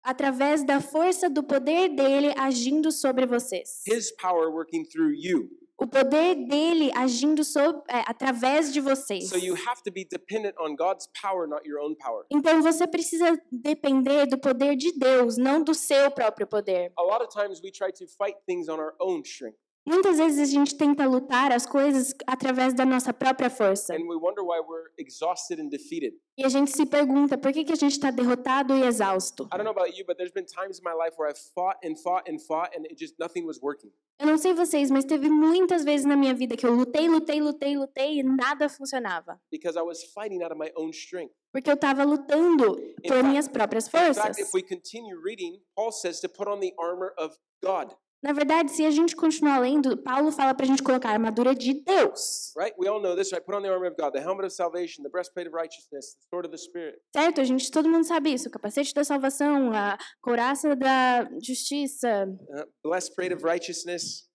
Através 0.03 0.63
da 0.65 0.81
força 0.81 1.29
do 1.29 1.43
poder 1.43 1.89
dele 1.89 2.33
agindo 2.37 2.91
sobre 2.91 3.25
vocês. 3.25 3.81
His 3.87 4.11
power 4.11 4.49
working 4.51 4.83
through 4.83 5.13
you. 5.15 5.49
O 5.75 5.87
poder 5.87 6.35
dele 6.35 6.91
agindo 6.95 7.41
é, 7.89 8.03
através 8.05 8.71
de 8.71 8.79
vocês. 8.79 9.27
So 9.29 9.37
you 9.37 9.55
have 9.55 9.81
to 9.83 9.91
be 9.91 10.05
dependent 10.05 10.55
on 10.59 10.75
God's 10.75 11.09
power, 11.19 11.47
not 11.47 11.67
your 11.67 11.79
own 11.81 11.95
power. 11.95 12.25
Então 12.31 12.61
você 12.61 12.85
precisa 12.87 13.37
depender 13.51 14.27
do 14.27 14.37
poder 14.37 14.75
de 14.75 14.91
Deus, 14.97 15.35
não 15.35 15.63
do 15.63 15.73
seu 15.73 16.11
próprio 16.11 16.45
poder. 16.45 16.91
A 16.95 17.01
lot 17.01 17.23
of 17.23 17.29
times 17.29 17.59
we 17.61 17.71
try 17.71 17.91
to 17.91 18.05
fight 18.17 18.37
things 18.45 18.69
on 18.69 18.79
our 18.79 18.93
own 19.01 19.23
strength, 19.25 19.57
Muitas 19.85 20.17
vezes 20.17 20.39
a 20.39 20.45
gente 20.51 20.75
tenta 20.77 21.05
lutar 21.05 21.51
as 21.51 21.65
coisas 21.65 22.13
através 22.25 22.73
da 22.73 22.85
nossa 22.85 23.13
própria 23.13 23.49
força. 23.49 23.93
and 23.93 24.07
we 24.07 24.15
wonder 24.15 24.41
why 24.41 24.59
we're 24.59 24.89
exhausted 24.97 25.59
and 25.59 25.67
defeated. 25.67 26.13
E 26.37 26.45
a 26.45 26.49
gente 26.49 26.71
se 26.71 26.85
pergunta 26.85 27.37
por 27.37 27.51
que, 27.51 27.65
que 27.65 27.73
a 27.73 27.75
gente 27.75 27.91
está 27.91 28.09
derrotado 28.09 28.73
e 28.73 28.83
exausto. 28.83 29.43
I 29.53 29.57
don't 29.57 29.65
know 29.65 29.71
about 29.71 29.97
you, 29.97 30.05
but 30.05 30.15
there's 30.15 30.31
been 30.31 30.45
times 30.45 30.79
in 30.79 30.83
my 30.83 30.93
life 30.93 31.15
where 31.19 31.29
I've 31.29 31.37
fought 31.53 31.77
and 31.83 31.95
fought 31.97 32.29
and 32.31 32.39
fought, 32.39 32.71
and 32.77 32.85
it 32.85 32.95
just 32.97 33.15
nothing 33.19 33.45
was 33.45 33.59
working. 33.61 33.91
Eu 34.19 34.27
não 34.27 34.37
sei 34.37 34.53
vocês, 34.53 34.89
mas 34.89 35.03
teve 35.03 35.27
muitas 35.29 35.83
vezes 35.83 36.05
na 36.05 36.15
minha 36.15 36.33
vida 36.33 36.55
que 36.55 36.65
eu 36.65 36.73
lutei, 36.73 37.09
lutei, 37.09 37.41
lutei, 37.41 37.75
lutei 37.75 38.19
e 38.19 38.23
nada 38.23 38.69
funcionava. 38.69 39.37
because 39.51 39.77
I 39.77 39.81
was 39.81 40.01
fighting 40.13 40.41
out 40.43 40.53
of 40.53 40.57
my 40.57 40.71
own 40.77 40.91
strength. 40.91 41.33
Porque 41.51 41.69
eu 41.69 41.73
estava 41.75 42.03
lutando 42.05 42.79
por 43.05 43.23
minhas 43.23 43.47
próprias 43.49 43.87
forças. 43.89 44.37
Na 48.23 48.31
verdade, 48.31 48.71
se 48.71 48.85
a 48.85 48.89
gente 48.89 49.17
continuar 49.17 49.59
lendo, 49.59 49.97
Paulo 49.97 50.31
fala 50.31 50.53
para 50.53 50.65
a 50.65 50.67
gente 50.67 50.81
colocar 50.81 51.09
a 51.09 51.11
armadura 51.11 51.53
de 51.53 51.73
Deus. 51.83 52.53
Right? 52.57 52.73
We 52.79 52.87
all 52.87 53.01
know 53.01 53.17
this, 53.17 53.33
right? 53.33 53.45
Put 53.45 53.53
on 53.53 53.61
the 53.61 53.69
armor 53.69 53.87
of 53.87 53.97
God, 53.97 54.13
the 54.13 54.21
helmet 54.21 54.45
of 54.45 54.53
salvation, 54.53 55.03
the 55.03 55.09
breastplate 55.09 55.45
of 55.45 55.53
righteousness, 55.53 56.15
the 56.15 56.27
sword 56.29 56.45
of 56.45 56.51
the 56.51 56.57
Spirit. 56.57 56.95
Certo? 57.13 57.41
A 57.41 57.43
gente, 57.43 57.69
todo 57.69 57.89
mundo 57.89 58.05
sabe 58.05 58.33
isso. 58.33 58.47
O 58.47 58.51
capacete 58.51 58.93
da 58.93 59.03
salvação, 59.03 59.73
a 59.73 59.97
couraça 60.21 60.73
da 60.73 61.27
justiça, 61.41 62.25
Uh, 62.49 62.89
breastplate 62.89 63.33
of 63.33 63.43
righteousness, 63.43 64.29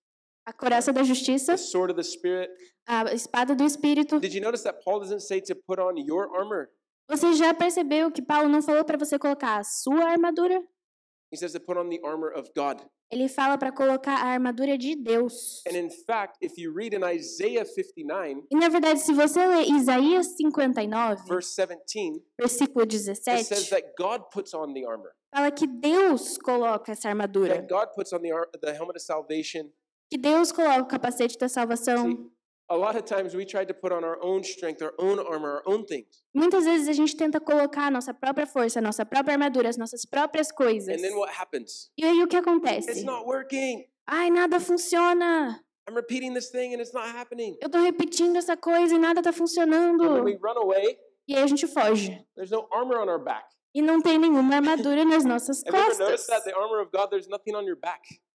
a 0.46 0.52
couraça 0.52 0.92
da 0.92 1.02
justiça, 1.02 1.52
the 1.52 1.56
sword 1.56 1.90
of 1.92 1.96
the 1.96 2.02
Spirit. 2.06 2.50
a 2.86 3.04
espada 3.14 3.54
do 3.56 3.64
Espírito. 3.64 4.20
Did 4.20 4.34
you 4.34 4.42
notice 4.42 4.64
that 4.64 4.82
Paul 4.84 5.00
doesn't 5.00 5.20
say 5.22 5.40
to 5.40 5.54
put 5.66 5.80
on 5.80 5.94
your 5.96 6.28
armor? 6.38 6.68
Você 7.08 7.32
já 7.32 7.54
percebeu 7.54 8.10
que 8.12 8.20
Paulo 8.20 8.50
não 8.50 8.60
falou 8.60 8.84
para 8.84 8.98
você 8.98 9.18
colocar 9.18 9.56
a 9.56 9.64
sua 9.64 10.04
armadura? 10.10 10.62
He 11.32 11.38
says 11.38 11.52
to 11.52 11.60
put 11.60 11.78
on 11.78 11.88
the 11.88 12.00
armor 12.04 12.32
of 12.36 12.50
God. 12.54 12.82
Ele 13.10 13.26
fala 13.28 13.56
para 13.56 13.72
colocar 13.72 14.16
a 14.16 14.26
armadura 14.26 14.76
de 14.76 14.94
Deus. 14.94 15.62
And 15.66 15.76
in 15.76 15.90
fact, 15.90 16.36
if 16.42 16.58
you 16.58 16.72
read 16.74 16.94
in 16.94 17.02
Isaiah 17.02 17.64
59, 17.64 18.44
E 18.50 18.56
na 18.56 18.68
verdade, 18.68 19.00
se 19.00 19.12
você 19.12 19.46
ler 19.46 19.66
Isaías 19.66 20.36
59, 20.36 21.22
verse 21.26 21.54
17, 21.56 22.22
versículo 22.38 22.84
it 22.84 22.92
says 22.98 23.48
17, 23.48 23.70
that 23.70 23.94
God 23.98 24.24
puts 24.30 24.52
on 24.52 24.74
the 24.74 24.84
armor. 24.84 25.12
fala 25.34 25.50
que 25.50 25.66
Deus 25.66 26.36
coloca 26.38 26.92
essa 26.92 27.08
armadura. 27.08 27.54
That 27.54 27.68
God 27.68 27.94
puts 27.94 28.12
on 28.12 28.20
the, 28.20 28.30
the 28.60 28.72
helmet 28.72 28.96
of 28.96 29.02
salvation. 29.02 29.70
Que 30.10 30.18
Deus 30.18 30.52
coloca 30.52 30.82
o 30.82 30.86
capacete 30.86 31.38
da 31.38 31.48
salvação. 31.48 32.10
See, 32.10 32.30
a 32.70 32.76
lot 32.76 32.96
of 32.96 33.04
times 33.04 33.34
we 33.34 33.44
try 33.44 33.64
to 33.64 33.72
put 33.74 33.92
on 33.92 34.04
our 34.04 34.18
own 34.22 34.42
strength, 34.44 34.82
our 34.82 34.92
own 34.98 35.18
armor, 35.18 35.56
our 35.56 35.62
own 35.66 35.84
things. 35.86 36.22
Muitas 36.34 36.64
vezes 36.64 36.88
a 36.88 36.92
gente 36.92 37.16
tenta 37.16 37.40
colocar 37.40 37.86
a 37.86 37.90
nossa 37.90 38.12
própria 38.12 38.46
força, 38.46 38.78
a 38.78 38.82
nossa 38.82 39.04
própria 39.06 39.34
armadura, 39.34 39.68
as 39.68 39.76
nossas 39.76 40.04
próprias 40.04 40.52
coisas. 40.52 40.88
And 40.96 41.00
then 41.02 41.16
what 41.16 41.32
happens? 41.32 41.90
E 41.96 42.04
aí 42.04 42.22
o 42.22 42.28
que 42.28 42.36
It's 42.36 42.46
acontece? 42.46 43.04
not 43.04 43.26
working. 43.26 43.84
Ai, 44.06 44.30
nada 44.30 44.58
funciona. 44.60 45.60
I'm 45.88 45.94
repeating 45.94 46.34
this 46.34 46.50
thing 46.50 46.74
and 46.74 46.80
it's 46.82 46.92
not 46.92 47.06
happening. 47.08 47.56
Eu 47.62 47.70
tô 47.70 47.78
repetindo 47.80 48.36
essa 48.36 48.56
coisa 48.56 48.94
e 48.94 48.98
nada 48.98 49.22
tá 49.22 49.30
And 49.30 49.32
when 49.32 49.38
funcionando. 49.38 50.24
we 50.24 50.36
run 50.36 50.56
away, 50.58 50.98
E 51.26 51.34
aí 51.34 51.42
a 51.42 51.46
gente 51.46 51.66
foge. 51.66 52.22
there's 52.36 52.50
no 52.50 52.66
armor 52.70 52.98
on 52.98 53.08
our 53.08 53.18
back. 53.18 53.46
E 53.74 53.80
não 53.82 54.00
tem 54.00 54.18
nenhuma 54.18 54.56
armadura 54.56 55.04
nas 55.04 55.24
nossas 55.24 55.62
costas. 55.62 56.26
that? 56.26 56.44
The 56.44 56.54
armor 56.54 56.80
of 56.80 56.90
God, 56.90 57.10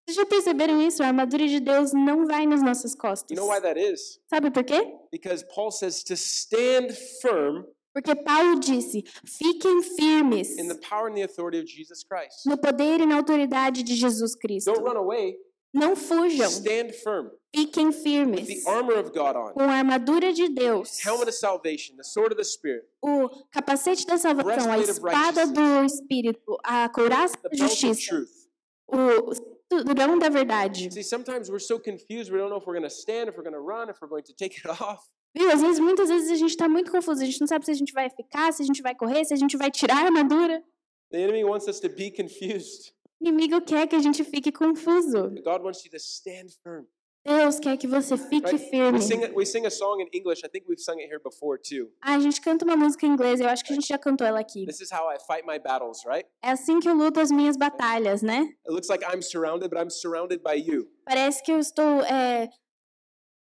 Vocês 0.06 0.18
já 0.18 0.26
perceberam 0.26 0.82
isso? 0.82 1.02
A 1.02 1.08
armadura 1.08 1.48
de 1.48 1.60
Deus 1.60 1.94
não 1.94 2.26
vai 2.28 2.46
nas 2.46 2.62
nossas 2.62 2.92
You 2.94 2.98
costas. 3.00 3.38
know 3.38 3.48
why 3.50 3.62
that 3.62 3.80
is? 3.80 4.20
Sabe 4.30 4.52
por 4.52 4.64
quê? 4.64 4.94
Because 5.12 5.46
Paul 5.54 5.72
says 5.72 6.04
to 6.04 6.14
stand 6.16 6.94
firm 7.22 7.64
Porque 7.94 8.16
Paulo 8.16 8.60
disse: 8.60 9.04
fiquem 9.26 9.82
firmes 9.84 10.58
in 10.58 10.68
the 10.68 10.80
power 10.80 11.08
and 11.10 11.16
the 11.16 11.24
authority 11.24 11.60
of 11.60 11.68
Jesus 11.68 12.04
Christ. 12.04 12.46
no 12.46 12.58
poder 12.58 13.00
e 13.00 13.06
na 13.06 13.16
autoridade 13.18 13.84
de 13.84 13.96
Jesus 13.96 14.36
Cristo. 14.36 14.74
Don't 14.74 14.84
run 14.84 14.98
away. 14.98 15.36
Não 15.76 15.96
fujam, 15.96 16.50
Stand 16.52 16.92
firm 17.04 17.30
fiquem 17.56 17.92
firmes 17.92 18.46
the 18.48 18.70
armor 18.70 18.98
of 19.00 19.10
God 19.12 19.36
on. 19.36 19.54
com 19.54 19.62
a 19.62 19.74
armadura 19.74 20.32
de 20.34 20.48
Deus, 20.50 21.00
Helmet 21.04 21.30
of 21.30 21.36
salvation, 21.38 21.96
the 21.96 22.04
sword 22.04 22.32
of 22.32 22.36
the 22.38 22.44
Spirit, 22.44 22.84
o 23.02 23.28
capacete 23.52 24.06
da 24.06 24.18
salvação, 24.18 24.72
a 24.72 24.78
espada 24.78 25.48
do 25.48 25.84
Espírito, 25.86 26.58
a 26.64 26.88
couraça 26.90 27.36
da 27.42 27.50
belt 27.50 27.84
of 27.84 29.36
justiça, 29.78 29.86
truth. 29.86 29.86
o 29.86 29.90
cinturão 29.90 30.20
da 30.20 30.30
verdade. 30.30 30.92
See, 30.94 31.04
sometimes 31.04 31.50
we're 31.50 31.60
so 31.60 31.80
confused, 31.80 32.32
we 32.32 32.38
don't 32.38 32.50
know 32.50 32.60
if 32.60 32.66
we're 32.66 32.78
going 32.78 32.88
to 32.88 32.94
stand, 32.94 33.30
if 33.30 33.38
we're 33.38 33.44
going 33.44 33.56
to 33.56 33.62
run, 33.62 33.90
if 33.90 34.02
we're 34.02 34.10
going 34.10 34.24
to 34.24 34.34
take 34.34 34.58
it 34.58 34.68
off. 34.82 35.04
Viu? 35.36 35.50
Às 35.50 35.62
vezes, 35.62 35.80
muitas 35.80 36.10
vezes 36.10 36.32
a 36.32 36.36
gente 36.36 36.52
está 36.52 36.70
muito 36.70 36.92
confuso. 36.92 37.22
A 37.22 37.26
gente 37.26 37.42
não 37.42 37.48
sabe 37.48 37.66
se 37.66 37.72
a 37.72 37.74
gente 37.74 37.92
vai 37.92 38.10
ficar, 38.10 38.52
se 38.54 38.62
a 38.62 38.66
gente 38.66 38.82
vai 38.82 38.94
correr, 38.96 39.26
se 39.26 39.34
a 39.34 39.38
gente 39.38 39.58
vai 39.58 39.72
tirar 39.72 39.98
a 39.98 40.06
armadura. 40.06 40.64
The 41.12 41.22
enemy 41.22 41.44
wants 41.44 41.68
us 41.68 41.80
to 41.80 41.90
be 41.90 42.12
confused. 42.12 42.94
O 43.20 43.28
inimigo 43.28 43.62
quer 43.62 43.88
que 43.88 43.96
a 43.96 44.00
gente 44.00 44.24
fique 44.24 44.52
confuso. 44.52 45.30
God 45.44 45.64
wants 45.64 45.84
you 45.86 45.92
to 45.92 45.98
stand 45.98 46.50
firm. 46.64 46.86
Deus 47.26 47.58
quer 47.60 47.78
que 47.78 47.88
você 47.88 48.18
fique 48.18 48.52
Right? 48.52 48.70
firme. 48.70 48.98
We 49.00 49.02
sing, 49.02 49.34
we 49.34 49.46
sing 49.46 49.66
a 49.66 49.70
song 49.70 50.02
in 50.02 50.08
English. 50.14 50.42
I 50.46 50.50
think 50.50 50.66
we've 50.68 50.82
sung 50.82 51.00
it 51.00 51.08
here 51.10 51.22
before 51.24 51.58
too. 51.58 51.90
A 52.02 52.20
gente 52.20 52.42
canta 52.42 52.66
uma 52.66 52.76
música 52.76 53.06
em 53.06 53.10
inglês, 53.12 53.40
eu 53.40 53.48
acho 53.48 53.64
que 53.64 53.72
a 53.72 53.76
gente 53.76 53.88
já 53.88 53.98
cantou 53.98 54.28
ela 54.28 54.40
aqui. 54.42 54.66
This 54.66 54.82
is 54.82 54.92
how 54.92 55.10
I 55.10 55.18
fight 55.20 55.46
my 55.48 55.58
battles, 55.58 56.04
right? 56.06 56.28
É 56.44 56.52
assim 56.52 56.80
que 56.80 56.90
eu 56.90 56.94
luto 56.94 57.20
as 57.22 57.32
minhas 57.32 57.56
batalhas, 57.56 58.22
né? 58.22 58.40
It 58.66 58.72
looks 58.72 58.90
like 58.90 59.06
I'm 59.06 59.22
surrounded, 59.22 59.70
but 59.70 59.80
I'm 59.80 59.90
surrounded 59.90 60.42
by 60.44 60.56
you. 60.56 60.88
Parece 61.06 61.42
que 61.42 61.52
eu 61.52 61.60
estou 61.60 62.02
é, 62.02 62.50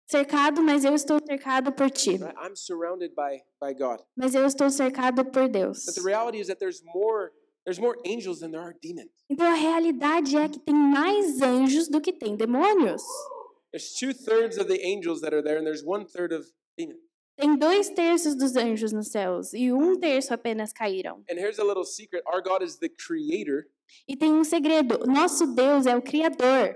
cercado, 0.07 0.61
mas 0.61 0.83
eu 0.83 0.93
estou 0.93 1.17
cercado 1.25 1.71
por 1.71 1.89
ti. 1.89 2.17
Right? 2.17 2.35
I'm 2.37 2.55
surrounded 2.55 3.13
by 3.15 3.41
by 3.61 3.73
God. 3.73 4.01
Mas 4.15 4.35
eu 4.35 4.45
estou 4.45 4.69
cercado 4.69 5.23
por 5.25 5.47
Deus. 5.47 5.85
But 5.85 5.95
the 5.95 6.01
reality 6.01 6.39
is 6.41 6.47
that 6.47 6.59
there's 6.59 6.83
more 6.83 7.31
there's 7.65 7.79
more 7.79 7.97
angels 8.05 8.39
than 8.41 8.51
there 8.51 8.61
are 8.61 8.75
demons. 8.81 9.09
Então 9.29 9.47
a 9.47 9.53
realidade 9.55 10.35
é 10.35 10.49
que 10.49 10.59
tem 10.59 10.75
mais 10.75 11.41
anjos 11.41 11.87
do 11.87 12.01
que 12.01 12.11
tem 12.11 12.35
demônios. 12.35 13.03
There's 13.71 13.93
two 13.93 14.13
thirds 14.13 14.57
of 14.57 14.67
the 14.67 14.79
angels 14.83 15.21
that 15.21 15.33
are 15.33 15.43
there, 15.43 15.57
and 15.57 15.65
there's 15.65 15.83
one 15.83 16.05
third 16.05 16.31
of 16.33 16.45
demons. 16.77 16.99
Tem 17.39 17.55
dois 17.57 17.89
terços 17.91 18.35
dos 18.35 18.55
anjos 18.57 18.91
nos 18.91 19.09
céus 19.09 19.53
e 19.53 19.71
um 19.71 19.97
terço 19.97 20.33
apenas 20.33 20.73
caíram. 20.73 21.23
And 21.29 21.35
here's 21.37 21.57
a 21.59 21.63
little 21.63 21.85
secret: 21.85 22.21
our 22.25 22.41
God 22.41 22.61
is 22.63 22.77
the 22.79 22.89
creator, 22.89 23.67
E 24.07 24.15
tem 24.17 24.33
um 24.33 24.43
segredo: 24.43 24.99
nosso 25.07 25.47
Deus 25.55 25.85
é 25.85 25.95
o 25.95 26.01
Criador. 26.01 26.75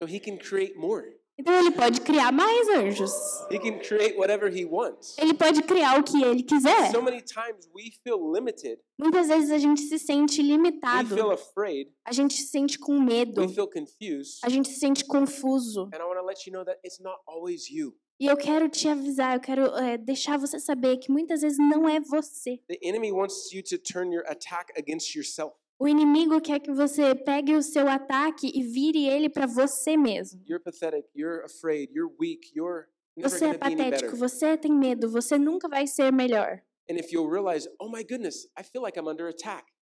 so 0.00 0.06
He 0.08 0.20
can 0.20 0.36
create 0.36 0.76
more. 0.76 1.04
Então 1.36 1.52
ele 1.58 1.72
pode 1.72 2.00
criar 2.00 2.30
mais 2.30 2.68
anjos. 2.68 3.12
He 3.50 3.58
can 3.58 3.78
create 3.80 4.16
whatever 4.16 4.48
He 4.48 4.64
wants. 4.64 5.16
Ele 5.18 5.34
pode 5.34 5.62
criar 5.62 5.98
o 5.98 6.04
que 6.04 6.22
ele 6.22 6.42
quiser. 6.42 6.92
So 6.92 7.02
many 7.02 7.22
times 7.22 7.68
we 7.74 7.90
feel 8.04 8.32
limited, 8.32 8.78
Muitas 8.98 9.26
vezes 9.26 9.50
a 9.50 9.58
gente 9.58 9.80
se 9.82 9.98
sente 9.98 10.40
we 10.40 10.46
limitado, 10.48 11.14
feel 11.14 11.32
afraid, 11.32 11.90
a 12.04 12.12
gente 12.12 12.34
se 12.34 12.46
sente 12.46 12.78
com 12.78 13.00
medo, 13.00 13.40
we 13.40 13.48
feel 13.48 13.66
confused. 13.68 14.38
a 14.44 14.48
gente 14.48 14.68
se 14.68 14.78
sente 14.78 15.04
confuso. 15.04 15.90
And 15.92 15.98
I 15.98 16.04
want 16.04 16.20
to 16.20 16.24
let 16.24 16.46
you 16.46 16.52
know 16.52 16.64
that 16.64 16.78
it's 16.84 17.00
not 17.00 17.18
always 17.26 17.68
you. 17.68 17.96
E 18.20 18.26
eu 18.26 18.36
quero 18.36 18.68
te 18.68 18.86
avisar, 18.88 19.34
eu 19.34 19.40
quero 19.40 19.64
é, 19.76 19.98
deixar 19.98 20.38
você 20.38 20.60
saber 20.60 20.98
que 20.98 21.10
muitas 21.10 21.40
vezes 21.40 21.58
não 21.58 21.88
é 21.88 21.98
você. 21.98 22.60
The 22.68 22.78
enemy 22.80 23.10
wants 23.10 23.52
you 23.52 23.60
to 23.64 23.76
turn 23.76 24.14
your 24.14 24.24
attack 24.28 24.72
against 24.78 25.16
yourself. 25.16 25.56
O 25.78 25.88
inimigo 25.88 26.40
quer 26.40 26.60
que 26.60 26.72
você 26.72 27.14
pegue 27.14 27.54
o 27.54 27.62
seu 27.62 27.88
ataque 27.88 28.50
e 28.54 28.62
vire 28.62 29.06
ele 29.06 29.28
para 29.28 29.46
você 29.46 29.96
mesmo. 29.96 30.40
You're 30.46 30.62
pathetic, 30.62 31.06
you're 31.14 31.44
afraid, 31.44 31.92
you're 31.92 32.14
weak, 32.20 32.52
you're 32.54 32.86
Você 33.16 33.46
é 33.46 33.58
patético, 33.58 34.16
você 34.16 34.56
tem 34.56 34.72
medo, 34.72 35.10
você 35.10 35.36
nunca 35.36 35.68
vai 35.68 35.86
ser 35.86 36.12
melhor. 36.12 36.62
Realize, 36.88 37.68
oh 37.80 37.88
goodness, 38.04 38.48
like 38.74 38.98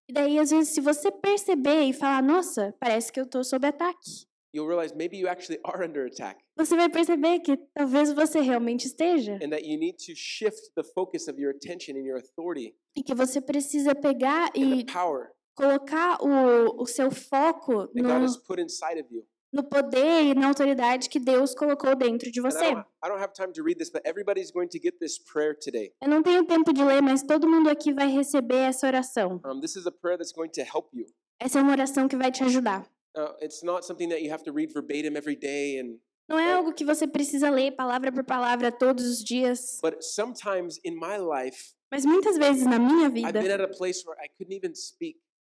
E 0.07 0.13
daí, 0.13 0.39
às 0.39 0.51
vezes, 0.51 0.73
se 0.73 0.81
você 0.81 1.11
perceber 1.11 1.83
e 1.83 1.93
falar, 1.93 2.21
nossa, 2.21 2.73
parece 2.79 3.11
que 3.11 3.19
eu 3.19 3.25
tô 3.27 3.43
sob 3.43 3.65
ataque, 3.65 4.27
realize 4.53 4.93
você 6.57 6.75
vai 6.75 6.89
perceber 6.89 7.39
que 7.39 7.57
talvez 7.73 8.11
você 8.11 8.41
realmente 8.41 8.85
esteja. 8.87 9.37
E 12.95 13.03
que 13.03 13.13
você 13.13 13.41
precisa 13.41 13.95
pegar 13.95 14.51
e 14.55 14.85
colocar 15.59 16.17
o, 16.21 16.81
o 16.81 16.85
seu 16.85 17.11
foco 17.11 17.89
no, 17.93 18.25
no 19.51 19.63
poder 19.63 20.23
e 20.23 20.33
na 20.33 20.47
autoridade 20.47 21.09
que 21.09 21.19
Deus 21.19 21.53
colocou 21.53 21.97
dentro 21.97 22.31
de 22.31 22.39
você. 22.39 22.71
Eu 26.01 26.07
não 26.07 26.23
tenho 26.23 26.45
tempo 26.45 26.71
de 26.71 26.81
ler, 26.81 27.01
mas 27.01 27.23
todo 27.23 27.45
mundo 27.45 27.69
aqui 27.69 27.91
vai 27.91 28.07
receber 28.07 28.69
essa 28.69 28.87
oração. 28.87 29.41
Um, 29.45 29.59
this 29.59 29.75
is 29.75 29.85
a 29.85 29.91
prayer 29.91 30.17
that's 30.17 30.31
going 30.31 30.49
to 30.51 30.61
help 30.61 30.93
you. 30.93 31.05
Essa 31.41 31.59
é 31.59 31.61
uma 31.61 31.73
oração 31.73 32.07
que 32.07 32.15
vai 32.15 32.31
te 32.31 32.41
ajudar. 32.45 32.89
Uh, 33.17 33.35
it's 33.43 33.61
not 33.61 33.85
something 33.85 34.07
that 34.07 34.23
you 34.23 34.31
have 34.31 34.43
to 34.43 34.53
read 34.53 34.71
verbatim 34.71 35.17
every 35.17 35.35
day, 35.35 35.81
and 35.81 35.99
Não 36.29 36.39
é 36.39 36.53
algo 36.53 36.71
que 36.71 36.85
você 36.85 37.07
precisa 37.07 37.49
ler 37.49 37.71
palavra 37.71 38.11
por 38.11 38.23
palavra 38.23 38.71
todos 38.71 39.03
os 39.03 39.23
dias, 39.23 39.79
but 39.81 39.99
sometimes 39.99 40.79
in 40.85 40.91
my 40.91 41.17
life, 41.17 41.73
mas 41.91 42.05
muitas 42.05 42.37
vezes 42.37 42.65
na 42.65 42.77
minha 42.77 43.09
vida 43.09 43.41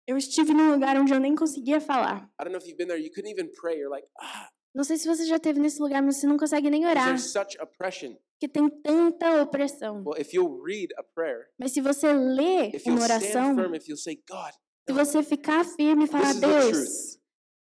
eu 0.07 0.17
estive 0.17 0.53
num 0.53 0.71
lugar 0.71 0.95
onde 0.97 1.13
eu 1.13 1.19
nem 1.19 1.35
conseguia 1.35 1.79
falar. 1.79 2.29
I 2.39 2.43
don't 2.43 2.51
know 2.51 2.57
if 2.59 2.65
you've 2.67 2.77
been 2.77 2.87
there. 2.87 2.99
You 3.01 3.11
couldn't 3.13 3.31
even 3.31 3.51
pray. 3.59 3.77
You're 3.79 3.89
like, 3.89 4.07
ah, 4.19 4.49
Não 4.75 4.83
sei 4.83 4.97
se 4.97 5.07
você 5.07 5.25
já 5.25 5.35
esteve 5.37 5.59
nesse 5.59 5.79
lugar, 5.81 6.01
mas 6.01 6.17
você 6.17 6.27
não 6.27 6.37
consegue 6.37 6.69
nem 6.69 6.85
orar, 6.85 7.05
there's 7.05 7.31
such 7.31 7.55
oppression. 7.61 8.15
porque 8.39 8.47
tem 8.47 8.67
tanta 8.81 9.41
opressão. 9.43 10.03
Well, 10.03 10.19
if 10.19 10.33
you'll 10.33 10.61
read 10.63 10.93
a 10.97 11.03
prayer, 11.03 11.47
Mas 11.59 11.71
se 11.73 11.79
você 11.81 12.11
lê 12.11 12.69
if 12.75 12.85
uma 12.87 12.99
stand 12.99 13.03
oração, 13.03 13.55
firm, 13.55 13.75
if 13.75 13.87
you'll 13.87 13.97
say, 14.01 14.15
God, 14.27 14.51
se 14.89 14.93
você 14.93 15.21
ficar 15.23 15.63
firme 15.63 16.05
e 16.05 16.07
falar, 16.07 16.33
Deus, 16.33 17.19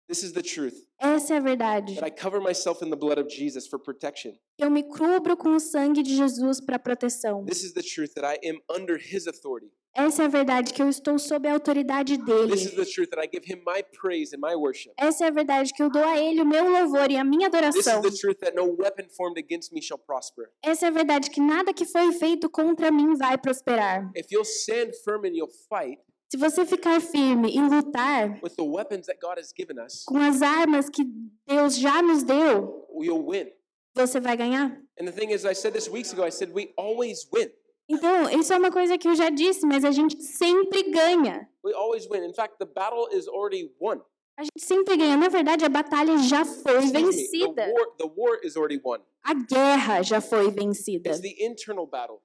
this 0.08 0.22
is 0.22 0.32
the 0.32 0.42
truth, 0.42 0.74
essa 1.00 1.34
é 1.34 1.38
a 1.38 1.40
verdade. 1.40 1.96
that 1.96 2.06
I 2.06 2.10
cover 2.12 2.40
myself 2.40 2.82
in 2.84 2.90
the 2.90 2.96
blood 2.96 3.18
of 3.20 3.28
Jesus 3.28 3.66
for 3.66 3.78
protection. 3.80 4.32
Eu 4.56 4.70
me 4.70 4.84
cubro 4.84 5.36
com 5.36 5.54
o 5.56 5.60
sangue 5.60 6.00
de 6.02 6.14
Jesus 6.16 6.60
para 6.60 6.78
proteção. 6.78 7.44
This 7.44 7.64
is 7.64 7.74
the 7.74 7.82
truth 7.82 8.14
that 8.14 8.24
I 8.24 8.38
am 8.48 8.60
under 8.70 8.96
His 8.96 9.26
authority. 9.26 9.72
Essa 9.96 10.24
é 10.24 10.26
a 10.26 10.28
verdade 10.28 10.72
que 10.74 10.82
eu 10.82 10.88
estou 10.88 11.18
sob 11.18 11.46
a 11.48 11.52
autoridade 11.52 12.18
This 12.18 12.62
is 12.64 12.70
dele. 12.72 12.76
the 12.84 12.84
truth 12.90 13.10
that 13.10 13.20
I 13.24 13.28
give 13.32 13.44
Him 13.46 13.62
my 13.64 13.82
praise 13.82 14.34
and 14.34 14.40
my 14.40 14.54
worship. 14.56 14.92
Essa 14.98 15.26
é 15.26 15.28
a 15.28 15.30
verdade 15.30 15.72
que 15.72 15.82
eu 15.82 15.88
dou 15.90 16.02
a 16.04 16.18
ele 16.18 16.42
o 16.42 16.46
meu 16.46 16.68
louvor 16.68 17.10
e 17.10 17.16
a 17.16 17.22
minha 17.24 17.48
This 17.48 17.76
is 17.76 17.86
adoração. 17.86 18.02
the 18.02 18.10
truth 18.18 18.38
that 18.40 18.56
no 18.56 18.74
weapon 18.76 19.06
formed 19.16 19.38
against 19.38 19.72
me 19.72 19.80
shall 19.80 19.98
prosper. 19.98 20.50
Essa 20.64 20.86
é 20.86 20.88
a 20.88 20.92
verdade 20.92 21.30
que 21.30 21.40
nada 21.40 21.72
que 21.72 21.84
foi 21.84 22.10
feito 22.12 22.50
contra 22.50 22.90
mim 22.90 23.14
vai 23.16 23.38
prosperar. 23.38 24.10
If 24.16 24.26
you'll 24.32 24.44
stand 24.44 24.90
firm 25.04 25.24
and 25.26 25.34
you'll 25.36 25.52
fight, 25.68 26.00
Se 26.30 26.36
Se 26.36 26.38
você 26.38 26.66
ficar 26.66 27.00
firme 27.00 27.54
e 27.54 27.60
lutar 27.60 28.40
with 28.42 28.56
the 28.56 28.64
weapons 28.64 29.06
that 29.06 29.20
God 29.20 29.38
has 29.38 29.52
given 29.56 29.78
us, 29.80 30.02
com 30.04 30.18
as 30.18 30.42
armas 30.42 30.88
que 30.88 31.04
Deus 31.46 31.76
já 31.76 32.02
nos 32.02 32.24
deu, 32.24 32.88
you'll 33.00 33.24
win. 33.24 33.46
você 33.94 34.18
vai 34.18 34.36
ganhar. 34.36 34.76
And 35.00 35.04
the 35.06 35.12
thing 35.12 35.30
is, 35.32 35.44
I 35.44 35.54
said 35.54 35.72
this 35.72 35.88
weeks 35.88 36.12
ago, 36.12 36.24
I 36.26 36.30
said 36.32 36.50
we 36.52 36.72
always 36.76 37.28
win. 37.32 37.48
Então, 37.88 38.30
isso 38.30 38.52
é 38.52 38.56
uma 38.56 38.70
coisa 38.70 38.96
que 38.96 39.06
eu 39.06 39.14
já 39.14 39.28
disse, 39.30 39.66
mas 39.66 39.84
a 39.84 39.90
gente 39.90 40.22
sempre 40.22 40.82
ganha. 40.90 41.48
We 41.62 41.72
always 41.74 42.06
win. 42.08 42.24
In 42.24 42.32
fact, 42.34 42.56
the 42.58 42.64
battle 42.66 43.08
is 43.12 43.28
already 43.28 43.70
won. 43.80 44.00
A 44.38 44.42
gente 44.42 44.58
sempre 44.64 44.96
ganha. 44.96 45.16
Na 45.16 45.28
verdade, 45.28 45.64
a 45.64 45.68
batalha 45.68 46.18
já 46.18 46.44
foi 46.44 46.78
Excuse 46.78 46.92
me, 46.92 46.92
the 46.92 47.06
vencida. 47.12 47.72
war, 47.72 47.96
the 47.98 48.10
war 48.16 48.40
is 48.42 48.56
already 48.56 48.80
won. 48.82 48.98
A 49.22 49.34
guerra 49.34 50.02
já 50.02 50.20
foi 50.20 50.50
vencida. 50.50 51.10
It's 51.10 51.20
the 51.20 51.44
internal 51.44 51.86
battle 51.86 52.20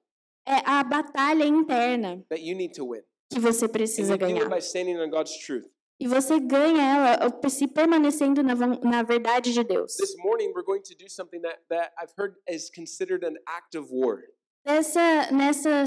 É 0.46 0.62
a 0.64 0.82
batalha 0.82 1.44
interna 1.44 2.24
that 2.30 2.42
you 2.42 2.56
need 2.56 2.72
to 2.74 2.84
win. 2.86 3.02
que 3.32 3.38
você 3.38 3.66
And 3.66 3.68
precisa 3.68 4.16
do 4.18 4.24
it 4.24 4.32
ganhar. 4.34 4.48
by 4.48 4.58
standing 4.60 4.98
on 4.98 5.08
God's 5.10 5.38
truth. 5.38 5.66
E 6.00 6.08
você 6.08 6.40
ganha 6.40 6.82
ela 7.20 7.48
se 7.50 7.68
permanecendo 7.68 8.42
na, 8.42 8.54
na 8.56 9.02
verdade 9.02 9.52
de 9.52 9.62
Deus. 9.62 9.94
This 9.96 10.16
morning, 10.24 10.50
we're 10.54 10.64
going 10.64 10.80
to 10.82 10.94
do 10.96 11.08
something 11.10 11.40
that, 11.42 11.58
that 11.68 11.92
I've 12.02 12.12
heard 12.16 12.36
is 12.48 12.70
considered 12.74 13.22
an 13.22 13.36
act 13.46 13.76
of 13.76 13.92
war. 13.92 14.22
Nessa, 14.64 15.32
nessa, 15.32 15.84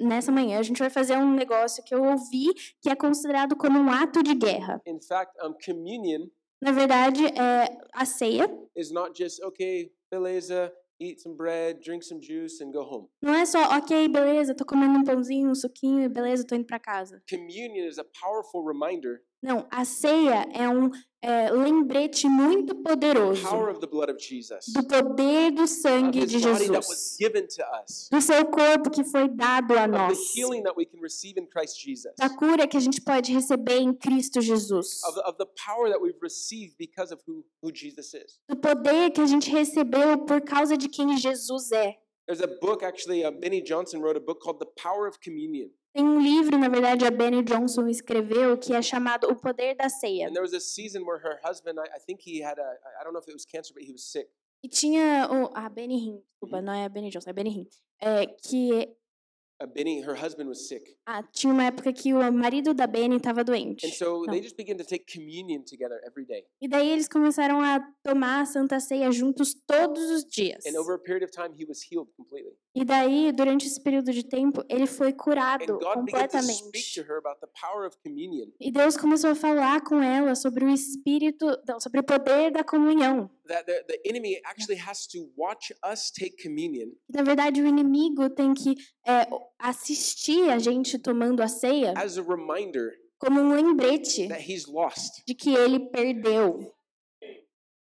nessa 0.00 0.32
manhã, 0.32 0.58
a 0.58 0.62
gente 0.62 0.78
vai 0.78 0.90
fazer 0.90 1.16
um 1.16 1.32
negócio 1.32 1.82
que 1.84 1.94
eu 1.94 2.02
ouvi 2.02 2.52
que 2.82 2.90
é 2.90 2.96
considerado 2.96 3.54
como 3.56 3.78
um 3.78 3.90
ato 3.90 4.22
de 4.22 4.34
guerra. 4.34 4.82
In 4.86 5.00
fact, 5.00 5.32
um, 5.44 5.54
communion 5.64 6.26
Na 6.60 6.72
verdade, 6.72 7.24
é 7.26 7.78
a 7.92 8.04
ceia 8.04 8.48
is 8.76 8.90
not 8.90 9.16
just, 9.16 9.40
okay, 9.44 9.92
beleza, 10.10 10.72
eat 11.00 11.20
some 11.22 11.36
bread, 11.36 11.80
drink 11.80 12.04
some 12.04 12.20
juice, 12.20 12.62
and 12.64 12.72
go 12.72 12.80
home. 12.80 13.08
não 13.22 13.34
é 13.34 13.46
só, 13.46 13.76
ok, 13.78 14.08
beleza, 14.08 14.54
tô 14.56 14.64
comendo 14.64 14.98
um 14.98 15.04
pãozinho, 15.04 15.50
um 15.50 15.54
suquinho, 15.54 16.10
beleza, 16.10 16.44
tô 16.44 16.54
indo 16.56 16.66
pra 16.66 16.80
casa. 16.80 17.22
Communion 17.30 17.86
is 17.86 17.98
a 17.98 18.04
powerful 18.20 18.66
reminder 18.66 19.22
Não, 19.42 19.66
a 19.70 19.84
ceia 19.84 20.46
é 20.52 20.68
um 20.68 20.90
é, 21.26 21.50
lembrete 21.50 22.28
muito 22.28 22.72
poderoso 22.76 23.42
do 23.42 24.86
poder 24.86 25.50
do 25.50 25.66
sangue 25.66 26.24
de 26.24 26.38
Jesus, 26.38 27.18
do 28.08 28.20
seu 28.20 28.44
corpo 28.46 28.90
que 28.90 29.02
foi 29.02 29.28
dado 29.28 29.76
a 29.76 29.88
nós, 29.88 30.16
da 32.16 32.30
cura 32.30 32.68
que 32.68 32.76
a 32.76 32.80
gente 32.80 33.00
pode 33.00 33.32
receber 33.32 33.78
em 33.78 33.92
Cristo 33.92 34.40
Jesus, 34.40 35.00
do 38.48 38.56
poder 38.56 39.10
que 39.10 39.20
a 39.20 39.26
gente 39.26 39.50
recebeu 39.50 40.18
por 40.18 40.40
causa 40.42 40.76
de 40.76 40.88
quem 40.88 41.16
Jesus 41.16 41.72
é. 41.72 41.96
There's 42.26 42.40
a 42.40 42.48
book, 42.60 42.82
actually, 42.82 43.24
uh, 43.24 43.30
Benny 43.30 43.62
Johnson 43.62 44.00
wrote 44.00 44.16
a 44.16 44.20
book 44.20 44.40
called 44.40 44.58
The 44.58 44.66
Power 44.76 45.06
of 45.06 45.20
Communion. 45.20 45.70
Tem 45.96 46.04
um 46.04 46.20
livro, 46.20 46.58
na 46.58 46.68
verdade, 46.68 47.06
a 47.06 47.10
Benny 47.10 47.42
Johnson 47.42 47.88
escreveu, 47.88 48.58
que 48.58 48.74
é 48.74 48.82
chamado 48.82 49.28
O 49.30 49.34
Poder 49.34 49.74
da 49.74 49.88
Ceia. 49.88 50.28
And 50.28 50.32
there 50.32 50.42
was 50.42 50.52
a 50.52 50.60
season 50.60 51.04
where 51.06 51.18
her 51.24 51.40
husband, 51.42 51.78
I, 51.80 51.88
I 51.96 51.98
think 51.98 52.20
he 52.22 52.44
had 52.44 52.58
a, 52.58 52.70
I 53.00 53.02
don't 53.02 53.14
know 53.14 53.18
if 53.18 53.26
it 53.26 53.32
was 53.32 53.46
cancer, 53.46 53.72
but 53.72 53.82
he 53.82 53.92
was 53.92 54.04
sick. 54.04 54.28
E 54.62 54.68
tinha 54.68 55.26
o. 55.30 55.50
Ah, 55.54 55.70
Benny 55.70 55.96
Hinn, 55.96 56.20
desculpa, 56.34 56.60
não 56.60 56.74
é 56.74 56.84
a 56.84 56.88
Benny 56.90 57.08
Johnson, 57.08 57.30
é 57.30 57.32
Benny 57.32 57.50
Hinn. 57.50 57.66
É, 58.02 58.26
que 58.26 58.94
Uh, 59.58 59.66
Benny, 59.66 60.02
her 60.02 60.14
husband 60.14 60.48
was 60.48 60.68
sick. 60.68 60.98
ah, 61.06 61.22
tinha 61.32 61.50
uma 61.50 61.64
época 61.64 61.90
que 61.90 62.12
o 62.12 62.30
marido 62.30 62.74
da 62.74 62.86
Benny 62.86 63.16
estava 63.16 63.42
doente. 63.42 63.86
And 63.86 63.90
so 63.90 64.20
Não. 64.26 64.26
they 64.26 64.42
just 64.42 64.54
began 64.54 64.76
to 64.76 64.84
take 64.84 65.06
communion 65.10 65.62
together 65.62 65.98
every 66.06 66.26
day. 66.26 66.44
E 66.60 66.68
daí 66.68 66.90
eles 66.90 67.08
começaram 67.08 67.62
a 67.62 67.80
tomar 68.02 68.42
a 68.42 68.44
Santa 68.44 68.78
Ceia 68.80 69.10
juntos 69.10 69.54
todos 69.66 70.10
os 70.10 70.26
dias. 70.26 70.62
And 70.66 70.78
over 70.78 70.94
a 70.94 70.98
period 70.98 71.24
of 71.24 71.32
time, 71.32 71.54
he 71.58 71.64
was 71.64 71.80
healed 71.90 72.10
completely. 72.18 72.52
E 72.76 72.84
daí, 72.84 73.32
durante 73.32 73.66
esse 73.66 73.80
período 73.80 74.12
de 74.12 74.22
tempo, 74.22 74.62
ele 74.68 74.86
foi 74.86 75.10
curado 75.10 75.78
completamente. 75.78 76.62
E 78.60 78.70
Deus 78.70 78.98
começou 78.98 79.30
a 79.30 79.34
falar 79.34 79.80
com 79.80 80.02
ela 80.02 80.34
sobre 80.34 80.62
o 80.62 80.68
espírito, 80.68 81.46
não, 81.66 81.80
sobre 81.80 82.00
o 82.00 82.04
poder 82.04 82.50
da 82.50 82.62
comunhão. 82.62 83.30
That 83.46 83.64
the, 83.64 83.82
the 83.84 84.02
enemy 84.04 84.38
actually 84.44 84.78
has 84.78 85.06
to 85.06 85.32
watch 85.38 85.72
us 85.90 86.10
take 86.10 86.36
communion 86.42 86.90
Na 87.08 87.22
verdade, 87.22 87.62
o 87.62 87.66
inimigo 87.66 88.28
tem 88.28 88.52
que 88.52 88.74
é, 89.06 89.26
assistir 89.58 90.50
a 90.50 90.58
gente 90.58 90.98
tomando 90.98 91.42
a 91.42 91.48
ceia 91.48 91.94
as 91.96 92.18
a 92.18 92.22
reminder 92.22 92.92
como 93.18 93.40
um 93.40 93.54
lembrete 93.54 94.28
that 94.28 94.52
he's 94.52 94.66
lost. 94.66 95.22
de 95.26 95.34
que 95.34 95.54
ele 95.54 95.80
perdeu. 95.88 96.74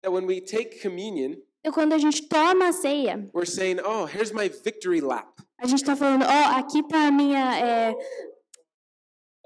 That 0.01 0.15
when 0.15 0.27
we 0.27 0.41
take 0.41 0.81
communion, 0.81 1.43
Então, 1.61 1.73
quando 1.73 1.93
a 1.93 1.99
gente 1.99 2.29
toma 2.29 2.69
a 2.69 2.73
ceia, 2.73 3.29
we're 3.35 3.45
saying, 3.51 3.79
oh, 3.85 4.05
here's 4.07 4.33
my 4.33 4.49
victory 4.49 5.01
lap. 5.01 5.27
a 5.61 5.67
gente 5.67 5.81
está 5.81 5.97
falando, 5.97 6.25
ó, 6.25 6.59
aqui 6.59 6.87
tá 6.87 7.09
a 7.09 7.11
minha, 7.11 7.59
é, 7.59 7.95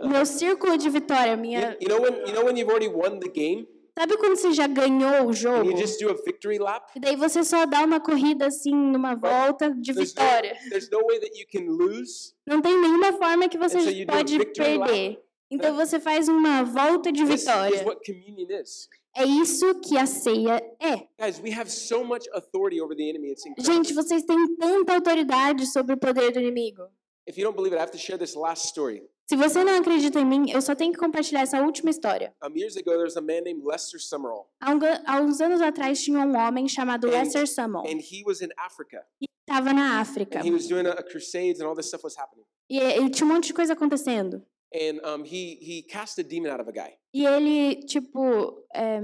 o 0.01 0.09
meu 0.09 0.27
círculo 0.27 0.77
de 0.77 0.91
vitória, 0.91 1.33
You, 1.33 1.39
minha... 1.39 1.77
you 1.81 1.89
know 1.89 2.01
when 2.03 2.15
you 2.27 2.33
know 2.35 2.45
when 2.45 2.57
you've 2.57 2.71
already 2.71 2.89
won 2.89 3.19
the 3.19 3.29
game 3.29 3.67
Sabe 3.99 4.17
quando 4.17 4.37
você 4.37 4.53
já 4.53 4.67
ganhou 4.67 5.27
o 5.27 5.29
and 5.31 5.33
jogo? 5.35 5.71
you 5.71 5.77
just 5.77 6.01
do 6.01 6.09
a 6.11 6.15
victory 6.15 6.59
lap? 6.59 6.91
E 6.97 7.01
daí 7.01 7.15
você 7.15 7.45
só 7.45 7.67
dá 7.67 7.85
uma 7.85 8.01
corrida 8.01 8.47
assim, 8.47 8.75
numa 8.75 9.15
volta 9.15 9.71
de 9.71 9.93
There's 9.93 10.15
no, 10.15 10.23
vitória. 10.23 10.57
there's 10.71 10.89
no 10.91 11.05
way 11.07 11.21
that 11.21 11.39
you 11.39 11.47
can 11.47 11.67
lose. 11.71 12.33
Não 12.47 12.63
tem 12.63 12.81
nenhuma 12.81 13.13
forma 13.13 13.49
que 13.51 13.59
você 13.59 13.77
And 13.77 13.81
so 13.83 13.91
you 13.91 14.07
do 14.07 14.13
a 14.13 14.17
pode 14.17 14.39
victory 14.39 14.79
lap. 14.79 14.89
perder. 14.91 15.23
Então 15.51 15.77
você 15.77 16.01
faz 16.01 16.27
uma 16.29 16.63
volta 16.63 17.13
de 17.13 17.23
This 17.23 17.35
is 17.43 17.47
vitória. 17.47 17.85
what 17.85 18.01
communion 18.03 18.49
is. 18.63 18.89
É 19.15 19.25
isso 19.25 19.75
que 19.81 19.97
a 19.99 20.07
ceia 20.07 20.57
é. 20.81 21.07
Guys, 21.23 21.39
we 21.41 21.53
have 21.53 21.71
so 21.71 22.03
much 22.03 22.27
authority 22.33 22.81
over 22.81 22.97
the 22.97 23.03
enemy. 23.09 23.35
Gente, 23.59 23.93
vocês 23.93 24.23
têm 24.25 24.57
tanta 24.57 24.95
autoridade 24.95 25.67
sobre 25.67 25.95
o 25.95 25.99
poder 25.99 26.33
do 26.33 26.41
inimigo. 26.41 26.83
If 27.27 27.37
you 27.39 27.45
don't 27.45 27.55
believe 27.55 27.75
it, 27.75 27.79
I 27.79 27.83
have 27.83 27.93
to 27.93 27.99
share 27.99 28.19
this 28.19 28.35
last 28.35 28.67
story. 28.69 29.03
Se 29.29 29.37
você 29.37 29.63
não 29.63 29.79
acredita 29.79 30.19
em 30.19 30.25
mim, 30.25 30.51
eu 30.51 30.61
só 30.61 30.75
tenho 30.75 30.93
que 30.93 30.99
compartilhar 30.99 31.43
essa 31.43 31.61
última 31.63 31.91
história. 31.91 32.35
Um, 32.43 32.49
ago, 32.49 33.99
Summerall, 33.99 34.49
Há, 34.61 35.21
uns 35.21 35.41
anos 35.41 35.61
atrás 35.61 36.03
tinha 36.03 36.19
um 36.19 36.37
homem 36.37 36.69
chamado 36.69 37.07
And- 37.07 37.11
Lester 37.11 37.47
Summel. 37.47 37.83
and 37.83 38.01
he 38.01 38.23
was 38.27 38.41
in 38.43 38.49
Africa, 38.59 39.05
Estava 39.49 39.73
na 39.73 40.01
África. 40.01 40.39
and 40.41 40.45
he 40.45 40.51
was 40.51 40.67
doing 40.67 40.87
a, 40.87 40.93
a 40.93 41.03
crusades, 41.03 41.61
and 41.61 41.67
all 41.69 41.75
this 41.77 41.87
stuff 41.87 42.03
was 42.03 42.17
happening. 42.19 42.45
E, 42.69 42.79
e 42.79 43.11
tinha 43.11 43.27
um 43.27 43.33
monte 43.33 43.47
de 43.49 43.55
coisa 43.55 43.75
acontecendo. 43.75 44.43
And 44.75 45.01
um, 45.05 45.23
he 45.25 45.59
he 45.61 45.83
cast 45.83 46.19
a 46.19 46.25
demon 46.25 46.51
out 46.51 46.61
of 46.61 46.69
a 46.69 46.73
guy. 46.73 46.97
E 47.15 47.27
ele, 47.27 47.77
tipo, 47.85 48.65
é, 48.75 49.01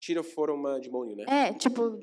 Tira 0.00 0.22
fora 0.22 0.52
uma 0.52 0.78
demônio, 0.78 1.16
né? 1.16 1.24
é, 1.28 1.52
tipo, 1.54 1.98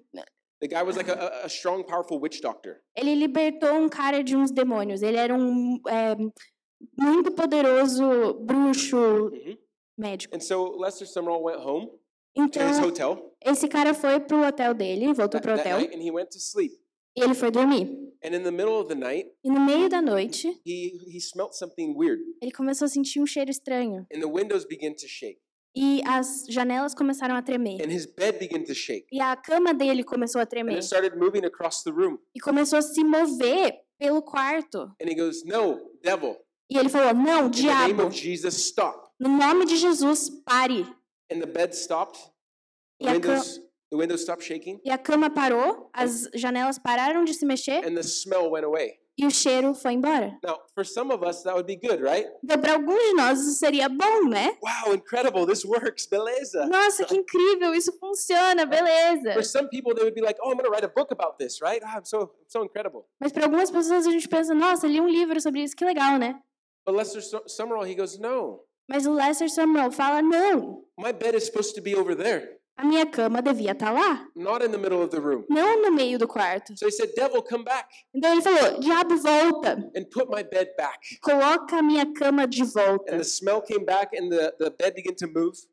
The 0.60 0.68
guy 0.68 0.84
was 0.84 0.96
like 0.98 1.10
a, 1.12 1.44
a- 1.44 1.48
strong, 1.48 1.84
powerful 1.84 2.20
witch 2.20 2.42
doctor. 2.42 2.82
ele 2.96 3.14
libertou 3.16 3.74
um 3.76 3.88
cara 3.90 4.24
de 4.24 4.36
uns 4.36 4.52
demônios. 4.52 5.02
Ele 5.02 5.18
era 5.18 5.34
um 5.36 5.80
é, 5.88 6.16
muito 6.98 7.32
poderoso 7.34 8.34
bruxo 8.42 8.98
Mhm. 9.32 9.58
médico. 9.98 10.36
And 10.36 10.40
so 10.40 10.76
Lester 10.78 11.08
Summerall 11.08 11.44
went 11.44 11.60
home 11.60 11.88
to 11.88 12.42
his 12.42 12.78
Então, 12.78 12.84
hotel 12.86 13.36
esse 13.46 13.68
cara 13.68 13.94
foi 13.94 14.20
pro 14.20 14.44
hotel 14.46 14.74
dele, 14.74 15.06
voltou 15.14 15.40
that, 15.40 15.44
pro 15.44 15.54
hotel, 15.56 15.80
night, 15.80 15.96
and 15.96 16.02
he 16.02 16.10
went 16.12 16.30
to 16.32 16.40
sleep. 16.40 16.74
E 17.16 17.22
ele 17.24 17.34
foi 17.34 17.52
dormir. 17.52 18.04
And 18.24 18.34
in 18.36 18.42
the 18.44 18.52
middle 18.52 18.74
of 18.80 18.88
the 18.88 18.96
night, 18.96 19.30
E 19.44 19.50
no 19.52 19.60
meio 19.60 19.88
da 19.88 20.02
noite, 20.02 20.48
he 20.66 20.98
he 21.08 21.20
smelt 21.20 21.54
something 21.54 21.94
weird, 21.96 22.22
ele 22.42 22.52
começou 22.52 22.86
a 22.86 22.90
sentir 22.90 23.20
um 23.22 23.26
cheiro 23.26 23.52
estranho. 23.52 24.06
and 24.14 24.20
the 24.20 24.28
windows 24.28 24.66
began 24.66 24.94
to 24.94 25.08
shake, 25.08 25.40
E 25.76 26.02
as 26.08 26.46
janelas 26.50 26.96
começaram 26.96 27.36
a 27.36 27.42
tremer. 27.44 27.80
and 27.86 27.92
his 27.92 28.06
bed 28.08 28.40
began 28.40 28.64
to 28.64 28.74
shake, 28.74 29.06
E 29.12 29.20
a 29.22 29.36
cama 29.36 29.74
dele 29.74 30.04
começou 30.04 30.40
a 30.40 30.44
and 30.44 30.48
tremer. 30.48 30.74
it 30.78 30.84
started 30.86 31.16
moving 31.18 31.46
across 31.46 31.84
the 31.84 31.92
room. 31.92 32.18
E 32.36 32.40
começou 32.40 32.80
a 32.80 32.82
se 32.82 33.04
mover 33.04 33.80
pelo 34.00 34.22
quarto. 34.24 34.92
And 35.02 35.08
he 35.08 35.16
goes, 35.16 35.44
"No, 35.46 35.80
devil! 36.02 36.36
E 36.72 36.78
ele 36.78 36.90
falou: 36.90 37.14
Não, 37.14 37.48
In 37.48 37.52
the 37.52 37.62
name 37.62 37.94
diabo, 37.94 38.04
of 38.08 38.16
Jesus, 38.18 38.56
stop!" 38.56 38.98
no 39.20 39.30
nome 39.30 39.66
de 39.66 39.78
Jesus, 39.78 40.30
pare. 40.44 40.82
And 41.32 41.40
the 41.40 41.46
bed 41.46 41.74
stopped. 41.76 42.20
The 43.00 43.06
E 43.06 43.08
a, 43.08 43.20
ca- 43.20 43.30
windows 43.30 43.60
the 43.92 43.98
windows 43.98 44.22
stopped 44.22 44.44
shaking, 44.44 44.80
e 44.84 44.90
a 44.92 44.98
cama 44.98 45.30
parou, 45.30 45.90
as 45.94 46.30
janelas 46.34 46.78
pararam 46.80 47.24
de 47.24 47.34
se 47.34 47.46
mexer 47.46 47.86
and 47.86 47.96
the 47.96 48.04
smell 48.04 48.50
went 48.52 48.66
away. 48.66 49.00
e 49.18 49.26
o 49.26 49.32
cheiro 49.32 49.74
foi 49.74 49.94
embora. 49.94 50.38
Now, 50.44 50.60
for 50.74 50.86
some 50.86 51.10
of 51.14 51.24
us, 51.26 51.42
that 51.44 51.54
would 51.56 51.66
be 51.66 51.78
good, 51.78 52.02
right? 52.04 52.28
Então, 52.44 52.60
para 52.60 52.74
alguns 52.74 53.00
de 53.02 53.14
nós, 53.14 53.40
isso 53.40 53.58
seria 53.60 53.88
bom, 53.88 54.28
né? 54.28 54.58
Wow, 54.62 54.94
incredible! 54.94 55.46
This 55.46 55.64
works, 55.66 56.06
beleza. 56.06 56.66
Nossa, 56.66 57.06
que 57.06 57.16
incrível, 57.16 57.74
isso 57.74 57.94
funciona, 57.98 58.66
beleza. 58.66 59.32
For 59.34 59.44
some 59.46 59.70
people, 59.70 59.94
they 59.96 60.04
would 60.04 60.16
be 60.16 60.22
like, 60.22 60.38
"Oh, 60.44 60.50
I'm 60.52 60.58
going 60.58 60.66
to 60.66 60.72
write 60.72 60.84
a 60.84 60.90
book 60.94 61.14
about 61.14 61.38
this, 61.38 61.62
right? 61.62 61.82
Ah, 61.86 61.98
I'm 62.00 62.04
so 62.06 62.30
so 62.48 62.62
incredible." 62.64 63.06
Mas 63.22 63.32
para 63.32 63.46
algumas 63.46 63.72
pessoas 63.72 64.06
a 64.06 64.12
gente 64.12 64.28
pensa, 64.28 64.54
nossa, 64.54 64.86
li 64.86 65.00
um 65.00 65.08
livro 65.08 65.40
sobre 65.40 65.62
isso, 65.64 65.76
que 65.78 65.86
legal, 65.86 66.18
né? 66.20 66.38
But 66.86 66.96
Lester 66.98 67.22
Su- 67.24 67.44
Summerall, 67.48 67.86
he 67.88 67.96
goes, 67.96 68.20
"No, 68.20 68.66
Mas 68.90 69.06
o 69.08 69.14
Lester 69.14 69.50
Summerall 69.50 69.92
fala, 69.92 70.22
não, 70.22 70.84
my 71.00 71.14
bed 71.14 71.36
is 71.38 71.46
supposed 71.46 71.74
to 71.76 71.82
be 71.82 71.96
over 71.96 72.16
there, 72.16 72.60
a 72.78 72.84
minha 72.84 73.06
cama 73.06 73.42
devia 73.42 73.72
estar 73.72 73.92
lá. 73.92 74.28
Not 74.36 74.66
in 74.66 74.70
the 74.70 74.78
middle 74.78 75.02
of 75.02 75.10
the 75.10 75.20
room. 75.20 75.46
Não 75.50 75.82
no 75.82 75.92
meio 75.92 76.20
do 76.20 76.28
quarto. 76.28 76.78
So 76.78 76.88
he 76.88 76.92
said, 76.92 77.14
Devil, 77.16 77.42
come 77.42 77.64
back. 77.64 77.88
Então 78.14 78.34
ele 78.34 78.42
falou, 78.42 78.80
diabo 78.80 79.16
volta. 79.18 79.90
And 79.96 80.04
put 80.12 80.28
my 80.30 80.44
bed 80.44 80.72
back. 80.78 81.18
Coloca 81.22 81.78
a 81.78 81.82
minha 81.82 82.06
cama 82.14 82.46
de 82.46 82.64
volta. 82.66 83.16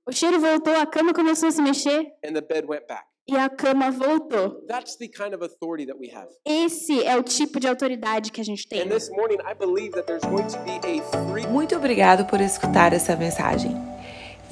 O 0.07 0.13
cheiro 0.13 0.41
voltou, 0.41 0.77
a 0.77 0.87
cama 0.87 1.13
começou 1.13 1.49
a 1.49 1.53
se 1.53 1.61
mexer. 1.61 2.13
And 2.25 2.35
the 2.35 2.41
bed 2.41 2.67
went 2.69 2.87
back. 2.87 3.05
E 3.29 3.37
a 3.37 3.49
cama 3.49 3.91
voltou. 3.91 4.65
That's 4.67 4.97
the 4.97 5.09
kind 5.09 5.33
of 5.33 5.45
authority 5.45 5.87
that 5.87 5.99
we 5.99 6.09
have. 6.13 6.29
Esse 6.45 7.05
é 7.05 7.17
o 7.17 7.23
tipo 7.23 7.61
de 7.61 7.69
autoridade 7.69 8.31
que 8.31 8.41
a 8.41 8.45
gente 8.45 8.69
tem. 8.69 8.81
And 8.83 8.89
this 8.89 9.11
morning 9.11 9.39
I 9.45 9.55
believe 9.55 9.93
that 9.93 10.07
there's 10.07 10.25
going 10.25 10.47
to 10.47 10.59
be 10.65 10.79
a 10.79 11.03
free... 11.33 11.47
Muito 11.47 11.77
obrigado 11.77 12.27
por 12.27 12.41
escutar 12.41 12.93
essa 12.93 13.17
mensagem. 13.17 13.73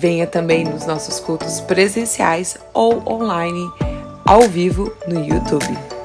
Venha 0.01 0.27
também 0.27 0.65
nos 0.65 0.87
nossos 0.87 1.21
cultos 1.21 1.61
presenciais 1.61 2.57
ou 2.73 3.07
online, 3.07 3.71
ao 4.25 4.41
vivo 4.49 4.91
no 5.07 5.23
YouTube. 5.23 6.00